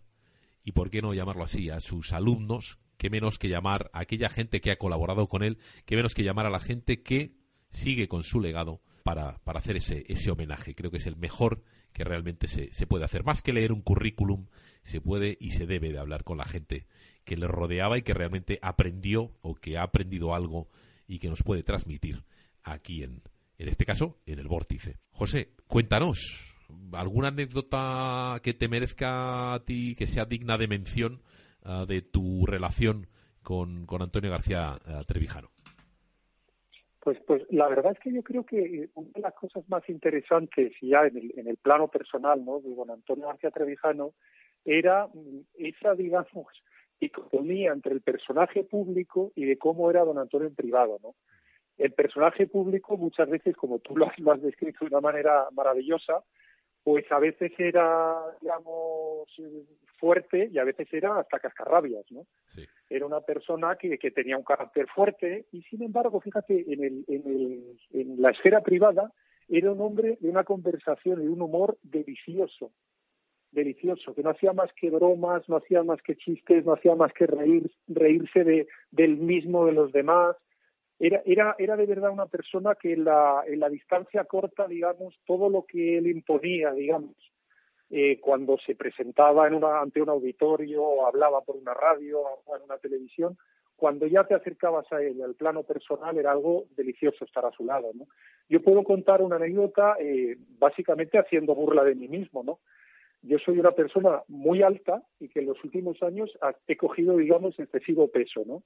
y 0.65 0.73
por 0.73 0.91
qué 0.91 1.03
no 1.03 1.15
llamarlo 1.15 1.45
así, 1.45 1.71
a 1.71 1.81
sus 1.81 2.13
alumnos, 2.13 2.79
qué 2.97 3.11
menos 3.11 3.39
que 3.39 3.49
llamar 3.49 3.91
a 3.93 4.01
aquella 4.01 4.29
gente 4.29 4.61
que 4.61 4.71
ha 4.71 4.77
colaborado 4.77 5.29
con 5.29 5.43
él, 5.43 5.59
qué 5.87 5.97
menos 5.97 6.15
que 6.15 6.25
llamar 6.25 6.47
a 6.47 6.51
la 6.51 6.61
gente 6.61 7.03
que 7.03 7.35
sigue 7.71 8.09
con 8.09 8.25
su 8.25 8.41
legado 8.41 8.83
para, 9.05 9.39
para 9.45 9.61
hacer 9.61 9.77
ese, 9.77 10.05
ese 10.09 10.31
homenaje. 10.31 10.75
Creo 10.75 10.91
que 10.91 10.99
es 10.99 11.07
el 11.07 11.17
mejor 11.17 11.63
que 11.93 12.05
realmente 12.05 12.47
se, 12.47 12.73
se 12.73 12.87
puede 12.87 13.05
hacer. 13.05 13.25
Más 13.25 13.43
que 13.43 13.53
leer 13.53 13.73
un 13.73 13.83
currículum, 13.83 14.47
se 14.83 15.01
puede 15.01 15.37
y 15.41 15.51
se 15.51 15.67
debe 15.67 15.93
de 15.93 15.99
hablar 15.99 16.25
con 16.25 16.39
la 16.39 16.45
gente 16.45 16.87
que 17.25 17.37
le 17.37 17.47
rodeaba 17.47 17.99
y 17.99 18.03
que 18.03 18.15
realmente 18.15 18.59
aprendió 18.63 19.33
o 19.43 19.55
que 19.55 19.79
ha 19.79 19.83
aprendido 19.83 20.35
algo 20.35 20.69
y 21.07 21.19
que 21.19 21.29
nos 21.29 21.43
puede 21.43 21.63
transmitir 21.63 22.25
aquí 22.63 23.03
en, 23.03 23.23
en 23.59 23.69
este 23.69 23.85
caso, 23.85 24.19
en 24.27 24.39
el 24.39 24.49
vórtice. 24.49 24.99
José, 25.11 25.53
cuéntanos 25.67 26.58
alguna 26.93 27.29
anécdota 27.29 28.41
que 28.43 28.55
te 28.55 28.69
merezca 28.69 29.55
a 29.55 29.65
ti, 29.65 29.95
que 29.97 30.07
sea 30.07 30.25
digna 30.25 30.59
de 30.59 30.69
mención 30.69 31.21
ah, 31.65 31.85
de 31.87 32.03
tu 32.03 32.47
relación 32.47 33.07
con, 33.43 33.87
con 33.87 34.03
Antonio 34.03 34.31
García 34.31 34.77
ah, 34.87 35.03
Trevijano. 35.07 35.49
Pues, 37.01 37.19
pues 37.27 37.43
la 37.51 37.69
verdad 37.69 37.93
es 37.93 37.99
que 38.01 38.13
yo 38.13 38.23
creo 38.23 38.45
que 38.45 38.91
una 38.95 39.11
de 39.15 39.21
las 39.21 39.35
cosas 39.35 39.67
más 39.69 39.89
interesantes, 39.89 40.73
ya 40.83 41.07
en 41.07 41.17
el, 41.17 41.33
en 41.39 41.49
el 41.49 41.57
plano 41.57 41.89
personal, 41.89 42.45
¿no? 42.45 42.61
de 42.61 42.75
don 42.75 42.91
Antonio 42.91 43.29
García 43.29 43.51
Trevijano, 43.51 44.13
era 44.65 45.07
mm, 45.07 45.41
esa, 45.55 45.95
digamos, 45.95 46.47
dicotomía 47.01 47.73
entre 47.73 47.95
el 47.95 48.01
personaje 48.01 48.65
público 48.65 49.33
y 49.35 49.45
de 49.45 49.57
cómo 49.57 49.89
era 49.89 50.05
don 50.05 50.19
Antonio 50.19 50.49
en 50.49 50.55
privado, 50.55 50.99
¿no? 51.03 51.15
El 51.79 51.93
personaje 51.93 52.49
público 52.49 52.97
muchas 52.97 53.31
veces, 53.31 53.57
como 53.57 53.79
tú 53.79 53.97
lo 53.97 54.07
has, 54.07 54.19
lo 54.19 54.33
has 54.33 54.43
descrito 54.43 54.81
de 54.81 54.89
una 54.89 55.01
manera 55.01 55.47
maravillosa, 55.53 56.25
pues 56.89 57.05
a 57.13 57.19
veces 57.19 57.53
era, 57.59 58.17
digamos, 58.41 59.29
fuerte 59.99 60.49
y 60.51 60.57
a 60.57 60.65
veces 60.65 60.89
era 60.91 61.19
hasta 61.19 61.39
cascarrabias, 61.39 62.11
¿no? 62.11 62.25
Era 62.89 63.05
una 63.05 63.21
persona 63.21 63.77
que, 63.77 63.99
que, 63.99 64.11
tenía 64.11 64.39
un 64.39 64.43
carácter 64.43 64.87
fuerte 64.87 65.45
y, 65.53 65.61
sin 65.65 65.83
embargo, 65.83 66.19
fíjate, 66.19 66.65
en, 66.67 66.83
el, 66.83 67.05
en, 67.09 67.27
el, 67.27 67.79
en 67.93 68.23
la 68.23 68.31
esfera 68.31 68.63
privada 68.63 69.13
era 69.51 69.71
un 69.71 69.83
hombre 69.83 70.17
de 70.19 70.31
una 70.31 70.45
conversación 70.45 71.23
y 71.23 71.27
un 71.27 71.43
humor 71.43 71.77
delicioso, 71.83 72.73
delicioso, 73.51 74.15
que 74.15 74.23
no 74.23 74.31
hacía 74.31 74.55
más 74.55 74.71
que 74.73 74.89
bromas, 74.89 75.47
no 75.47 75.59
hacía 75.59 75.83
más 75.83 76.01
que 76.01 76.17
chistes, 76.17 76.65
no 76.65 76.73
hacía 76.73 76.95
más 76.95 77.13
que 77.13 77.27
reír, 77.27 77.71
reírse 77.87 78.45
de, 78.45 78.67
del 78.93 79.19
mismo 79.19 79.67
de 79.67 79.73
los 79.73 79.93
demás, 79.93 80.37
era, 80.99 81.23
era, 81.25 81.55
era 81.59 81.77
de 81.77 81.87
verdad 81.87 82.11
una 82.11 82.27
persona 82.27 82.75
que 82.75 82.93
en 82.93 83.05
la, 83.05 83.45
distancia 83.71 84.25
corta, 84.25 84.67
digamos, 84.67 85.15
todo 85.27 85.49
lo 85.49 85.65
que 85.65 85.99
él 85.99 86.09
imponía, 86.09 86.73
digamos, 86.73 87.15
eh, 87.91 88.19
cuando 88.21 88.59
se 88.59 88.75
presentaba 88.75 89.47
en 89.47 89.55
una, 89.55 89.81
ante 89.81 90.03
un 90.03 90.09
auditorio 90.09 90.83
o 90.83 91.07
hablaba 91.07 91.41
por 91.43 91.57
una 91.57 91.73
radio 91.73 92.21
o 92.21 92.57
en 92.57 92.63
una 92.63 92.79
televisión, 92.79 93.39
cuando 93.77 94.09
ya 94.09 94.25
te 94.25 94.35
acercabas 94.35 94.93
a 94.93 95.01
él 95.01 95.23
al 95.23 95.37
plano 95.37 95.63
personal 95.63 96.19
era 96.19 96.33
algo 96.33 96.65
delicioso 96.77 97.25
estar 97.25 97.47
a 97.47 97.53
su 97.53 97.65
lado, 97.65 97.93
¿no? 97.95 98.07
Yo 98.49 98.61
puedo 98.61 98.83
contar 98.83 99.23
una 99.23 99.37
anécdota 99.37 99.95
eh, 100.01 100.37
básicamente 100.59 101.17
haciendo 101.17 101.55
burla 101.55 101.85
de 101.85 101.95
mí 101.95 102.09
mismo, 102.09 102.43
¿no? 102.43 102.59
Yo 103.23 103.39
soy 103.39 103.59
una 103.61 103.73
persona 103.73 104.23
muy 104.27 104.63
alta 104.63 105.03
y 105.21 105.29
que 105.29 105.41
en 105.41 105.47
los 105.47 105.63
últimos 105.63 106.03
años 106.03 106.37
he 106.67 106.77
cogido, 106.77 107.17
digamos, 107.17 107.59
excesivo 107.59 108.09
peso, 108.09 108.43
¿no? 108.45 108.65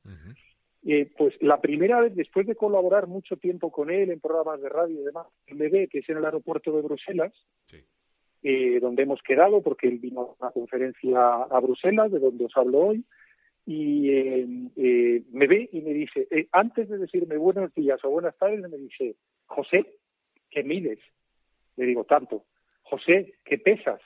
Eh, 0.85 1.09
pues 1.17 1.35
la 1.41 1.61
primera 1.61 2.01
vez, 2.01 2.15
después 2.15 2.47
de 2.47 2.57
colaborar 2.57 3.07
mucho 3.07 3.37
tiempo 3.37 3.71
con 3.71 3.91
él 3.91 4.11
en 4.11 4.19
programas 4.19 4.61
de 4.61 4.69
radio 4.69 5.01
y 5.01 5.05
demás, 5.05 5.27
me 5.47 5.69
ve 5.69 5.89
que 5.89 6.01
es 6.01 6.09
en 6.09 6.17
el 6.17 6.25
aeropuerto 6.25 6.73
de 6.73 6.83
Bruselas, 6.83 7.33
eh, 8.43 8.81
donde 8.81 9.05
hemos 9.05 9.23
quedado, 9.23 9.63
porque 9.63 9.87
él 9.87 9.99
vino 9.99 10.21
a 10.41 10.45
una 10.45 10.51
conferencia 10.51 11.45
a 11.45 11.61
Bruselas, 11.61 12.11
de 12.11 12.19
donde 12.19 12.47
os 12.47 12.57
hablo 12.57 12.87
hoy, 12.87 13.05
y 13.65 14.11
eh, 14.11 15.23
me 15.31 15.47
ve 15.47 15.69
y 15.71 15.81
me 15.83 15.95
dice, 15.95 16.27
antes 16.51 16.89
de 16.89 16.99
decirme 16.99 17.37
buenos 17.37 17.73
días 17.75 18.01
o 18.05 18.11
buenas 18.11 18.37
tardes, 18.37 18.61
me 18.69 18.77
dice, 18.77 19.15
José, 19.47 19.87
¿qué 20.51 20.65
mides? 20.65 20.99
Le 21.77 21.87
digo, 21.87 22.05
tanto. 22.05 22.45
José, 22.83 23.35
¿qué 23.45 23.59
pesas? 23.59 24.01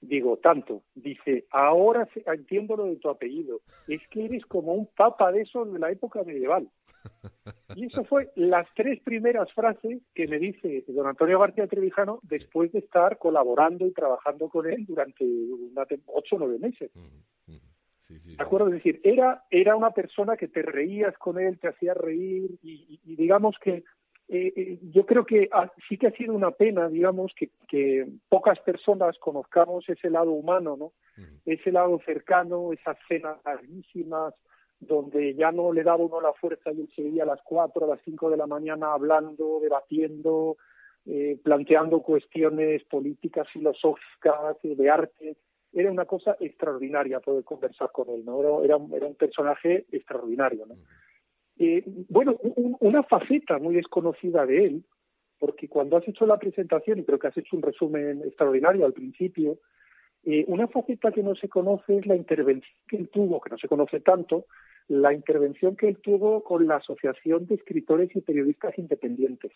Digo, 0.00 0.38
tanto. 0.38 0.82
Dice, 0.94 1.46
ahora 1.50 2.08
entiendo 2.26 2.76
lo 2.76 2.86
de 2.86 2.96
tu 2.96 3.10
apellido. 3.10 3.60
Es 3.86 4.00
que 4.08 4.24
eres 4.24 4.44
como 4.46 4.72
un 4.72 4.86
papa 4.86 5.30
de 5.30 5.42
esos 5.42 5.72
de 5.72 5.78
la 5.78 5.90
época 5.90 6.22
medieval. 6.24 6.68
Y 7.76 7.86
eso 7.86 8.04
fue 8.04 8.30
las 8.34 8.66
tres 8.74 9.00
primeras 9.00 9.50
frases 9.52 10.02
que 10.12 10.26
me 10.26 10.38
dice 10.40 10.84
don 10.88 11.06
Antonio 11.06 11.38
García 11.38 11.68
Trevijano 11.68 12.18
después 12.24 12.72
de 12.72 12.80
estar 12.80 13.16
colaborando 13.16 13.86
y 13.86 13.92
trabajando 13.92 14.48
con 14.48 14.66
él 14.68 14.84
durante 14.86 15.24
ocho 16.06 16.36
o 16.36 16.38
nueve 16.40 16.58
meses. 16.58 16.90
¿De 18.08 18.42
acuerdo? 18.42 18.66
Es 18.66 18.74
decir, 18.74 19.00
era, 19.04 19.44
era 19.50 19.76
una 19.76 19.92
persona 19.92 20.36
que 20.36 20.48
te 20.48 20.62
reías 20.62 21.16
con 21.16 21.38
él, 21.38 21.60
te 21.60 21.68
hacía 21.68 21.94
reír 21.94 22.58
y 22.60 23.14
digamos 23.14 23.54
que 23.62 23.84
eh, 24.32 24.52
eh, 24.54 24.78
yo 24.92 25.04
creo 25.06 25.26
que 25.26 25.50
sí 25.88 25.98
que 25.98 26.06
ha 26.06 26.12
sido 26.12 26.34
una 26.34 26.52
pena, 26.52 26.88
digamos, 26.88 27.32
que, 27.34 27.50
que 27.66 28.06
pocas 28.28 28.60
personas 28.60 29.18
conozcamos 29.18 29.88
ese 29.88 30.08
lado 30.08 30.30
humano, 30.30 30.76
¿no? 30.78 30.92
Ese 31.44 31.72
lado 31.72 32.00
cercano, 32.06 32.72
esas 32.72 32.96
cenas 33.08 33.38
larguísimas, 33.44 34.32
donde 34.78 35.34
ya 35.34 35.50
no 35.50 35.72
le 35.72 35.82
daba 35.82 36.04
uno 36.04 36.20
la 36.20 36.32
fuerza 36.34 36.70
y 36.70 36.82
él 36.82 36.88
seguía 36.94 37.24
a 37.24 37.26
las 37.26 37.42
cuatro, 37.42 37.84
a 37.84 37.96
las 37.96 38.00
cinco 38.04 38.30
de 38.30 38.36
la 38.36 38.46
mañana 38.46 38.92
hablando, 38.92 39.58
debatiendo, 39.60 40.56
eh, 41.06 41.36
planteando 41.42 42.00
cuestiones 42.00 42.84
políticas, 42.84 43.48
filosóficas, 43.52 44.56
de 44.62 44.90
arte. 44.90 45.36
Era 45.72 45.90
una 45.90 46.04
cosa 46.04 46.36
extraordinaria 46.38 47.18
poder 47.18 47.42
conversar 47.42 47.90
con 47.90 48.08
él, 48.10 48.24
¿no? 48.24 48.62
Era, 48.62 48.76
era, 48.94 49.06
un 49.06 49.16
personaje 49.16 49.86
extraordinario, 49.90 50.66
¿no? 50.66 50.76
Eh, 51.62 51.84
bueno, 52.08 52.38
una 52.80 53.02
faceta 53.02 53.58
muy 53.58 53.74
desconocida 53.74 54.46
de 54.46 54.64
él, 54.64 54.84
porque 55.38 55.68
cuando 55.68 55.98
has 55.98 56.08
hecho 56.08 56.24
la 56.24 56.38
presentación, 56.38 56.98
y 56.98 57.04
creo 57.04 57.18
que 57.18 57.26
has 57.26 57.36
hecho 57.36 57.54
un 57.54 57.60
resumen 57.60 58.22
extraordinario 58.24 58.86
al 58.86 58.94
principio, 58.94 59.58
eh, 60.24 60.46
una 60.48 60.68
faceta 60.68 61.12
que 61.12 61.22
no 61.22 61.34
se 61.34 61.50
conoce 61.50 61.98
es 61.98 62.06
la 62.06 62.16
intervención 62.16 62.74
que 62.88 62.96
él 62.96 63.10
tuvo, 63.10 63.42
que 63.42 63.50
no 63.50 63.58
se 63.58 63.68
conoce 63.68 64.00
tanto, 64.00 64.46
la 64.88 65.12
intervención 65.12 65.76
que 65.76 65.88
él 65.88 65.98
tuvo 65.98 66.42
con 66.42 66.66
la 66.66 66.76
Asociación 66.76 67.46
de 67.46 67.56
Escritores 67.56 68.08
y 68.16 68.22
Periodistas 68.22 68.78
Independientes 68.78 69.52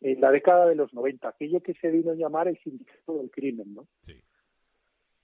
en 0.00 0.20
la 0.20 0.30
década 0.30 0.66
de 0.66 0.76
los 0.76 0.94
90, 0.94 1.28
aquello 1.28 1.60
que 1.60 1.74
se 1.74 1.90
vino 1.90 2.12
a 2.12 2.14
llamar 2.14 2.46
el 2.46 2.58
sindicato 2.58 3.18
del 3.18 3.30
crimen, 3.32 3.74
¿no? 3.74 3.88
Sí 4.02 4.22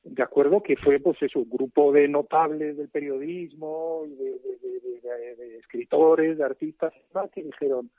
de 0.05 0.23
acuerdo 0.23 0.63
que 0.63 0.77
fue 0.77 1.01
pues 1.01 1.21
eso 1.23 1.41
un 1.41 1.51
grupo 1.51 1.91
de 1.91 2.09
notables 2.09 2.77
del 2.77 2.89
periodismo 2.89 4.03
de, 4.07 5.59
escritores 5.59 6.39
de 6.39 6.45
artistas 6.45 6.93
que 7.33 7.43
dijeron 7.43 7.91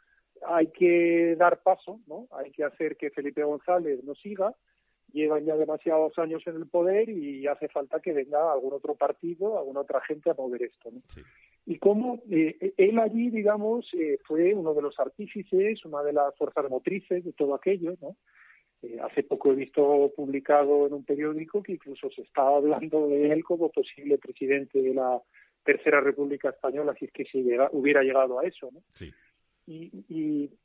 hay 0.45 0.67
que 0.67 1.35
dar 1.37 1.61
paso 1.61 1.99
no 2.07 2.27
hay 2.31 2.51
que 2.51 2.63
hacer 2.63 2.95
que 2.95 3.09
Felipe 3.09 3.43
González 3.43 4.03
nos 4.03 4.19
siga. 4.19 4.53
Llevan 5.13 5.45
ya 5.45 5.55
demasiados 5.55 6.17
años 6.19 6.45
en 6.45 6.57
el 6.57 6.67
poder 6.67 7.09
y 7.09 7.47
hace 7.47 7.69
falta 7.69 8.01
que 8.01 8.11
venga 8.11 8.51
algún 8.51 8.73
otro 8.73 8.95
partido 8.95 9.57
alguna 9.57 9.81
otra 9.81 10.01
gente 10.01 10.29
a 10.29 10.33
mover 10.33 10.63
esto 10.63 10.91
¿no? 10.91 11.01
y 11.65 11.77
cómo 11.79 12.21
eh, 12.29 12.73
él 12.75 12.99
allí 12.99 13.29
digamos 13.29 13.87
eh, 13.93 14.19
fue 14.25 14.53
uno 14.53 14.73
de 14.73 14.81
los 14.81 14.99
artífices 14.99 15.85
una 15.85 16.03
de 16.03 16.11
las 16.11 16.35
fuerzas 16.35 16.69
motrices 16.69 17.23
de 17.23 17.31
todo 17.31 17.55
aquello 17.55 17.95
no 18.01 18.17
eh, 18.81 18.99
hace 19.01 19.23
poco 19.23 19.51
he 19.51 19.55
visto 19.55 20.11
publicado 20.15 20.87
en 20.87 20.93
un 20.93 21.03
periódico 21.03 21.63
que 21.63 21.73
incluso 21.73 22.09
se 22.11 22.21
estaba 22.21 22.57
hablando 22.57 23.07
de 23.07 23.31
él 23.31 23.43
como 23.43 23.69
posible 23.69 24.17
presidente 24.17 24.81
de 24.81 24.93
la 24.93 25.21
Tercera 25.63 25.99
República 25.99 26.49
Española, 26.49 26.95
si 26.97 27.05
es 27.05 27.11
que 27.11 27.25
se 27.25 27.39
hubiera 27.71 28.03
llegado 28.03 28.39
a 28.39 28.43
eso, 28.43 28.69
¿no? 28.71 28.81
Sí. 28.91 29.11
Y, 29.67 29.89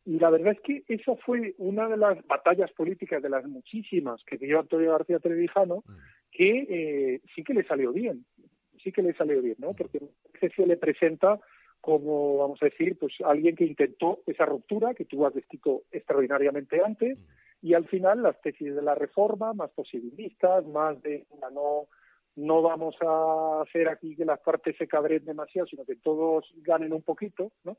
y, 0.04 0.18
la 0.18 0.28
verdad 0.28 0.52
es 0.52 0.60
que 0.60 0.84
esa 0.88 1.16
fue 1.16 1.54
una 1.56 1.88
de 1.88 1.96
las 1.96 2.22
batallas 2.26 2.70
políticas 2.72 3.22
de 3.22 3.30
las 3.30 3.46
muchísimas 3.46 4.22
que 4.24 4.36
dio 4.36 4.60
Antonio 4.60 4.92
García 4.92 5.18
Trevijano, 5.18 5.82
mm. 5.86 5.92
que 6.30 6.66
eh, 6.68 7.20
sí 7.34 7.42
que 7.42 7.54
le 7.54 7.64
salió 7.64 7.92
bien. 7.92 8.26
sí 8.82 8.92
que 8.92 9.00
le 9.00 9.14
salió 9.14 9.40
bien, 9.40 9.56
¿no? 9.58 9.72
Porque 9.72 10.00
se 10.38 10.66
le 10.66 10.76
presenta 10.76 11.40
como, 11.80 12.36
vamos 12.36 12.62
a 12.62 12.66
decir, 12.66 12.98
pues 12.98 13.14
alguien 13.24 13.56
que 13.56 13.64
intentó 13.64 14.20
esa 14.26 14.44
ruptura 14.44 14.92
que 14.92 15.06
tú 15.06 15.24
has 15.24 15.32
descrito 15.34 15.82
extraordinariamente 15.90 16.82
antes 16.84 17.18
y 17.62 17.74
al 17.74 17.86
final 17.88 18.22
las 18.22 18.40
tesis 18.40 18.74
de 18.74 18.82
la 18.82 18.94
reforma, 18.94 19.52
más 19.52 19.70
posibilistas, 19.70 20.66
más 20.66 21.00
de 21.02 21.26
no 21.52 21.86
no 22.36 22.62
vamos 22.62 22.94
a 23.02 23.62
hacer 23.62 23.88
aquí 23.88 24.16
que 24.16 24.24
las 24.24 24.40
partes 24.40 24.76
se 24.76 24.86
cabren 24.86 25.24
demasiado, 25.24 25.66
sino 25.66 25.84
que 25.84 25.96
todos 25.96 26.44
ganen 26.58 26.92
un 26.92 27.02
poquito, 27.02 27.52
¿no? 27.64 27.76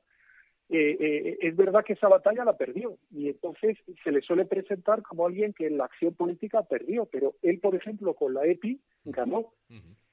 Eh, 0.69 0.97
eh, 0.99 1.37
es 1.41 1.55
verdad 1.55 1.83
que 1.83 1.93
esa 1.93 2.07
batalla 2.07 2.45
la 2.45 2.55
perdió 2.55 2.97
y 3.09 3.27
entonces 3.27 3.77
se 4.03 4.11
le 4.11 4.21
suele 4.21 4.45
presentar 4.45 5.01
como 5.01 5.25
alguien 5.25 5.51
que 5.51 5.67
en 5.67 5.77
la 5.77 5.85
acción 5.85 6.13
política 6.13 6.63
perdió, 6.63 7.07
pero 7.07 7.35
él, 7.41 7.59
por 7.59 7.75
ejemplo, 7.75 8.13
con 8.13 8.33
la 8.33 8.45
EPI 8.45 8.79
ganó 9.03 9.53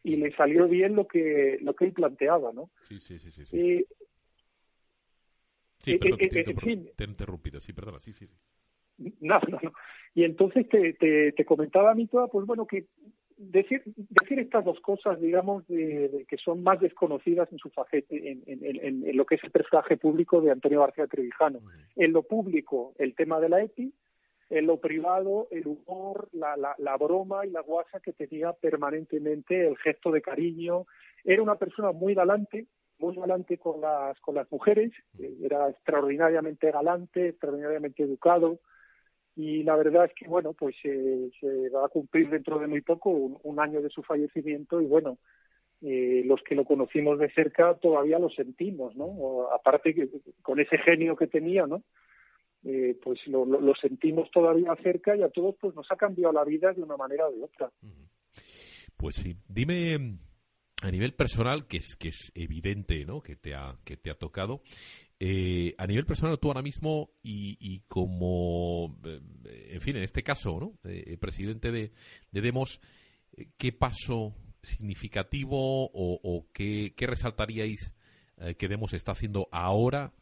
y 0.03 0.17
le 0.17 0.35
salió 0.35 0.67
bien 0.67 0.97
lo 0.97 1.07
que 1.07 1.59
lo 1.61 1.75
que 1.75 1.85
él 1.85 1.93
planteaba, 1.93 2.53
¿no? 2.53 2.71
Sí, 2.81 2.99
sí, 2.99 3.21
sí, 3.21 3.31
sí. 3.31 3.45
sí. 3.45 3.61
Eh, 3.61 3.87
sí 5.79 5.97
perdón, 5.99 6.19
te, 6.19 7.05
he 7.05 7.07
interrumpido, 7.07 7.61
sí, 7.61 7.73
perdona, 7.73 8.01
sí, 8.01 8.13
sí, 8.13 8.27
sí. 8.27 8.37
No, 9.21 9.41
no. 9.49 9.59
Y 10.15 10.25
entonces 10.25 10.69
te, 10.69 10.95
te, 10.95 11.33
te 11.33 11.45
comentaba 11.45 11.93
a 11.93 11.95
mí 11.95 12.07
toda, 12.07 12.27
pues 12.27 12.47
bueno, 12.47 12.67
que 12.67 12.87
decir, 13.37 13.83
decir 13.87 14.41
estas 14.41 14.65
dos 14.65 14.81
cosas, 14.81 15.21
digamos, 15.21 15.67
de, 15.69 16.27
que 16.29 16.37
son 16.37 16.63
más 16.63 16.81
desconocidas 16.81 17.51
en 17.53 17.59
su 17.59 17.71
facete, 17.71 18.33
en, 18.33 18.43
en, 18.47 19.05
en, 19.07 19.17
lo 19.17 19.25
que 19.25 19.37
es 19.37 19.45
el 19.45 19.51
personaje 19.51 19.97
público 19.97 20.41
de 20.41 20.51
Antonio 20.51 20.81
García 20.81 21.07
Trevijano. 21.07 21.61
En 21.95 22.13
lo 22.13 22.23
público, 22.25 22.95
el 22.99 23.15
tema 23.15 23.39
de 23.39 23.49
la 23.49 23.63
EPI, 23.63 23.93
en 24.51 24.67
lo 24.67 24.81
privado, 24.81 25.47
el 25.51 25.67
humor, 25.67 26.29
la, 26.33 26.57
la, 26.57 26.75
la 26.79 26.97
broma 26.97 27.47
y 27.47 27.51
la 27.51 27.61
guasa 27.61 28.01
que 28.01 28.13
tenía 28.13 28.53
permanentemente, 28.53 29.69
el 29.69 29.77
gesto 29.77 30.11
de 30.11 30.23
cariño. 30.23 30.87
Era 31.23 31.43
una 31.43 31.57
persona 31.57 31.93
muy 31.93 32.15
galante, 32.15 32.67
muy 32.99 33.15
galante 33.15 33.59
con 33.59 33.81
las, 33.81 34.19
con 34.21 34.35
las 34.35 34.51
mujeres, 34.51 34.91
era 35.43 35.69
extraordinariamente 35.69 36.71
galante, 36.71 37.29
extraordinariamente 37.29 38.03
educado, 38.03 38.59
y 39.39 39.63
la 39.63 39.77
verdad 39.77 40.07
es 40.07 40.13
que 40.15 40.27
bueno 40.27 40.53
pues 40.53 40.75
eh, 40.83 41.31
se 41.39 41.69
va 41.71 41.87
a 41.87 41.89
cumplir 41.89 42.29
dentro 42.29 42.59
de 42.59 42.67
muy 42.67 42.81
poco 42.81 43.11
un, 43.11 43.61
año 43.61 43.81
de 43.81 43.89
su 43.89 44.03
fallecimiento 44.03 44.81
y 44.83 44.87
bueno 44.87 45.19
eh, 45.81 46.23
los 46.25 46.43
que 46.43 46.57
lo 46.57 46.65
conocimos 46.65 47.21
de 47.21 47.31
cerca 47.31 47.75
todavía 47.75 48.19
lo 48.19 48.31
sentimos 48.31 48.97
no 48.97 49.49
aparte 49.55 49.95
que 49.95 50.09
con 50.43 50.59
ese 50.59 50.77
genio 50.79 51.15
que 51.15 51.29
tenía 51.29 51.69
no 51.69 51.85
eh, 52.65 52.99
pues 53.01 53.21
lo, 53.29 53.45
lo, 53.45 53.73
sentimos 53.77 54.29
todavía 54.33 54.75
cerca 54.83 55.15
y 55.15 55.23
a 55.23 55.29
todos 55.29 55.55
pues 55.61 55.73
nos 55.77 55.87
ha 55.93 55.97
cambiado 55.97 56.33
la 56.33 56.45
vida 56.45 56.73
de 56.73 56.83
una 56.83 56.97
manera 56.97 57.29
o 57.29 57.31
de 57.31 57.45
otra. 57.45 57.71
Pues 58.97 59.15
sí. 59.15 59.37
Dime 59.49 60.19
a 60.83 60.91
nivel 60.91 61.15
personal 61.15 61.69
que 61.69 61.77
es 61.77 61.95
que 61.95 62.09
es 62.09 62.33
evidente 62.35 63.05
no 63.05 63.21
que 63.21 63.37
te 63.37 63.55
ha 63.55 63.77
que 63.85 63.97
te 63.97 64.11
ha 64.11 64.15
tocado 64.15 64.61
eh, 65.21 65.75
a 65.79 65.87
nivel 65.87 66.07
personal, 66.07 66.39
tú 66.39 66.47
ahora 66.47 66.63
mismo 66.63 67.11
y, 67.25 67.81
como, 67.89 68.97
eh, 69.05 69.71
en 69.73 69.81
fin, 69.81 69.97
en 69.97 70.05
este 70.05 70.23
caso, 70.23 70.61
¿no? 70.61 70.79
Eh, 70.89 71.17
presidente 71.19 71.73
de, 71.73 71.93
Demos, 72.31 72.81
¿qué 73.57 73.73
paso 73.73 74.35
significativo 74.63 75.91
o, 75.93 76.47
qué, 76.53 76.95
resaltaríais 76.97 77.95
que 78.57 78.69
Demos 78.69 78.93
está 78.93 79.13
haciendo 79.13 79.49
ahora 79.51 80.13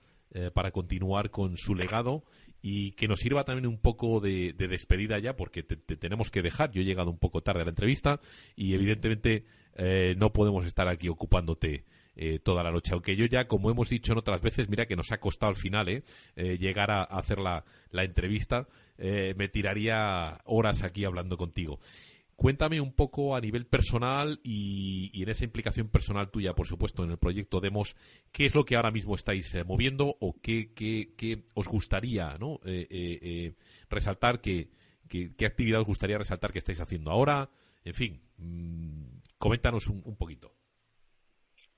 para 0.55 0.71
continuar 0.71 1.31
con 1.31 1.57
su 1.59 1.75
legado 1.75 2.25
y 2.63 2.93
que 2.93 3.09
nos 3.09 3.21
sirva 3.21 3.45
también 3.45 3.67
un 3.67 3.79
poco 3.79 4.21
de, 4.21 4.55
despedida 4.55 5.19
ya, 5.19 5.37
porque 5.37 5.63
te, 5.63 5.77
tenemos 5.77 6.31
que 6.31 6.41
dejar. 6.41 6.71
Yo 6.71 6.81
he 6.81 6.85
llegado 6.85 7.11
un 7.11 7.19
poco 7.19 7.43
tarde 7.43 7.61
a 7.61 7.65
la 7.65 7.71
entrevista 7.71 8.21
y 8.55 8.75
evidentemente 8.75 9.45
no 10.17 10.33
podemos 10.33 10.65
estar 10.65 10.89
aquí 10.89 11.09
ocupándote 11.11 11.85
eh, 12.19 12.39
toda 12.39 12.63
la 12.63 12.71
noche. 12.71 12.95
Aunque 12.95 13.15
yo 13.15 13.27
ya, 13.27 13.47
como 13.47 13.71
hemos 13.71 13.91
dicho 13.91 14.13
en 14.13 14.19
otras 14.19 14.41
veces, 14.41 14.71
mira 14.71 14.87
que 14.87 14.97
nos 14.97 15.13
ha 15.13 15.21
costado 15.21 15.51
al 15.51 15.57
final 15.57 15.91
eh, 15.91 16.03
eh 16.35 16.57
llegar 16.59 16.91
a, 16.91 17.03
hacer 17.03 17.39
la, 17.39 17.63
entrevista, 17.93 18.67
eh, 18.97 19.35
me 19.37 19.49
tiraría 19.49 20.41
horas 20.47 20.83
aquí 20.83 21.05
hablando 21.05 21.37
contigo. 21.37 21.79
Cuéntame 22.35 22.81
un 22.81 22.93
poco 22.93 23.37
a 23.37 23.41
nivel 23.41 23.67
personal 23.67 24.41
y, 24.43 25.23
en 25.23 25.29
esa 25.29 25.45
implicación 25.45 25.89
personal 25.89 26.31
tuya, 26.31 26.55
por 26.55 26.67
supuesto, 26.67 27.05
en 27.05 27.11
el 27.11 27.19
proyecto 27.19 27.61
Demos, 27.61 27.97
qué 28.33 28.47
es 28.47 28.55
lo 28.55 28.65
que 28.65 28.77
ahora 28.77 28.91
mismo 28.91 29.15
estáis 29.15 29.55
moviendo 29.67 30.17
o 30.21 30.37
qué, 30.41 31.45
os 31.55 31.69
gustaría 31.69 32.37
¿no? 32.39 32.61
resaltar, 33.89 34.41
qué, 34.41 34.71
qué, 35.09 35.47
actividad 35.47 35.81
os 35.81 35.87
gustaría 35.87 36.19
resaltar 36.19 36.53
que 36.53 36.59
estáis 36.59 36.81
haciendo 36.81 37.11
ahora. 37.11 37.51
En 37.85 37.95
fin, 37.95 38.21
mm, 38.37 39.21
coméntanos 39.39 39.87
un 39.89 40.17
poquito. 40.17 40.53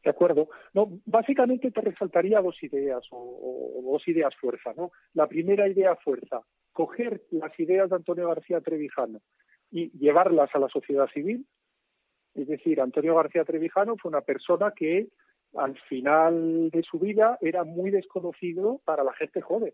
¿De 0.03 0.11
acuerdo? 0.11 0.49
No, 0.75 1.01
básicamente 1.07 1.71
te 1.71 1.81
resaltaría 1.81 2.41
dos 2.41 2.63
ideas 2.63 3.03
o, 3.11 3.81
dos 3.83 4.07
ideas 4.07 4.35
fuerza, 4.37 4.73
¿no? 4.77 4.93
La 5.15 5.27
primera 5.27 5.69
idea 5.69 5.97
fuerza, 5.97 6.43
coger 6.73 7.23
las 7.31 7.59
ideas 7.59 7.91
de 7.91 7.97
Antonio 7.97 8.29
García 8.29 8.61
Trevijano 8.61 9.21
y 9.71 9.91
llevarlas 9.99 10.51
a 10.55 10.59
la 10.61 10.69
sociedad 10.69 11.09
civil. 11.13 11.47
Es 12.35 12.47
decir, 12.47 12.81
Antonio 12.81 13.17
García 13.17 13.45
Trevijano 13.45 13.97
fue 13.97 14.11
una 14.11 14.21
persona 14.21 14.73
que 14.75 15.09
al 15.57 15.77
final 15.89 16.71
de 16.71 16.83
su 16.83 16.99
vida 16.99 17.39
era 17.41 17.65
muy 17.65 17.91
desconocido 17.91 18.81
para 18.85 19.03
la 19.03 19.13
gente 19.15 19.41
joven. 19.41 19.73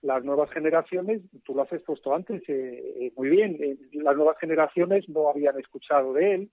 Las 0.00 0.24
nuevas 0.24 0.50
generaciones, 0.50 1.22
tú 1.44 1.54
lo 1.54 1.62
has 1.62 1.72
expuesto 1.72 2.14
antes 2.14 2.42
eh, 2.48 3.06
eh, 3.06 3.12
muy 3.16 3.30
bien, 3.30 3.56
eh, 3.60 3.76
las 3.92 4.16
nuevas 4.16 4.38
generaciones 4.38 5.08
no 5.08 5.28
habían 5.28 5.58
escuchado 5.58 6.12
de 6.12 6.34
él, 6.34 6.50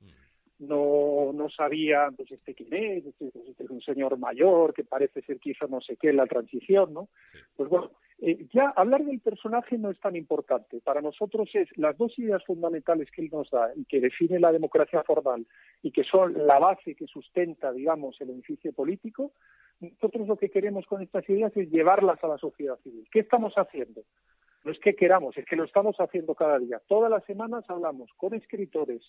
no, 0.62 1.32
no 1.34 1.50
sabían, 1.50 2.16
pues 2.16 2.32
este 2.32 2.54
quién 2.54 2.74
es, 2.74 3.06
este, 3.06 3.32
pues, 3.32 3.48
este, 3.50 3.64
es 3.64 3.70
un 3.70 3.82
señor 3.82 4.18
mayor 4.18 4.74
que 4.74 4.84
parece 4.84 5.22
ser 5.24 5.40
que 5.40 5.52
hizo 5.52 5.68
no 5.68 5.82
sé 5.82 5.98
qué 5.98 6.10
en 6.10 6.18
la 6.18 6.28
transición, 6.28 6.94
¿no? 6.94 7.10
Pues 7.56 7.70
bueno, 7.70 7.92
eh, 8.20 8.48
ya 8.54 8.70
hablar 8.76 9.04
del 9.04 9.20
personaje 9.20 9.78
no 9.80 9.90
es 9.90 10.00
tan 10.00 10.16
importante. 10.16 10.80
Para 10.82 11.02
nosotros 11.02 11.50
es 11.54 11.68
las 11.78 11.98
dos 11.98 12.18
ideas 12.20 12.46
fundamentales 12.46 13.10
que 13.10 13.24
él 13.24 13.30
nos 13.32 13.50
da 13.50 13.72
y 13.76 13.86
que 13.86 14.00
define 14.00 14.40
la 14.40 14.52
democracia 14.52 15.04
formal 15.04 15.48
y 15.82 15.92
que 15.92 16.04
son 16.04 16.46
la 16.46 16.60
base 16.60 16.94
que 16.94 17.08
sustenta, 17.08 17.72
digamos, 17.72 18.22
el 18.22 18.30
edificio 18.30 18.72
político. 18.74 19.32
Nosotros 19.80 20.28
lo 20.28 20.38
que 20.38 20.52
queremos 20.52 20.86
con 20.86 21.02
estas 21.02 21.28
ideas 21.28 21.52
es 21.58 21.72
llevarlas 21.72 22.24
a 22.24 22.28
la 22.28 22.38
sociedad 22.38 22.78
civil. 22.84 23.08
¿Qué 23.12 23.22
estamos 23.22 23.56
haciendo? 23.56 24.04
No 24.64 24.72
es 24.72 24.78
que 24.78 24.96
queramos, 24.96 25.36
es 25.38 25.46
que 25.46 25.56
lo 25.56 25.64
estamos 25.64 25.96
haciendo 25.98 26.36
cada 26.36 26.60
día. 26.60 26.80
Todas 26.88 27.10
las 27.10 27.26
semanas 27.26 27.66
hablamos 27.68 28.12
con 28.18 28.36
escritores, 28.36 29.02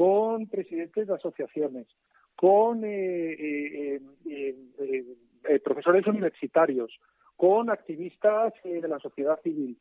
con 0.00 0.46
presidentes 0.46 1.08
de 1.08 1.12
asociaciones, 1.12 1.86
con 2.34 2.82
eh, 2.84 3.34
eh, 3.36 4.00
eh, 4.24 5.58
profesores 5.62 6.06
universitarios, 6.06 6.98
con 7.36 7.68
activistas 7.68 8.54
de 8.64 8.88
la 8.88 8.98
sociedad 8.98 9.38
civil. 9.42 9.76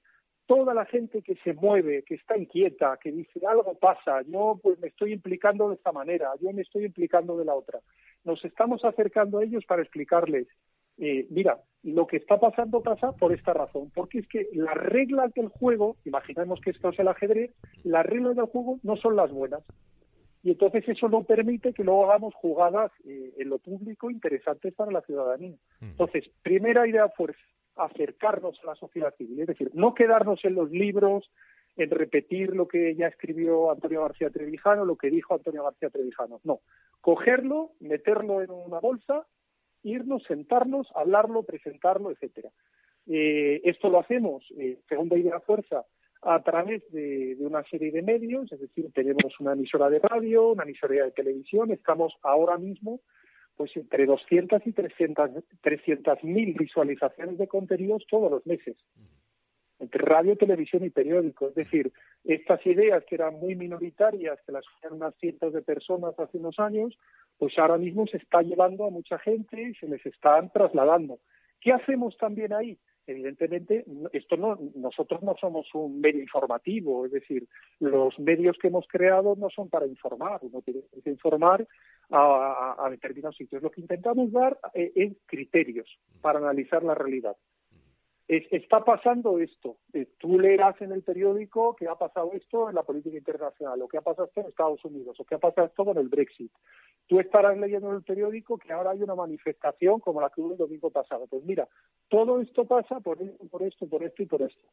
Toda 0.45 0.73
la 0.73 0.83
gente 0.83 1.21
que 1.21 1.35
se 1.35 1.53
mueve, 1.53 2.03
que 2.03 2.15
está 2.15 2.37
inquieta, 2.37 2.99
que 3.01 3.13
dice 3.13 3.39
algo 3.47 3.75
pasa, 3.75 4.21
yo 4.23 4.59
pues 4.61 4.77
me 4.79 4.89
estoy 4.89 5.13
implicando 5.13 5.69
de 5.69 5.75
esta 5.75 5.93
manera, 5.93 6.31
yo 6.41 6.51
me 6.51 6.63
estoy 6.63 6.83
implicando 6.83 7.37
de 7.37 7.45
la 7.45 7.55
otra. 7.55 7.79
Nos 8.25 8.43
estamos 8.43 8.83
acercando 8.83 9.37
a 9.37 9.45
ellos 9.45 9.63
para 9.65 9.83
explicarles 9.83 10.47
mira, 11.29 11.57
lo 11.83 12.07
que 12.07 12.17
está 12.17 12.37
pasando 12.41 12.83
pasa 12.83 13.13
por 13.13 13.31
esta 13.31 13.53
razón, 13.53 13.89
porque 13.95 14.19
es 14.19 14.27
que 14.27 14.49
las 14.51 14.75
reglas 14.75 15.33
del 15.33 15.47
juego, 15.47 15.95
imaginemos 16.03 16.59
que 16.59 16.71
esto 16.71 16.89
es 16.89 16.99
el 16.99 17.07
ajedrez, 17.07 17.55
las 17.85 18.05
reglas 18.05 18.35
del 18.35 18.47
juego 18.47 18.79
no 18.83 18.97
son 18.97 19.15
las 19.15 19.31
buenas 19.31 19.63
y 20.41 20.51
entonces 20.51 20.87
eso 20.87 21.09
no 21.09 21.23
permite 21.23 21.73
que 21.73 21.83
luego 21.83 22.09
hagamos 22.09 22.33
jugadas 22.35 22.91
eh, 23.05 23.33
en 23.37 23.49
lo 23.49 23.57
público 23.57 24.09
interesantes 24.09 24.73
para 24.73 24.91
la 24.91 25.01
ciudadanía. 25.01 25.57
Entonces, 25.81 26.29
primera 26.41 26.87
idea 26.87 27.09
fue 27.09 27.35
acercarnos 27.75 28.59
a 28.63 28.67
la 28.67 28.75
sociedad 28.75 29.13
civil, 29.15 29.41
es 29.41 29.47
decir, 29.47 29.71
no 29.73 29.93
quedarnos 29.93 30.43
en 30.45 30.55
los 30.55 30.69
libros, 30.71 31.29
en 31.75 31.89
repetir 31.89 32.55
lo 32.55 32.67
que 32.67 32.95
ya 32.95 33.07
escribió 33.07 33.71
Antonio 33.71 34.01
García 34.01 34.29
Trevijano, 34.29 34.85
lo 34.85 34.97
que 34.97 35.09
dijo 35.09 35.33
Antonio 35.33 35.63
García 35.63 35.89
Trevijano, 35.89 36.39
no, 36.43 36.59
cogerlo, 37.01 37.71
meterlo 37.79 38.41
en 38.41 38.51
una 38.51 38.79
bolsa, 38.79 39.25
irnos, 39.83 40.23
sentarnos, 40.23 40.87
hablarlo, 40.95 41.43
presentarlo, 41.43 42.11
etcétera. 42.11 42.49
Eh, 43.07 43.61
esto 43.63 43.89
lo 43.89 43.99
hacemos, 43.99 44.45
eh, 44.57 44.79
segunda 44.87 45.17
idea 45.17 45.39
fuerza, 45.39 45.85
a 46.21 46.41
través 46.43 46.89
de, 46.91 47.37
una 47.39 47.63
serie 47.63 47.91
de 47.91 48.01
medios, 48.01 48.51
es 48.51 48.59
decir, 48.59 48.91
tenemos 48.93 49.39
una 49.39 49.53
emisora 49.53 49.89
de 49.89 49.99
radio, 49.99 50.49
una 50.49 50.63
emisora 50.63 51.05
de 51.05 51.11
televisión, 51.11 51.71
estamos 51.71 52.13
ahora 52.23 52.57
mismo 52.57 52.99
pues 53.55 53.75
entre 53.75 54.05
200 54.05 54.65
y 54.67 54.71
300 54.71 56.23
mil 56.23 56.53
visualizaciones 56.53 57.37
de 57.37 57.47
contenidos 57.49 58.05
todos 58.09 58.31
los 58.31 58.47
meses, 58.47 58.77
entre 59.79 60.01
radio, 60.01 60.37
televisión 60.37 60.85
y 60.85 60.89
periódico. 60.89 61.49
Es 61.49 61.55
decir, 61.55 61.91
estas 62.23 62.65
ideas 62.65 63.03
que 63.03 63.15
eran 63.15 63.37
muy 63.37 63.55
minoritarias, 63.55 64.39
que 64.45 64.53
las 64.53 64.63
hacían 64.65 64.93
unas 64.93 65.13
cientos 65.15 65.51
de 65.51 65.61
personas 65.61 66.17
hace 66.17 66.37
unos 66.37 66.57
años, 66.57 66.97
pues 67.37 67.57
ahora 67.59 67.77
mismo 67.77 68.07
se 68.07 68.15
está 68.15 68.41
llevando 68.41 68.85
a 68.85 68.91
mucha 68.91 69.19
gente 69.19 69.61
y 69.61 69.75
se 69.75 69.89
les 69.89 70.05
están 70.05 70.49
trasladando. 70.51 71.19
¿Qué 71.59 71.73
hacemos 71.73 72.15
también 72.17 72.53
ahí? 72.53 72.77
Evidentemente 73.09 73.85
esto 74.13 74.37
no 74.37 74.57
nosotros 74.75 75.21
no 75.23 75.35
somos 75.39 75.67
un 75.73 75.99
medio 75.99 76.21
informativo 76.21 77.05
es 77.05 77.11
decir 77.11 77.47
los 77.79 78.17
medios 78.19 78.57
que 78.61 78.67
hemos 78.67 78.87
creado 78.87 79.35
no 79.35 79.49
son 79.49 79.69
para 79.69 79.87
informar 79.87 80.39
uno 80.43 80.61
tiene 80.61 80.81
que 81.03 81.09
informar 81.09 81.67
a, 82.11 82.87
determinados 82.89 83.37
sitios. 83.37 83.61
Lo 83.61 83.71
que 83.71 83.81
intentamos 83.81 84.31
dar 84.31 84.57
eh, 84.73 84.91
es 84.95 85.13
criterios 85.25 85.87
para 86.21 86.39
analizar 86.39 86.83
la 86.83 86.95
realidad. 86.95 87.35
Está 88.29 88.85
pasando 88.85 89.39
esto. 89.39 89.77
Eh, 89.91 90.07
tú 90.19 90.39
leerás 90.39 90.79
en 90.81 90.91
el 90.91 91.01
periódico 91.01 91.75
que 91.75 91.87
ha 91.87 91.95
pasado 91.95 92.31
esto 92.33 92.69
en 92.69 92.75
la 92.75 92.83
política 92.83 93.17
internacional, 93.17 93.81
o 93.81 93.87
que 93.87 93.97
ha 93.97 94.01
pasado 94.01 94.27
esto 94.27 94.41
en 94.41 94.47
Estados 94.47 94.85
Unidos, 94.85 95.19
o 95.19 95.25
que 95.25 95.35
ha 95.35 95.39
pasado 95.39 95.67
esto 95.67 95.83
con 95.83 95.97
el 95.97 96.09
Brexit. 96.09 96.51
Tú 97.07 97.19
estarás 97.19 97.57
leyendo 97.57 97.89
en 97.89 97.95
el 97.95 98.03
periódico 98.03 98.59
que 98.59 98.71
ahora 98.71 98.91
hay 98.91 99.01
una 99.01 99.15
manifestación 99.15 99.99
como 99.99 100.21
la 100.21 100.29
que 100.29 100.41
hubo 100.41 100.51
el 100.51 100.57
domingo 100.57 100.91
pasado. 100.91 101.25
Pues 101.27 101.43
mira, 101.43 101.67
todo 102.07 102.39
esto 102.39 102.65
pasa 102.65 102.99
por 102.99 103.19
esto, 103.19 103.85
por 103.87 104.03
esto 104.03 104.23
y 104.23 104.27
por 104.27 104.41
esto. 104.43 104.67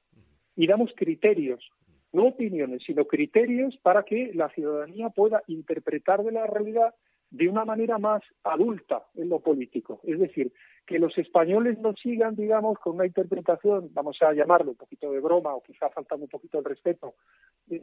Y 0.55 0.67
damos 0.67 0.93
criterios 0.95 1.71
no 2.13 2.29
opiniones, 2.29 2.83
sino 2.87 3.05
criterios 3.05 3.77
para 3.83 4.05
que 4.05 4.33
la 4.33 4.49
ciudadanía 4.51 5.11
pueda 5.11 5.43
interpretar 5.49 6.23
de 6.23 6.33
la 6.33 6.47
realidad 6.47 6.95
de 7.31 7.49
una 7.49 7.65
manera 7.65 7.99
más 7.99 8.23
adulta 8.45 9.05
en 9.15 9.29
lo 9.29 9.41
político. 9.41 10.01
Es 10.05 10.19
decir, 10.19 10.53
que 10.87 10.99
los 10.99 11.17
españoles 11.19 11.79
no 11.79 11.95
sigan, 11.95 12.37
digamos, 12.37 12.79
con 12.79 12.95
una 12.95 13.07
interpretación, 13.07 13.91
vamos 13.93 14.19
a 14.23 14.33
llamarlo 14.33 14.71
un 14.71 14.77
poquito 14.77 15.11
de 15.11 15.21
broma 15.21 15.55
o 15.55 15.63
quizá 15.63 15.91
faltando 15.91 16.25
un 16.25 16.31
poquito 16.31 16.59
el 16.59 16.65
respeto, 16.65 17.15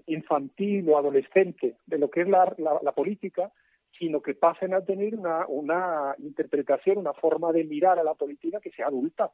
infantil 0.08 0.90
o 0.90 0.98
adolescente 0.98 1.76
de 1.86 1.98
lo 1.98 2.10
que 2.10 2.22
es 2.22 2.30
la, 2.30 2.46
política, 2.96 3.52
sino 4.00 4.22
que 4.22 4.34
pasen 4.34 4.74
a 4.74 4.86
tener 4.86 5.16
una, 5.16 5.46
una 5.48 6.16
interpretación, 6.20 6.98
una 6.98 7.14
forma 7.14 7.52
de 7.52 7.66
mirar 7.66 8.00
a 8.00 8.04
la 8.04 8.14
política 8.14 8.62
que 8.62 8.72
sea 8.72 8.88
adulta 8.88 9.32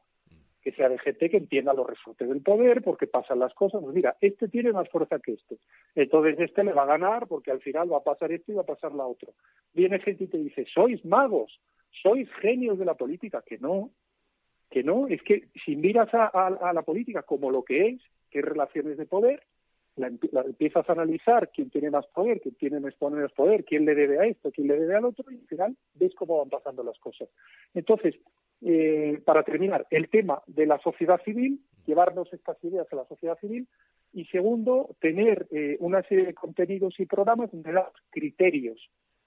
que 0.62 0.72
sea 0.72 0.88
de 0.88 0.98
gente 0.98 1.30
que 1.30 1.38
entienda 1.38 1.72
los 1.72 1.86
resortes 1.86 2.28
del 2.28 2.42
poder, 2.42 2.82
porque 2.82 3.06
pasan 3.06 3.38
las 3.38 3.54
cosas. 3.54 3.80
Pues 3.82 3.94
mira, 3.94 4.16
este 4.20 4.48
tiene 4.48 4.72
más 4.72 4.88
fuerza 4.88 5.18
que 5.18 5.32
este. 5.32 5.58
Entonces 5.94 6.38
este 6.38 6.64
le 6.64 6.72
va 6.72 6.82
a 6.82 6.98
ganar 6.98 7.26
porque 7.26 7.50
al 7.50 7.60
final 7.60 7.92
va 7.92 7.98
a 7.98 8.04
pasar 8.04 8.30
esto 8.32 8.52
y 8.52 8.56
va 8.56 8.62
a 8.62 8.66
pasar 8.66 8.92
la 8.92 9.06
otra. 9.06 9.32
Viene 9.72 9.98
gente 10.00 10.24
y 10.24 10.28
te 10.28 10.38
dice, 10.38 10.66
sois 10.72 11.04
magos, 11.04 11.60
sois 12.02 12.28
genios 12.40 12.78
de 12.78 12.84
la 12.84 12.94
política. 12.94 13.42
Que 13.46 13.58
no, 13.58 13.90
que 14.70 14.82
no. 14.82 15.06
Es 15.08 15.22
que 15.22 15.48
si 15.64 15.76
miras 15.76 16.08
a, 16.12 16.72
la 16.74 16.82
política 16.82 17.22
como 17.22 17.50
lo 17.50 17.64
que 17.64 17.88
es, 17.88 18.00
que 18.30 18.40
es 18.40 18.44
relaciones 18.44 18.98
de 18.98 19.06
poder, 19.06 19.42
la, 19.96 20.08
empiezas 20.08 20.88
a 20.88 20.92
analizar 20.92 21.50
quién 21.50 21.70
tiene 21.70 21.90
más 21.90 22.06
poder, 22.08 22.40
quién 22.40 22.54
tiene 22.54 22.80
menos 22.80 22.94
poder, 23.32 23.64
quién 23.64 23.84
le 23.84 23.94
debe 23.94 24.18
a 24.18 24.26
esto, 24.26 24.52
quién 24.52 24.68
le 24.68 24.78
debe 24.78 24.94
al 24.94 25.04
otro, 25.04 25.30
y 25.30 25.36
al 25.36 25.46
final 25.46 25.76
ves 25.94 26.14
cómo 26.14 26.38
van 26.38 26.48
pasando 26.48 26.82
las 26.82 26.98
cosas. 26.98 27.28
Entonces, 27.74 28.14
eh, 28.62 29.20
para 29.24 29.42
terminar, 29.42 29.86
el 29.90 30.08
tema 30.08 30.42
de 30.46 30.66
la 30.66 30.78
sociedad 30.80 31.20
civil, 31.24 31.60
llevarnos 31.86 32.32
estas 32.32 32.62
ideas 32.64 32.86
a 32.92 32.96
la 32.96 33.06
sociedad 33.06 33.38
civil, 33.38 33.66
y 34.12 34.24
segundo, 34.26 34.96
tener 35.00 35.46
eh, 35.50 35.76
una 35.80 36.02
serie 36.02 36.26
de 36.26 36.34
contenidos 36.34 36.98
y 36.98 37.06
programas 37.06 37.50
donde 37.52 37.72
das 37.72 37.92
criterios 38.10 38.78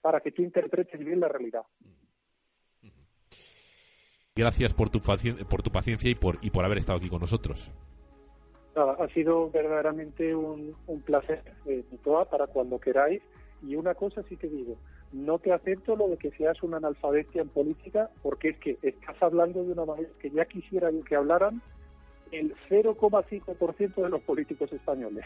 para 0.01 0.19
que 0.19 0.31
tú 0.31 0.41
interpretes 0.41 0.99
bien 0.99 1.21
la 1.21 1.29
realidad. 1.29 1.63
Gracias 4.35 4.73
por 4.73 4.89
tu, 4.89 4.99
por 4.99 5.61
tu 5.61 5.71
paciencia 5.71 6.09
y 6.09 6.15
por, 6.15 6.39
y 6.41 6.49
por 6.49 6.65
haber 6.65 6.79
estado 6.79 6.97
aquí 6.97 7.07
con 7.07 7.21
nosotros. 7.21 7.71
ha 8.75 9.07
sido 9.13 9.49
verdaderamente 9.51 10.35
un, 10.35 10.75
placer, 11.05 11.43
eh, 11.65 11.83
para 12.29 12.47
cuando 12.47 12.79
queráis. 12.79 13.21
Y 13.61 13.75
una 13.75 13.95
cosa 13.95 14.23
sí 14.23 14.35
que 14.35 14.49
digo, 14.49 14.77
no 15.13 15.37
te 15.39 15.53
acepto 15.53 15.95
lo 15.95 16.09
de 16.09 16.17
que 16.17 16.31
seas 16.31 16.61
una 16.63 16.77
analfabetia 16.77 17.43
en 17.43 17.49
política, 17.49 18.09
porque 18.21 18.49
es 18.49 18.57
que 18.57 18.77
estás 18.81 19.15
hablando 19.21 19.63
de 19.63 19.71
una 19.71 19.85
manera 19.85 20.09
que 20.19 20.31
ya 20.31 20.45
quisiera 20.45 20.89
que 21.07 21.15
hablaran 21.15 21.61
el 22.31 22.55
0,5% 22.67 23.95
de 24.01 24.09
los 24.09 24.21
políticos 24.21 24.73
españoles. 24.73 25.23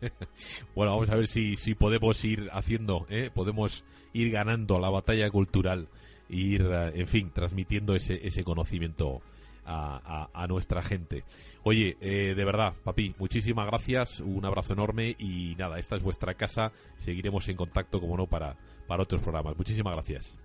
bueno, 0.76 0.92
vamos 0.92 1.10
a 1.10 1.16
ver 1.16 1.26
si, 1.26 1.56
si 1.56 1.74
podemos 1.74 2.24
ir 2.24 2.48
haciendo, 2.52 3.06
¿eh? 3.10 3.30
podemos 3.34 3.84
ir 4.12 4.30
ganando 4.30 4.78
la 4.78 4.88
batalla 4.88 5.28
cultural, 5.30 5.88
ir, 6.28 6.62
eh, 6.62 6.92
en 6.94 7.08
fin, 7.08 7.30
transmitiendo 7.34 7.96
ese, 7.96 8.24
ese 8.24 8.44
conocimiento 8.44 9.20
a, 9.66 10.46
nuestra 10.48 10.82
gente. 10.82 11.24
Oye, 11.62 11.96
eh, 12.00 12.34
de 12.34 12.44
verdad, 12.44 12.74
papi, 12.84 13.14
muchísimas 13.18 13.66
gracias, 13.66 14.20
un 14.20 14.44
abrazo 14.44 14.72
enorme 14.74 15.14
y 15.18 15.54
nada, 15.56 15.78
esta 15.78 15.96
es 15.96 16.02
vuestra 16.02 16.34
casa, 16.34 16.72
seguiremos 16.96 17.48
en 17.48 17.56
contacto, 17.56 18.00
como 18.00 18.16
no, 18.16 18.26
para, 18.26 18.56
para 18.86 19.02
otros 19.02 19.22
programas. 19.22 19.56
Muchísimas 19.56 19.94
gracias. 19.94 20.36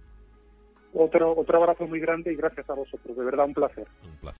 Otro, 0.94 1.38
otro 1.38 1.58
abrazo 1.60 1.86
muy 1.86 2.00
grande 2.00 2.34
y 2.34 2.36
gracias 2.36 2.68
a 2.70 2.74
vosotros, 2.74 3.16
de 3.16 3.24
verdad 3.24 3.46
un 3.46 3.54
placer. 3.54 3.88
Un 4.04 4.18
placer. 4.18 4.40